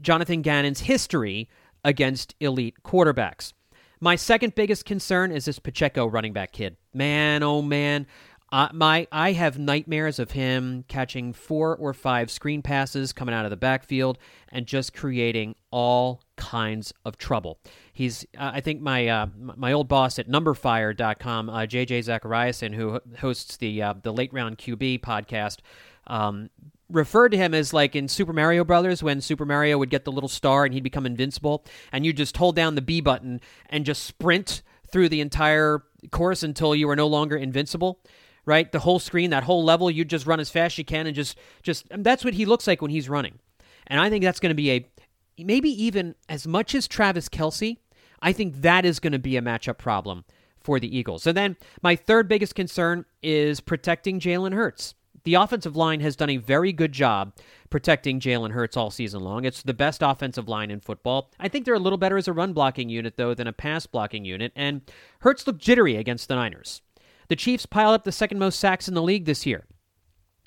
Jonathan 0.00 0.40
Gannon's 0.40 0.80
history 0.80 1.48
against 1.82 2.36
elite 2.38 2.76
quarterbacks. 2.84 3.54
My 4.00 4.16
second 4.16 4.54
biggest 4.54 4.84
concern 4.84 5.32
is 5.32 5.44
this 5.44 5.58
Pacheco 5.58 6.06
running 6.06 6.32
back 6.32 6.52
kid. 6.52 6.76
Man, 6.94 7.42
oh 7.42 7.62
man. 7.62 8.06
Uh, 8.50 8.68
my 8.72 9.06
I 9.12 9.32
have 9.32 9.58
nightmares 9.58 10.18
of 10.18 10.30
him 10.30 10.84
catching 10.88 11.34
four 11.34 11.76
or 11.76 11.92
five 11.92 12.30
screen 12.30 12.62
passes 12.62 13.12
coming 13.12 13.34
out 13.34 13.44
of 13.44 13.50
the 13.50 13.58
backfield 13.58 14.16
and 14.48 14.64
just 14.64 14.94
creating 14.94 15.54
all 15.70 16.22
kinds 16.36 16.94
of 17.04 17.18
trouble. 17.18 17.58
He's 17.92 18.24
uh, 18.38 18.52
I 18.54 18.60
think 18.60 18.80
my 18.80 19.06
uh, 19.06 19.26
my 19.36 19.72
old 19.72 19.88
boss 19.88 20.18
at 20.18 20.28
numberfire.com, 20.28 21.50
uh, 21.50 21.58
JJ 21.60 22.04
Zachariason 22.04 22.74
who 22.74 23.00
hosts 23.18 23.58
the 23.58 23.82
uh, 23.82 23.94
the 24.02 24.14
late 24.14 24.32
round 24.32 24.56
QB 24.56 25.00
podcast 25.00 25.58
um, 26.06 26.48
referred 26.90 27.30
to 27.30 27.36
him 27.36 27.54
as 27.54 27.72
like 27.72 27.94
in 27.94 28.08
Super 28.08 28.32
Mario 28.32 28.64
Brothers 28.64 29.02
when 29.02 29.20
Super 29.20 29.44
Mario 29.44 29.78
would 29.78 29.90
get 29.90 30.04
the 30.04 30.12
little 30.12 30.28
star 30.28 30.64
and 30.64 30.74
he'd 30.74 30.82
become 30.82 31.06
invincible, 31.06 31.64
and 31.92 32.04
you 32.04 32.12
just 32.12 32.36
hold 32.36 32.56
down 32.56 32.74
the 32.74 32.82
B 32.82 33.00
button 33.00 33.40
and 33.68 33.84
just 33.84 34.04
sprint 34.04 34.62
through 34.90 35.08
the 35.08 35.20
entire 35.20 35.82
course 36.10 36.42
until 36.42 36.74
you 36.74 36.88
are 36.88 36.96
no 36.96 37.06
longer 37.06 37.36
invincible. 37.36 38.00
Right, 38.44 38.72
the 38.72 38.78
whole 38.78 38.98
screen, 38.98 39.28
that 39.28 39.42
whole 39.42 39.62
level, 39.62 39.90
you 39.90 40.06
just 40.06 40.26
run 40.26 40.40
as 40.40 40.48
fast 40.48 40.74
as 40.74 40.78
you 40.78 40.84
can 40.86 41.06
and 41.06 41.14
just, 41.14 41.36
just. 41.62 41.86
that's 41.90 42.24
what 42.24 42.32
he 42.32 42.46
looks 42.46 42.66
like 42.66 42.80
when 42.80 42.90
he's 42.90 43.06
running, 43.06 43.40
and 43.86 44.00
I 44.00 44.08
think 44.08 44.24
that's 44.24 44.40
going 44.40 44.48
to 44.48 44.54
be 44.54 44.70
a, 44.70 44.88
maybe 45.36 45.68
even 45.68 46.14
as 46.30 46.46
much 46.46 46.74
as 46.74 46.88
Travis 46.88 47.28
Kelce 47.28 47.76
I 48.20 48.32
think 48.32 48.62
that 48.62 48.84
is 48.84 49.00
going 49.00 49.12
to 49.12 49.18
be 49.18 49.36
a 49.36 49.42
matchup 49.42 49.78
problem 49.78 50.24
for 50.60 50.80
the 50.80 50.96
Eagles. 50.96 51.22
So 51.22 51.32
then, 51.32 51.56
my 51.82 51.96
third 51.96 52.28
biggest 52.28 52.54
concern 52.54 53.04
is 53.22 53.60
protecting 53.60 54.20
Jalen 54.20 54.54
Hurts 54.54 54.94
the 55.24 55.34
offensive 55.34 55.76
line 55.76 56.00
has 56.00 56.16
done 56.16 56.30
a 56.30 56.36
very 56.36 56.72
good 56.72 56.92
job 56.92 57.34
protecting 57.70 58.20
Jalen 58.20 58.52
Hurts 58.52 58.76
all 58.76 58.90
season 58.90 59.20
long. 59.20 59.44
It's 59.44 59.62
the 59.62 59.74
best 59.74 60.02
offensive 60.02 60.48
line 60.48 60.70
in 60.70 60.80
football. 60.80 61.30
I 61.38 61.48
think 61.48 61.64
they're 61.64 61.74
a 61.74 61.78
little 61.78 61.98
better 61.98 62.16
as 62.16 62.28
a 62.28 62.32
run 62.32 62.52
blocking 62.52 62.88
unit, 62.88 63.16
though, 63.16 63.34
than 63.34 63.46
a 63.46 63.52
pass 63.52 63.86
blocking 63.86 64.24
unit, 64.24 64.52
and 64.54 64.82
Hurts 65.20 65.46
looked 65.46 65.62
jittery 65.62 65.96
against 65.96 66.28
the 66.28 66.34
Niners. 66.34 66.82
The 67.28 67.36
Chiefs 67.36 67.66
piled 67.66 67.94
up 67.94 68.04
the 68.04 68.12
second 68.12 68.38
most 68.38 68.58
sacks 68.58 68.88
in 68.88 68.94
the 68.94 69.02
league 69.02 69.26
this 69.26 69.44
year. 69.44 69.66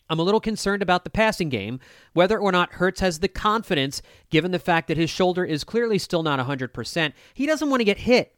I'm 0.09 0.19
a 0.19 0.23
little 0.23 0.41
concerned 0.41 0.81
about 0.81 1.05
the 1.05 1.09
passing 1.09 1.47
game, 1.47 1.79
whether 2.11 2.37
or 2.37 2.51
not 2.51 2.73
Hurts 2.73 2.99
has 2.99 3.19
the 3.19 3.29
confidence, 3.29 4.01
given 4.29 4.51
the 4.51 4.59
fact 4.59 4.89
that 4.89 4.97
his 4.97 5.09
shoulder 5.09 5.45
is 5.45 5.63
clearly 5.63 5.97
still 5.97 6.21
not 6.21 6.45
100%. 6.45 7.13
He 7.33 7.45
doesn't 7.45 7.69
want 7.69 7.79
to 7.79 7.85
get 7.85 7.99
hit. 7.99 8.35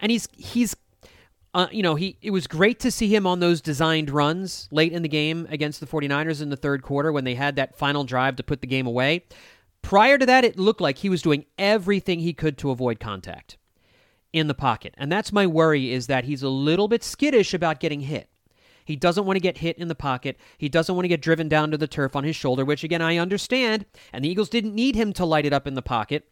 And 0.00 0.10
he's 0.10 0.28
he's 0.36 0.76
uh, 1.56 1.68
you 1.72 1.82
know, 1.82 1.94
he 1.94 2.18
it 2.20 2.32
was 2.32 2.46
great 2.46 2.78
to 2.80 2.90
see 2.90 3.08
him 3.08 3.26
on 3.26 3.40
those 3.40 3.62
designed 3.62 4.10
runs 4.10 4.68
late 4.70 4.92
in 4.92 5.00
the 5.00 5.08
game 5.08 5.46
against 5.48 5.80
the 5.80 5.86
49ers 5.86 6.42
in 6.42 6.50
the 6.50 6.56
third 6.56 6.82
quarter 6.82 7.10
when 7.10 7.24
they 7.24 7.34
had 7.34 7.56
that 7.56 7.74
final 7.74 8.04
drive 8.04 8.36
to 8.36 8.42
put 8.42 8.60
the 8.60 8.66
game 8.66 8.86
away. 8.86 9.24
Prior 9.80 10.18
to 10.18 10.26
that, 10.26 10.44
it 10.44 10.58
looked 10.58 10.82
like 10.82 10.98
he 10.98 11.08
was 11.08 11.22
doing 11.22 11.46
everything 11.56 12.20
he 12.20 12.34
could 12.34 12.58
to 12.58 12.70
avoid 12.70 13.00
contact 13.00 13.56
in 14.34 14.48
the 14.48 14.54
pocket. 14.54 14.94
And 14.98 15.10
that's 15.10 15.32
my 15.32 15.46
worry 15.46 15.92
is 15.92 16.08
that 16.08 16.24
he's 16.24 16.42
a 16.42 16.50
little 16.50 16.88
bit 16.88 17.02
skittish 17.02 17.54
about 17.54 17.80
getting 17.80 18.00
hit. 18.00 18.28
He 18.84 18.94
doesn't 18.94 19.24
want 19.24 19.36
to 19.36 19.40
get 19.40 19.58
hit 19.58 19.78
in 19.78 19.88
the 19.88 19.94
pocket. 19.94 20.36
He 20.58 20.68
doesn't 20.68 20.94
want 20.94 21.04
to 21.04 21.08
get 21.08 21.22
driven 21.22 21.48
down 21.48 21.70
to 21.70 21.78
the 21.78 21.88
turf 21.88 22.14
on 22.14 22.24
his 22.24 22.36
shoulder, 22.36 22.66
which 22.66 22.84
again 22.84 23.00
I 23.00 23.16
understand. 23.16 23.86
And 24.12 24.22
the 24.22 24.28
Eagles 24.28 24.50
didn't 24.50 24.74
need 24.74 24.94
him 24.94 25.14
to 25.14 25.24
light 25.24 25.46
it 25.46 25.54
up 25.54 25.66
in 25.66 25.72
the 25.72 25.80
pocket, 25.80 26.28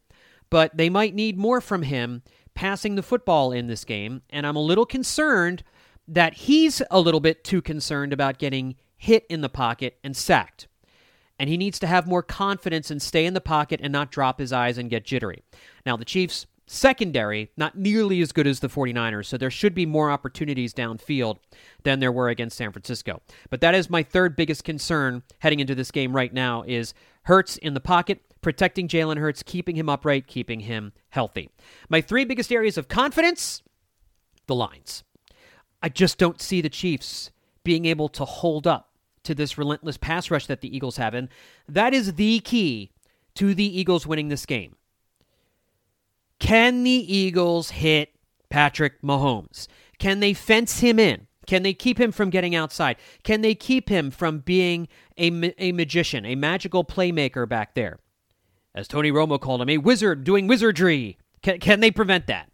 but 0.51 0.77
they 0.77 0.91
might 0.91 1.15
need 1.15 1.39
more 1.39 1.63
from 1.63 1.83
him 1.83 2.23
passing 2.55 2.95
the 2.95 3.03
football 3.03 3.53
in 3.53 3.67
this 3.67 3.85
game, 3.85 4.23
and 4.31 4.47
I'm 4.47 4.57
a 4.57 4.63
little 4.63 4.87
concerned 4.87 5.63
that 6.07 6.35
he's 6.35 6.83
a 6.91 7.01
little 7.01 7.21
bit 7.21 7.45
too 7.45 7.63
concerned 7.63 8.13
about 8.13 8.39
getting 8.39 8.77
hit 8.97 9.27
in 9.29 9.41
the 9.41 9.49
pocket 9.49 9.99
and 10.05 10.17
sacked. 10.17 10.69
And 11.39 11.51
he 11.51 11.57
needs 11.57 11.79
to 11.81 11.87
have 11.87 12.07
more 12.07 12.23
confidence 12.23 12.91
and 12.91 13.03
stay 13.03 13.27
in 13.27 13.35
the 13.35 13.41
pocket 13.41 13.81
and 13.83 13.93
not 13.93 14.13
drop 14.13 14.39
his 14.39 14.53
eyes 14.53 14.79
and 14.79 14.91
get 14.91 15.05
jittery. 15.05 15.43
Now, 15.85 15.97
the 15.97 16.05
Chiefs' 16.05 16.47
secondary, 16.67 17.51
not 17.57 17.77
nearly 17.77 18.21
as 18.21 18.33
good 18.33 18.47
as 18.47 18.61
the 18.61 18.69
49ers, 18.69 19.27
so 19.27 19.37
there 19.37 19.51
should 19.51 19.75
be 19.75 19.85
more 19.85 20.11
opportunities 20.11 20.73
downfield 20.73 21.39
than 21.83 21.99
there 21.99 22.13
were 22.13 22.29
against 22.29 22.57
San 22.57 22.73
Francisco. 22.73 23.21
But 23.51 23.61
that 23.61 23.75
is 23.75 23.91
my 23.91 24.03
third 24.03 24.37
biggest 24.37 24.65
concern 24.65 25.23
heading 25.41 25.61
into 25.61 25.75
this 25.75 25.91
game 25.91 26.15
right 26.15 26.33
now 26.33 26.63
is 26.67 26.95
Hurts 27.25 27.57
in 27.57 27.73
the 27.73 27.81
pocket, 27.81 28.21
protecting 28.45 28.87
Jalen 28.87 29.19
Hurts, 29.19 29.43
keeping 29.43 29.75
him 29.75 29.89
upright, 29.89 30.29
keeping 30.29 30.61
him 30.61 30.93
healthy. 31.09 31.49
My 31.89 32.01
three 32.01 32.25
biggest 32.25 32.53
areas 32.53 32.79
of 32.79 32.87
confidence 32.87 33.63
the 34.47 34.55
lines. 34.55 35.03
I 35.83 35.89
just 35.89 36.19
don't 36.19 36.41
see 36.41 36.61
the 36.61 36.69
Chiefs 36.69 37.31
being 37.65 37.87
able 37.87 38.11
to 38.11 38.27
hold 38.27 38.67
up 38.67 38.91
to 39.23 39.35
this 39.35 39.57
relentless 39.57 39.97
pass 39.97 40.31
rush 40.31 40.47
that 40.47 40.61
the 40.61 40.75
Eagles 40.75 40.99
have. 40.99 41.15
And 41.15 41.31
that 41.67 41.95
is 41.95 42.15
the 42.15 42.41
key 42.41 42.93
to 43.37 43.55
the 43.55 43.81
Eagles 43.81 44.07
winning 44.07 44.29
this 44.29 44.45
game. 44.45 44.77
Can 46.39 46.85
the 46.85 46.91
Eagles 46.91 47.71
hit 47.71 48.11
Patrick 48.51 49.01
Mahomes? 49.01 49.67
Can 49.99 50.21
they 50.21 50.35
fence 50.35 50.81
him 50.81 50.99
in? 50.99 51.27
Can 51.47 51.63
they 51.63 51.73
keep 51.73 51.99
him 51.99 52.13
from 52.13 52.29
getting 52.29 52.55
outside? 52.55 52.97
Can 53.23 53.41
they 53.41 53.55
keep 53.55 53.89
him 53.89 54.11
from 54.11 54.41
being 54.41 54.89
a, 55.19 55.55
a 55.63 55.73
magician, 55.73 56.27
a 56.27 56.35
magical 56.35 56.85
playmaker 56.85 57.49
back 57.49 57.75
there? 57.75 58.01
As 58.75 58.89
Tony 58.89 59.13
Romo 59.13 59.41
called 59.41 59.63
him, 59.63 59.69
a 59.69 59.79
wizard 59.79 60.25
doing 60.25 60.47
wizardry. 60.47 61.19
Can, 61.43 61.61
can 61.61 61.81
they 61.81 61.91
prevent 61.91 62.27
that? 62.27 62.51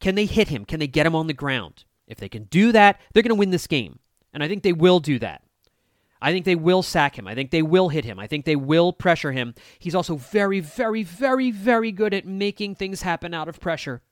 Can 0.00 0.14
they 0.14 0.26
hit 0.26 0.48
him? 0.48 0.64
Can 0.64 0.80
they 0.80 0.86
get 0.86 1.06
him 1.06 1.14
on 1.14 1.26
the 1.26 1.34
ground? 1.34 1.84
If 2.06 2.18
they 2.18 2.28
can 2.28 2.44
do 2.44 2.72
that, 2.72 3.00
they're 3.12 3.22
going 3.22 3.30
to 3.30 3.34
win 3.34 3.50
this 3.50 3.66
game. 3.66 3.98
And 4.32 4.42
I 4.42 4.48
think 4.48 4.62
they 4.62 4.72
will 4.72 5.00
do 5.00 5.18
that. 5.18 5.42
I 6.20 6.32
think 6.32 6.44
they 6.44 6.54
will 6.54 6.82
sack 6.82 7.18
him. 7.18 7.26
I 7.26 7.34
think 7.34 7.50
they 7.50 7.62
will 7.62 7.90
hit 7.90 8.04
him. 8.04 8.18
I 8.18 8.26
think 8.26 8.44
they 8.44 8.56
will 8.56 8.92
pressure 8.92 9.32
him. 9.32 9.54
He's 9.78 9.94
also 9.94 10.16
very, 10.16 10.60
very, 10.60 11.02
very, 11.02 11.50
very 11.50 11.92
good 11.92 12.14
at 12.14 12.26
making 12.26 12.74
things 12.74 13.02
happen 13.02 13.34
out 13.34 13.48
of 13.48 13.60
pressure. 13.60 14.02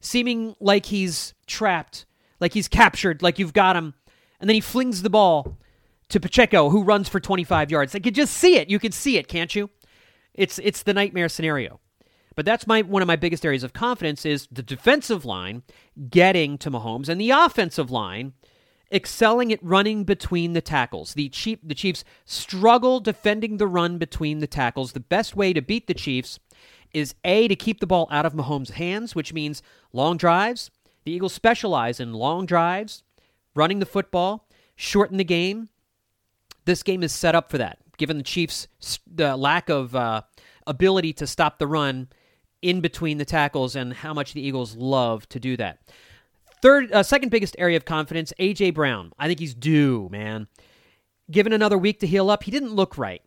Seeming 0.00 0.56
like 0.60 0.86
he's 0.86 1.34
trapped, 1.46 2.06
like 2.40 2.54
he's 2.54 2.68
captured, 2.68 3.22
like 3.22 3.38
you've 3.38 3.52
got 3.52 3.76
him. 3.76 3.94
And 4.40 4.48
then 4.48 4.54
he 4.54 4.60
flings 4.60 5.02
the 5.02 5.10
ball 5.10 5.58
to 6.08 6.20
Pacheco, 6.20 6.70
who 6.70 6.82
runs 6.82 7.08
for 7.08 7.20
25 7.20 7.70
yards. 7.70 7.94
I 7.94 7.98
could 7.98 8.14
just 8.14 8.34
see 8.34 8.56
it. 8.56 8.70
You 8.70 8.78
could 8.78 8.94
see 8.94 9.18
it, 9.18 9.28
can't 9.28 9.54
you? 9.54 9.70
It's 10.34 10.58
it's 10.58 10.82
the 10.82 10.94
nightmare 10.94 11.28
scenario. 11.28 11.80
But 12.36 12.44
that's 12.44 12.66
my 12.66 12.82
one 12.82 13.02
of 13.02 13.08
my 13.08 13.16
biggest 13.16 13.44
areas 13.44 13.62
of 13.62 13.72
confidence 13.72 14.26
is 14.26 14.48
the 14.50 14.62
defensive 14.62 15.24
line 15.24 15.62
getting 16.10 16.58
to 16.58 16.70
Mahomes 16.70 17.08
and 17.08 17.20
the 17.20 17.30
offensive 17.30 17.90
line 17.90 18.32
excelling 18.92 19.52
at 19.52 19.62
running 19.62 20.04
between 20.04 20.52
the 20.52 20.60
tackles. 20.60 21.14
The, 21.14 21.28
Chief, 21.28 21.58
the 21.62 21.74
Chiefs 21.74 22.04
struggle 22.24 23.00
defending 23.00 23.56
the 23.56 23.66
run 23.66 23.98
between 23.98 24.38
the 24.38 24.46
tackles. 24.46 24.92
The 24.92 25.00
best 25.00 25.34
way 25.34 25.52
to 25.52 25.60
beat 25.60 25.86
the 25.86 25.94
Chiefs 25.94 26.38
is 26.92 27.14
A, 27.24 27.48
to 27.48 27.56
keep 27.56 27.80
the 27.80 27.86
ball 27.86 28.06
out 28.10 28.24
of 28.24 28.34
Mahomes' 28.34 28.70
hands, 28.70 29.14
which 29.14 29.32
means 29.32 29.62
long 29.92 30.16
drives. 30.16 30.70
The 31.04 31.12
Eagles 31.12 31.32
specialize 31.32 31.98
in 31.98 32.14
long 32.14 32.46
drives, 32.46 33.02
running 33.54 33.80
the 33.80 33.86
football, 33.86 34.48
shorten 34.76 35.16
the 35.16 35.24
game. 35.24 35.68
This 36.64 36.82
game 36.82 37.02
is 37.02 37.12
set 37.12 37.34
up 37.34 37.50
for 37.50 37.58
that, 37.58 37.78
given 37.96 38.16
the 38.18 38.22
Chiefs' 38.22 38.68
lack 39.18 39.68
of 39.68 39.94
uh, 39.94 40.22
ability 40.66 41.12
to 41.14 41.26
stop 41.26 41.58
the 41.58 41.66
run 41.66 42.08
in 42.62 42.80
between 42.80 43.18
the 43.18 43.24
tackles 43.24 43.76
and 43.76 43.92
how 43.92 44.14
much 44.14 44.32
the 44.32 44.40
Eagles 44.40 44.76
love 44.76 45.28
to 45.28 45.38
do 45.38 45.56
that. 45.56 45.80
Third, 46.62 46.90
uh, 46.92 47.02
second 47.02 47.28
biggest 47.28 47.54
area 47.58 47.76
of 47.76 47.84
confidence, 47.84 48.32
AJ 48.40 48.72
Brown. 48.74 49.12
I 49.18 49.26
think 49.26 49.38
he's 49.38 49.54
due, 49.54 50.08
man. 50.10 50.48
Given 51.30 51.52
another 51.52 51.76
week 51.76 52.00
to 52.00 52.06
heal 52.06 52.30
up, 52.30 52.44
he 52.44 52.50
didn't 52.50 52.74
look 52.74 52.96
right 52.96 53.22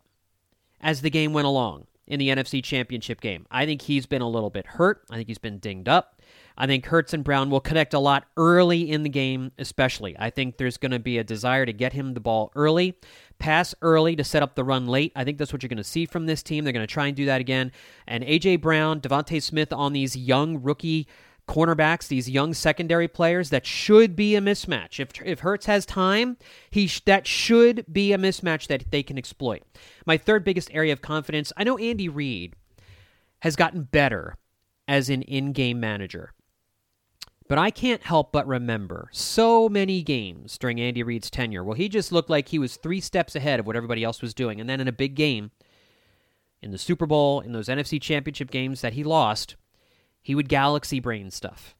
as 0.80 1.02
the 1.02 1.10
game 1.10 1.32
went 1.32 1.46
along 1.46 1.86
in 2.08 2.18
the 2.18 2.28
NFC 2.28 2.64
Championship 2.64 3.20
game. 3.20 3.46
I 3.50 3.64
think 3.66 3.82
he's 3.82 4.06
been 4.06 4.22
a 4.22 4.28
little 4.28 4.50
bit 4.50 4.66
hurt. 4.66 5.02
I 5.10 5.16
think 5.16 5.28
he's 5.28 5.38
been 5.38 5.58
dinged 5.58 5.88
up. 5.88 6.20
I 6.56 6.66
think 6.66 6.86
Hurts 6.86 7.14
and 7.14 7.22
Brown 7.22 7.50
will 7.50 7.60
connect 7.60 7.94
a 7.94 8.00
lot 8.00 8.24
early 8.36 8.90
in 8.90 9.04
the 9.04 9.08
game, 9.08 9.52
especially. 9.58 10.16
I 10.18 10.30
think 10.30 10.56
there's 10.56 10.76
going 10.76 10.90
to 10.90 10.98
be 10.98 11.16
a 11.16 11.24
desire 11.24 11.64
to 11.64 11.72
get 11.72 11.92
him 11.92 12.14
the 12.14 12.20
ball 12.20 12.50
early, 12.56 12.98
pass 13.38 13.74
early 13.82 14.16
to 14.16 14.24
set 14.24 14.42
up 14.42 14.54
the 14.54 14.64
run 14.64 14.86
late. 14.86 15.12
I 15.14 15.24
think 15.24 15.38
that's 15.38 15.52
what 15.52 15.62
you're 15.62 15.68
going 15.68 15.78
to 15.78 15.84
see 15.84 16.06
from 16.06 16.26
this 16.26 16.42
team. 16.42 16.64
They're 16.64 16.72
going 16.72 16.86
to 16.86 16.92
try 16.92 17.06
and 17.06 17.16
do 17.16 17.26
that 17.26 17.40
again. 17.40 17.72
And 18.06 18.24
A.J. 18.24 18.56
Brown, 18.56 19.00
DeVonta 19.00 19.42
Smith 19.42 19.72
on 19.72 19.92
these 19.92 20.16
young 20.16 20.62
rookie 20.62 21.06
cornerbacks, 21.48 22.08
these 22.08 22.30
young 22.30 22.54
secondary 22.54 23.08
players, 23.08 23.50
that 23.50 23.66
should 23.66 24.14
be 24.14 24.36
a 24.36 24.40
mismatch. 24.40 25.00
If 25.00 25.20
if 25.24 25.40
Hurts 25.40 25.66
has 25.66 25.86
time, 25.86 26.36
he 26.70 26.86
sh- 26.86 27.02
that 27.06 27.26
should 27.26 27.84
be 27.90 28.12
a 28.12 28.18
mismatch 28.18 28.68
that 28.68 28.90
they 28.90 29.02
can 29.02 29.18
exploit. 29.18 29.62
My 30.06 30.16
third 30.16 30.44
biggest 30.44 30.70
area 30.72 30.92
of 30.92 31.00
confidence, 31.00 31.52
I 31.56 31.64
know 31.64 31.78
Andy 31.78 32.08
Reid 32.08 32.54
has 33.40 33.56
gotten 33.56 33.84
better 33.84 34.36
as 34.86 35.08
an 35.10 35.22
in-game 35.22 35.80
manager. 35.80 36.32
But 37.48 37.58
I 37.58 37.70
can't 37.70 38.02
help 38.02 38.30
but 38.30 38.46
remember 38.46 39.08
so 39.10 39.70
many 39.70 40.02
games 40.02 40.58
during 40.58 40.78
Andy 40.80 41.02
Reid's 41.02 41.30
tenure. 41.30 41.64
Well, 41.64 41.74
he 41.74 41.88
just 41.88 42.12
looked 42.12 42.28
like 42.28 42.48
he 42.48 42.58
was 42.58 42.76
three 42.76 43.00
steps 43.00 43.34
ahead 43.34 43.58
of 43.58 43.66
what 43.66 43.76
everybody 43.76 44.04
else 44.04 44.20
was 44.20 44.34
doing. 44.34 44.60
And 44.60 44.68
then 44.68 44.80
in 44.80 44.88
a 44.88 44.92
big 44.92 45.14
game, 45.14 45.50
in 46.60 46.72
the 46.72 46.78
Super 46.78 47.06
Bowl, 47.06 47.40
in 47.40 47.52
those 47.52 47.68
NFC 47.68 48.00
championship 48.00 48.50
games 48.50 48.82
that 48.82 48.92
he 48.92 49.02
lost, 49.02 49.56
he 50.20 50.34
would 50.34 50.48
galaxy 50.48 51.00
brain 51.00 51.30
stuff. 51.30 51.74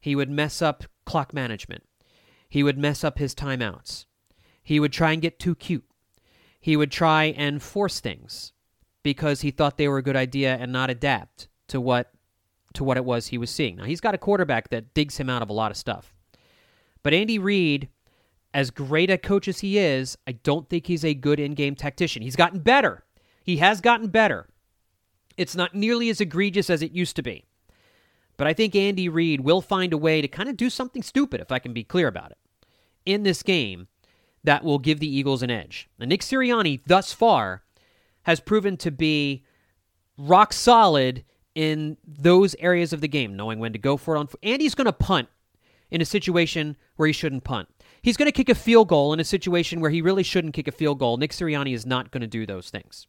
He 0.00 0.16
would 0.16 0.30
mess 0.30 0.62
up 0.62 0.84
clock 1.04 1.34
management. 1.34 1.84
He 2.48 2.62
would 2.62 2.78
mess 2.78 3.04
up 3.04 3.18
his 3.18 3.34
timeouts. 3.34 4.06
He 4.62 4.80
would 4.80 4.92
try 4.92 5.12
and 5.12 5.20
get 5.20 5.38
too 5.38 5.54
cute. 5.54 5.84
He 6.58 6.76
would 6.76 6.90
try 6.90 7.24
and 7.36 7.62
force 7.62 8.00
things 8.00 8.52
because 9.02 9.40
he 9.40 9.50
thought 9.50 9.76
they 9.76 9.88
were 9.88 9.98
a 9.98 10.02
good 10.02 10.16
idea 10.16 10.54
and 10.54 10.72
not 10.72 10.88
adapt 10.88 11.48
to 11.68 11.80
what 11.80 12.11
to 12.74 12.84
what 12.84 12.96
it 12.96 13.04
was 13.04 13.26
he 13.26 13.38
was 13.38 13.50
seeing. 13.50 13.76
Now 13.76 13.84
he's 13.84 14.00
got 14.00 14.14
a 14.14 14.18
quarterback 14.18 14.70
that 14.70 14.94
digs 14.94 15.16
him 15.18 15.30
out 15.30 15.42
of 15.42 15.50
a 15.50 15.54
lot 15.54 15.70
of 15.70 15.76
stuff. 15.76 16.14
But 17.02 17.14
Andy 17.14 17.38
Reid, 17.38 17.88
as 18.54 18.70
great 18.70 19.10
a 19.10 19.18
coach 19.18 19.48
as 19.48 19.60
he 19.60 19.78
is, 19.78 20.16
I 20.26 20.32
don't 20.32 20.68
think 20.68 20.86
he's 20.86 21.04
a 21.04 21.14
good 21.14 21.40
in-game 21.40 21.74
tactician. 21.74 22.22
He's 22.22 22.36
gotten 22.36 22.60
better. 22.60 23.04
He 23.44 23.56
has 23.56 23.80
gotten 23.80 24.08
better. 24.08 24.48
It's 25.36 25.56
not 25.56 25.74
nearly 25.74 26.10
as 26.10 26.20
egregious 26.20 26.70
as 26.70 26.82
it 26.82 26.92
used 26.92 27.16
to 27.16 27.22
be. 27.22 27.44
But 28.36 28.46
I 28.46 28.52
think 28.52 28.74
Andy 28.74 29.08
Reid 29.08 29.40
will 29.40 29.60
find 29.60 29.92
a 29.92 29.98
way 29.98 30.20
to 30.20 30.28
kind 30.28 30.48
of 30.48 30.56
do 30.56 30.70
something 30.70 31.02
stupid, 31.02 31.40
if 31.40 31.50
I 31.50 31.58
can 31.58 31.72
be 31.72 31.84
clear 31.84 32.08
about 32.08 32.30
it, 32.30 32.38
in 33.04 33.22
this 33.22 33.42
game 33.42 33.88
that 34.44 34.64
will 34.64 34.78
give 34.78 35.00
the 35.00 35.16
Eagles 35.16 35.42
an 35.42 35.50
edge. 35.50 35.88
Now, 35.98 36.06
Nick 36.06 36.20
Sirianni, 36.20 36.80
thus 36.86 37.12
far, 37.12 37.62
has 38.24 38.40
proven 38.40 38.76
to 38.78 38.90
be 38.90 39.44
rock 40.18 40.52
solid 40.52 41.24
in 41.54 41.96
those 42.06 42.54
areas 42.58 42.92
of 42.92 43.00
the 43.00 43.08
game, 43.08 43.36
knowing 43.36 43.58
when 43.58 43.72
to 43.72 43.78
go 43.78 43.96
for 43.96 44.16
it. 44.16 44.18
On 44.18 44.28
and 44.42 44.62
he's 44.62 44.74
going 44.74 44.86
to 44.86 44.92
punt 44.92 45.28
in 45.90 46.00
a 46.00 46.06
situation 46.06 46.76
where 46.96 47.06
he 47.06 47.12
shouldn't 47.12 47.44
punt. 47.44 47.68
He's 48.00 48.16
going 48.16 48.26
to 48.26 48.32
kick 48.32 48.48
a 48.48 48.54
field 48.54 48.88
goal 48.88 49.12
in 49.12 49.20
a 49.20 49.24
situation 49.24 49.80
where 49.80 49.90
he 49.90 50.02
really 50.02 50.22
shouldn't 50.22 50.54
kick 50.54 50.66
a 50.66 50.72
field 50.72 50.98
goal. 50.98 51.18
Nick 51.18 51.30
Sirianni 51.30 51.74
is 51.74 51.86
not 51.86 52.10
going 52.10 52.22
to 52.22 52.26
do 52.26 52.46
those 52.46 52.70
things. 52.70 53.06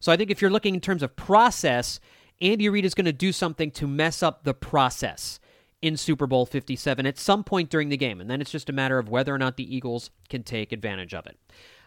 So 0.00 0.10
I 0.10 0.16
think 0.16 0.30
if 0.30 0.42
you're 0.42 0.50
looking 0.50 0.74
in 0.74 0.80
terms 0.80 1.02
of 1.02 1.14
process, 1.16 2.00
Andy 2.40 2.68
Reid 2.68 2.84
is 2.84 2.94
going 2.94 3.04
to 3.04 3.12
do 3.12 3.32
something 3.32 3.70
to 3.72 3.86
mess 3.86 4.22
up 4.22 4.44
the 4.44 4.54
process 4.54 5.40
in 5.80 5.96
Super 5.96 6.26
Bowl 6.26 6.44
57 6.44 7.06
at 7.06 7.18
some 7.18 7.44
point 7.44 7.70
during 7.70 7.88
the 7.88 7.96
game. 7.96 8.20
And 8.20 8.30
then 8.30 8.40
it's 8.40 8.50
just 8.50 8.68
a 8.68 8.72
matter 8.72 8.98
of 8.98 9.08
whether 9.08 9.34
or 9.34 9.38
not 9.38 9.56
the 9.56 9.74
Eagles 9.74 10.10
can 10.28 10.42
take 10.42 10.72
advantage 10.72 11.14
of 11.14 11.26
it. 11.26 11.38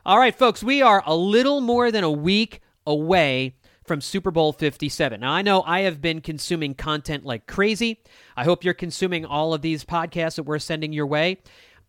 All 0.06 0.18
right, 0.18 0.36
folks, 0.36 0.64
we 0.64 0.82
are 0.82 1.04
a 1.06 1.16
little 1.16 1.62
more 1.62 1.92
than 1.92 2.04
a 2.04 2.12
week 2.12 2.62
away 2.86 3.56
from 3.84 4.02
Super 4.02 4.32
Bowl 4.32 4.54
57. 4.54 5.20
Now, 5.20 5.32
I 5.32 5.42
know 5.42 5.62
I 5.64 5.82
have 5.82 6.02
been 6.02 6.22
consuming 6.22 6.74
content 6.74 7.26
like 7.26 7.48
crazy. 7.48 8.02
I 8.36 8.44
hope 8.44 8.64
you're 8.64 8.74
consuming 8.74 9.26
all 9.26 9.54
of 9.54 9.62
these 9.62 9.84
podcasts 9.84 10.36
that 10.36 10.44
we're 10.44 10.60
sending 10.60 10.94
your 10.94 11.08
way. 11.08 11.40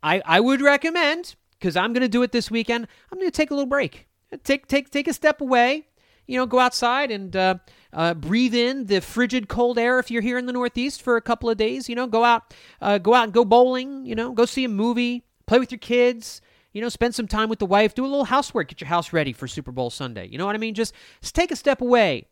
I, 0.03 0.23
I 0.27 0.41
would 0.41 0.61
recommend, 0.61 1.35
because 1.59 1.77
I'm 1.77 1.93
going 1.93 2.03
to 2.03 2.09
do 2.09 2.23
it 2.23 2.33
this 2.33 2.51
weekend, 2.51 2.87
I'm 3.11 3.19
going 3.19 3.31
to 3.31 3.37
take 3.37 3.51
a 3.51 3.55
little 3.55 3.69
break. 3.69 4.09
Take, 4.43 4.67
take, 4.67 4.91
take 4.91 5.09
a 5.09 5.13
step 5.13 5.41
away. 5.41 5.87
You 6.27 6.39
know, 6.39 6.47
go 6.47 6.59
outside 6.59 7.11
and 7.11 7.37
uh, 7.37 7.57
uh, 7.93 8.15
breathe 8.15 8.55
in 8.55 8.87
the 8.87 9.01
frigid 9.01 9.49
cold 9.49 9.79
air 9.79 9.99
if 9.99 10.11
you're 10.11 10.23
here 10.23 10.39
in 10.39 10.47
the 10.47 10.53
Northeast 10.53 11.03
for 11.03 11.17
a 11.17 11.23
couple 11.23 11.51
of 11.51 11.59
days. 11.59 11.89
You 11.89 11.95
know, 11.95 12.07
go 12.07 12.25
out, 12.25 12.55
uh, 12.81 12.99
go 12.99 13.15
out 13.15 13.25
and 13.25 13.33
go 13.33 13.45
bowling. 13.45 14.07
You 14.07 14.15
know, 14.15 14.33
go 14.33 14.47
see 14.47 14.65
a 14.65 14.69
movie, 14.69 15.25
play 15.47 15.59
with 15.59 15.71
your 15.71 15.79
kids. 15.79 16.41
You 16.75 16.81
know, 16.81 16.89
spend 16.89 17.15
some 17.15 17.29
time 17.29 17.49
with 17.49 17.61
the 17.61 17.67
wife, 17.67 17.95
do 17.95 18.05
a 18.05 18.07
little 18.07 18.25
housework, 18.25 18.69
get 18.69 18.81
your 18.81 18.89
house 18.89 19.13
ready 19.13 19.33
for 19.33 19.47
Super 19.47 19.73
Bowl 19.73 19.91
Sunday. 19.91 20.27
You 20.27 20.39
know 20.39 20.45
what 20.45 20.57
I 20.57 20.59
mean? 20.59 20.75
Just, 20.75 20.93
take 21.23 21.51
a 21.51 21.57
step 21.57 21.81
away. 21.81 22.27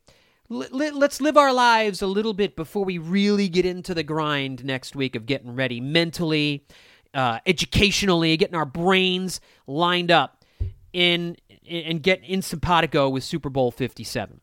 L- 0.50 0.66
let's 0.70 1.20
live 1.20 1.36
our 1.36 1.52
lives 1.52 2.02
a 2.02 2.08
little 2.08 2.34
bit 2.34 2.56
before 2.56 2.84
we 2.84 2.98
really 2.98 3.48
get 3.48 3.64
into 3.64 3.94
the 3.94 4.02
grind 4.02 4.64
next 4.64 4.96
week 4.96 5.14
of 5.14 5.26
getting 5.26 5.54
ready 5.54 5.80
mentally, 5.80 6.66
uh, 7.14 7.38
educationally, 7.46 8.36
getting 8.36 8.56
our 8.56 8.66
brains 8.66 9.40
lined 9.66 10.10
up 10.10 10.44
in 10.92 11.36
and 11.68 12.02
get 12.02 12.22
in 12.24 12.42
simpatico 12.42 13.08
with 13.08 13.22
Super 13.22 13.48
Bowl 13.48 13.70
57 13.70 14.40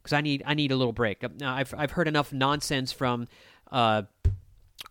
because 0.00 0.12
I 0.12 0.20
need 0.20 0.42
I 0.46 0.54
need 0.54 0.70
a 0.70 0.76
little 0.76 0.92
break. 0.92 1.24
I've 1.42 1.74
I've 1.76 1.90
heard 1.90 2.08
enough 2.08 2.32
nonsense 2.32 2.92
from 2.92 3.26
uh, 3.70 4.02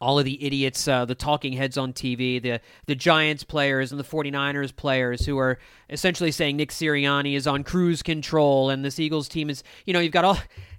all 0.01 0.17
of 0.17 0.25
the 0.25 0.43
idiots, 0.43 0.87
uh, 0.87 1.05
the 1.05 1.15
talking 1.15 1.53
heads 1.53 1.77
on 1.77 1.93
TV, 1.93 2.41
the 2.41 2.59
the 2.85 2.95
Giants 2.95 3.43
players 3.43 3.91
and 3.91 3.99
the 3.99 4.03
49ers 4.03 4.75
players 4.75 5.25
who 5.25 5.37
are 5.37 5.59
essentially 5.89 6.31
saying 6.31 6.57
Nick 6.57 6.69
Sirianni 6.69 7.35
is 7.35 7.47
on 7.47 7.63
cruise 7.63 8.01
control 8.01 8.69
and 8.69 8.83
this 8.83 8.99
Eagles 8.99 9.27
team 9.27 9.49
is, 9.49 9.63
you 9.85 9.93
know, 9.93 9.99
you've 9.99 10.13
got 10.13 10.25
all 10.25 10.37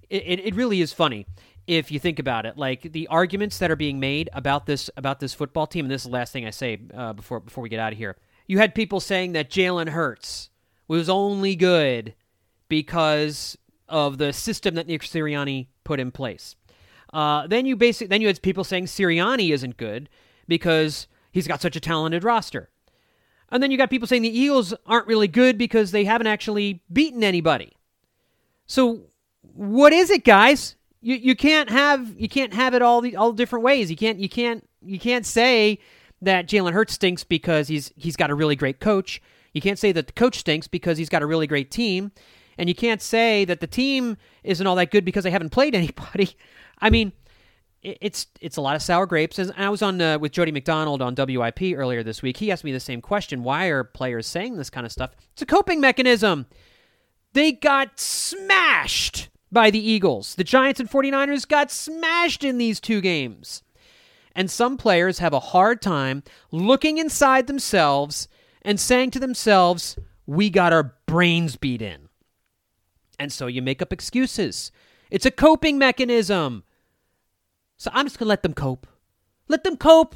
it, 0.08 0.40
it 0.40 0.54
really 0.54 0.80
is 0.80 0.92
funny 0.92 1.26
if 1.66 1.90
you 1.90 1.98
think 1.98 2.18
about 2.18 2.46
it. 2.46 2.56
Like 2.56 2.92
the 2.92 3.06
arguments 3.08 3.58
that 3.58 3.70
are 3.70 3.76
being 3.76 4.00
made 4.00 4.28
about 4.32 4.66
this 4.66 4.90
about 4.96 5.20
this 5.20 5.34
football 5.34 5.66
team, 5.66 5.84
and 5.84 5.92
this 5.92 6.02
is 6.02 6.06
the 6.06 6.12
last 6.12 6.32
thing 6.32 6.46
I 6.46 6.50
say 6.50 6.78
uh, 6.94 7.12
before 7.12 7.40
before 7.40 7.62
we 7.62 7.68
get 7.68 7.80
out 7.80 7.92
of 7.92 7.98
here. 7.98 8.16
You 8.46 8.58
had 8.58 8.74
people 8.74 9.00
saying 9.00 9.32
that 9.32 9.50
Jalen 9.50 9.90
Hurts 9.90 10.50
was 10.88 11.08
only 11.08 11.54
good 11.54 12.14
because 12.68 13.56
of 13.88 14.18
the 14.18 14.32
system 14.32 14.74
that 14.74 14.86
Nick 14.86 15.02
Sirianni 15.02 15.68
put 15.84 16.00
in 16.00 16.10
place. 16.10 16.56
Uh, 17.12 17.46
then 17.46 17.66
you 17.66 17.76
basically 17.76 18.06
then 18.08 18.20
you 18.20 18.26
had 18.26 18.40
people 18.42 18.64
saying 18.64 18.86
Sirianni 18.86 19.50
isn't 19.52 19.76
good 19.76 20.08
because 20.46 21.06
he's 21.32 21.48
got 21.48 21.60
such 21.60 21.76
a 21.76 21.80
talented 21.80 22.24
roster. 22.24 22.68
And 23.50 23.62
then 23.62 23.70
you 23.70 23.78
got 23.78 23.90
people 23.90 24.06
saying 24.06 24.22
the 24.22 24.38
Eagles 24.38 24.72
aren't 24.86 25.08
really 25.08 25.26
good 25.26 25.58
because 25.58 25.90
they 25.90 26.04
haven't 26.04 26.28
actually 26.28 26.82
beaten 26.92 27.24
anybody. 27.24 27.72
So 28.66 29.02
what 29.54 29.92
is 29.92 30.10
it, 30.10 30.24
guys? 30.24 30.76
You 31.00 31.16
you 31.16 31.34
can't 31.34 31.70
have 31.70 32.14
you 32.18 32.28
can't 32.28 32.54
have 32.54 32.74
it 32.74 32.82
all 32.82 33.00
the 33.00 33.16
all 33.16 33.32
different 33.32 33.64
ways. 33.64 33.90
You 33.90 33.96
can't 33.96 34.18
you 34.18 34.28
can't 34.28 34.68
you 34.84 35.00
can't 35.00 35.26
say 35.26 35.78
that 36.22 36.46
Jalen 36.46 36.72
Hurts 36.72 36.94
stinks 36.94 37.24
because 37.24 37.68
he's 37.68 37.92
he's 37.96 38.16
got 38.16 38.30
a 38.30 38.34
really 38.34 38.56
great 38.56 38.80
coach. 38.80 39.20
You 39.52 39.60
can't 39.60 39.78
say 39.78 39.90
that 39.92 40.06
the 40.06 40.12
coach 40.12 40.38
stinks 40.38 40.68
because 40.68 40.98
he's 40.98 41.08
got 41.08 41.22
a 41.22 41.26
really 41.26 41.46
great 41.46 41.70
team. 41.70 42.12
And 42.58 42.68
you 42.68 42.74
can't 42.74 43.00
say 43.00 43.44
that 43.46 43.60
the 43.60 43.66
team 43.66 44.18
isn't 44.44 44.66
all 44.66 44.76
that 44.76 44.90
good 44.90 45.04
because 45.04 45.24
they 45.24 45.30
haven't 45.30 45.50
played 45.50 45.74
anybody. 45.74 46.36
I 46.80 46.90
mean, 46.90 47.12
it's 47.82 48.26
it's 48.40 48.56
a 48.56 48.60
lot 48.60 48.76
of 48.76 48.82
sour 48.82 49.06
grapes. 49.06 49.38
As 49.38 49.50
I 49.56 49.68
was 49.68 49.82
on 49.82 50.00
uh, 50.00 50.18
with 50.18 50.32
Jody 50.32 50.52
McDonald 50.52 51.00
on 51.00 51.14
WIP 51.14 51.74
earlier 51.74 52.02
this 52.02 52.22
week, 52.22 52.36
he 52.36 52.50
asked 52.50 52.64
me 52.64 52.72
the 52.72 52.80
same 52.80 53.00
question: 53.00 53.42
Why 53.42 53.66
are 53.66 53.84
players 53.84 54.26
saying 54.26 54.56
this 54.56 54.70
kind 54.70 54.84
of 54.84 54.92
stuff? 54.92 55.12
It's 55.32 55.42
a 55.42 55.46
coping 55.46 55.80
mechanism. 55.80 56.46
They 57.32 57.52
got 57.52 57.98
smashed 57.98 59.28
by 59.52 59.70
the 59.70 59.78
Eagles. 59.78 60.34
The 60.34 60.44
Giants 60.44 60.80
and 60.80 60.90
49ers 60.90 61.46
got 61.46 61.70
smashed 61.70 62.44
in 62.44 62.58
these 62.58 62.80
two 62.80 63.00
games. 63.00 63.62
And 64.34 64.50
some 64.50 64.76
players 64.76 65.18
have 65.18 65.32
a 65.32 65.40
hard 65.40 65.80
time 65.80 66.22
looking 66.50 66.98
inside 66.98 67.46
themselves 67.46 68.28
and 68.62 68.78
saying 68.78 69.12
to 69.12 69.18
themselves, 69.18 69.96
"We 70.26 70.50
got 70.50 70.72
our 70.72 70.94
brains 71.06 71.56
beat 71.56 71.82
in." 71.82 72.08
And 73.18 73.32
so 73.32 73.46
you 73.46 73.62
make 73.62 73.80
up 73.80 73.92
excuses. 73.92 74.70
It's 75.10 75.26
a 75.26 75.30
coping 75.30 75.78
mechanism. 75.78 76.64
So 77.80 77.90
I'm 77.94 78.04
just 78.04 78.18
going 78.18 78.26
to 78.26 78.28
let 78.28 78.42
them 78.42 78.52
cope. 78.52 78.86
Let 79.48 79.64
them 79.64 79.78
cope. 79.78 80.14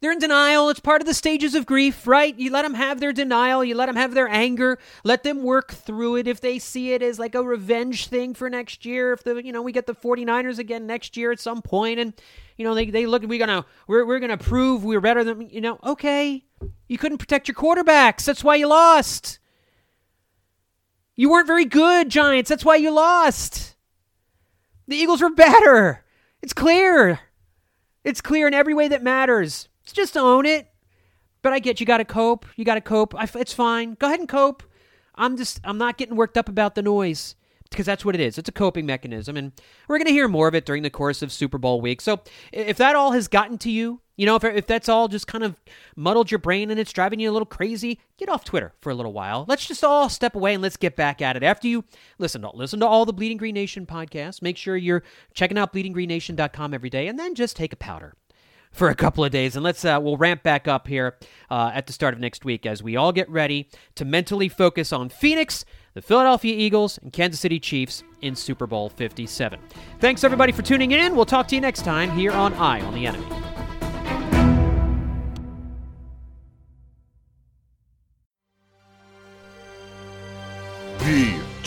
They're 0.00 0.12
in 0.12 0.20
denial. 0.20 0.68
It's 0.68 0.78
part 0.78 1.00
of 1.00 1.08
the 1.08 1.12
stages 1.12 1.56
of 1.56 1.66
grief, 1.66 2.06
right? 2.06 2.38
You 2.38 2.52
let 2.52 2.62
them 2.62 2.74
have 2.74 3.00
their 3.00 3.12
denial. 3.12 3.64
You 3.64 3.74
let 3.74 3.86
them 3.86 3.96
have 3.96 4.14
their 4.14 4.28
anger. 4.28 4.78
Let 5.02 5.24
them 5.24 5.42
work 5.42 5.72
through 5.72 6.16
it 6.16 6.28
if 6.28 6.40
they 6.40 6.60
see 6.60 6.92
it 6.92 7.02
as 7.02 7.18
like 7.18 7.34
a 7.34 7.42
revenge 7.42 8.06
thing 8.06 8.32
for 8.32 8.48
next 8.48 8.86
year. 8.86 9.12
If 9.12 9.24
the, 9.24 9.44
you 9.44 9.50
know, 9.50 9.60
we 9.60 9.72
get 9.72 9.88
the 9.88 9.94
49ers 9.94 10.60
again 10.60 10.86
next 10.86 11.16
year 11.16 11.32
at 11.32 11.40
some 11.40 11.62
point 11.62 11.98
and, 11.98 12.14
you 12.56 12.64
know, 12.64 12.76
they, 12.76 12.88
they 12.88 13.06
look, 13.06 13.24
we're 13.24 13.44
to, 13.44 13.64
we're, 13.88 14.06
we're 14.06 14.20
to 14.20 14.38
prove 14.38 14.84
we're 14.84 15.00
better 15.00 15.24
than, 15.24 15.50
you 15.50 15.60
know, 15.60 15.80
okay. 15.82 16.44
You 16.86 16.96
couldn't 16.96 17.18
protect 17.18 17.48
your 17.48 17.56
quarterbacks. 17.56 18.24
That's 18.24 18.44
why 18.44 18.54
you 18.54 18.68
lost. 18.68 19.40
You 21.16 21.28
weren't 21.28 21.48
very 21.48 21.64
good, 21.64 22.08
Giants. 22.08 22.48
That's 22.48 22.64
why 22.64 22.76
you 22.76 22.92
lost. 22.92 23.74
The 24.86 24.96
Eagles 24.96 25.20
were 25.20 25.30
better. 25.30 26.04
It's 26.42 26.52
clear. 26.52 27.20
It's 28.04 28.20
clear 28.20 28.48
in 28.48 28.54
every 28.54 28.74
way 28.74 28.88
that 28.88 29.02
matters. 29.02 29.68
It's 29.82 29.92
just 29.92 30.16
own 30.16 30.46
it. 30.46 30.68
But 31.42 31.52
I 31.52 31.58
get 31.58 31.80
you 31.80 31.86
got 31.86 31.98
to 31.98 32.04
cope. 32.04 32.46
You 32.56 32.64
got 32.64 32.74
to 32.74 32.80
cope. 32.80 33.14
I, 33.14 33.28
it's 33.34 33.52
fine. 33.52 33.94
Go 33.94 34.06
ahead 34.06 34.20
and 34.20 34.28
cope. 34.28 34.62
I'm 35.14 35.36
just 35.36 35.60
I'm 35.64 35.78
not 35.78 35.98
getting 35.98 36.16
worked 36.16 36.38
up 36.38 36.48
about 36.48 36.74
the 36.74 36.82
noise 36.82 37.34
because 37.70 37.86
that's 37.86 38.04
what 38.04 38.14
it 38.14 38.20
is. 38.20 38.36
It's 38.36 38.48
a 38.48 38.52
coping 38.52 38.86
mechanism, 38.86 39.36
and 39.36 39.52
we're 39.88 39.98
going 39.98 40.06
to 40.06 40.12
hear 40.12 40.28
more 40.28 40.48
of 40.48 40.54
it 40.54 40.66
during 40.66 40.82
the 40.82 40.90
course 40.90 41.22
of 41.22 41.32
Super 41.32 41.58
Bowl 41.58 41.80
week. 41.80 42.00
So 42.00 42.20
if 42.52 42.76
that 42.78 42.96
all 42.96 43.12
has 43.12 43.28
gotten 43.28 43.58
to 43.58 43.70
you, 43.70 44.00
you 44.16 44.26
know, 44.26 44.36
if, 44.36 44.44
if 44.44 44.66
that's 44.66 44.88
all 44.88 45.08
just 45.08 45.26
kind 45.26 45.42
of 45.42 45.56
muddled 45.96 46.30
your 46.30 46.38
brain 46.38 46.70
and 46.70 46.78
it's 46.78 46.92
driving 46.92 47.20
you 47.20 47.30
a 47.30 47.32
little 47.32 47.46
crazy, 47.46 48.00
get 48.18 48.28
off 48.28 48.44
Twitter 48.44 48.74
for 48.82 48.90
a 48.90 48.94
little 48.94 49.14
while. 49.14 49.46
Let's 49.48 49.66
just 49.66 49.82
all 49.82 50.10
step 50.10 50.34
away 50.34 50.52
and 50.52 50.62
let's 50.62 50.76
get 50.76 50.94
back 50.94 51.22
at 51.22 51.36
it. 51.36 51.42
After 51.42 51.68
you 51.68 51.84
listen 52.18 52.42
to 52.42 52.50
listen 52.54 52.80
to 52.80 52.86
all 52.86 53.06
the 53.06 53.14
Bleeding 53.14 53.38
Green 53.38 53.54
Nation 53.54 53.86
podcasts, 53.86 54.42
make 54.42 54.58
sure 54.58 54.76
you're 54.76 55.02
checking 55.32 55.56
out 55.56 55.72
bleedinggreennation.com 55.72 56.74
every 56.74 56.90
day, 56.90 57.06
and 57.06 57.18
then 57.18 57.34
just 57.34 57.56
take 57.56 57.72
a 57.72 57.76
powder 57.76 58.14
for 58.72 58.88
a 58.88 58.94
couple 58.94 59.24
of 59.24 59.32
days, 59.32 59.56
and 59.56 59.64
let's 59.64 59.84
uh, 59.84 59.98
we'll 60.00 60.16
ramp 60.16 60.42
back 60.42 60.68
up 60.68 60.86
here 60.86 61.16
uh, 61.50 61.70
at 61.74 61.86
the 61.86 61.92
start 61.92 62.14
of 62.14 62.20
next 62.20 62.44
week 62.44 62.66
as 62.66 62.82
we 62.82 62.96
all 62.96 63.12
get 63.12 63.28
ready 63.28 63.68
to 63.96 64.04
mentally 64.04 64.48
focus 64.48 64.92
on 64.92 65.08
Phoenix, 65.08 65.64
the 65.94 66.02
Philadelphia 66.02 66.54
Eagles, 66.56 66.98
and 66.98 67.12
Kansas 67.12 67.40
City 67.40 67.58
Chiefs 67.60 68.02
in 68.22 68.34
Super 68.34 68.66
Bowl 68.66 68.88
57. 68.88 69.58
Thanks 69.98 70.24
everybody 70.24 70.52
for 70.52 70.62
tuning 70.62 70.92
in. 70.92 71.16
We'll 71.16 71.24
talk 71.26 71.48
to 71.48 71.54
you 71.54 71.60
next 71.60 71.82
time 71.82 72.10
here 72.10 72.32
on 72.32 72.54
Eye 72.54 72.80
on 72.80 72.94
the 72.94 73.06
Enemy. 73.06 73.26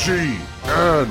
G 0.04 0.38
N 0.66 1.08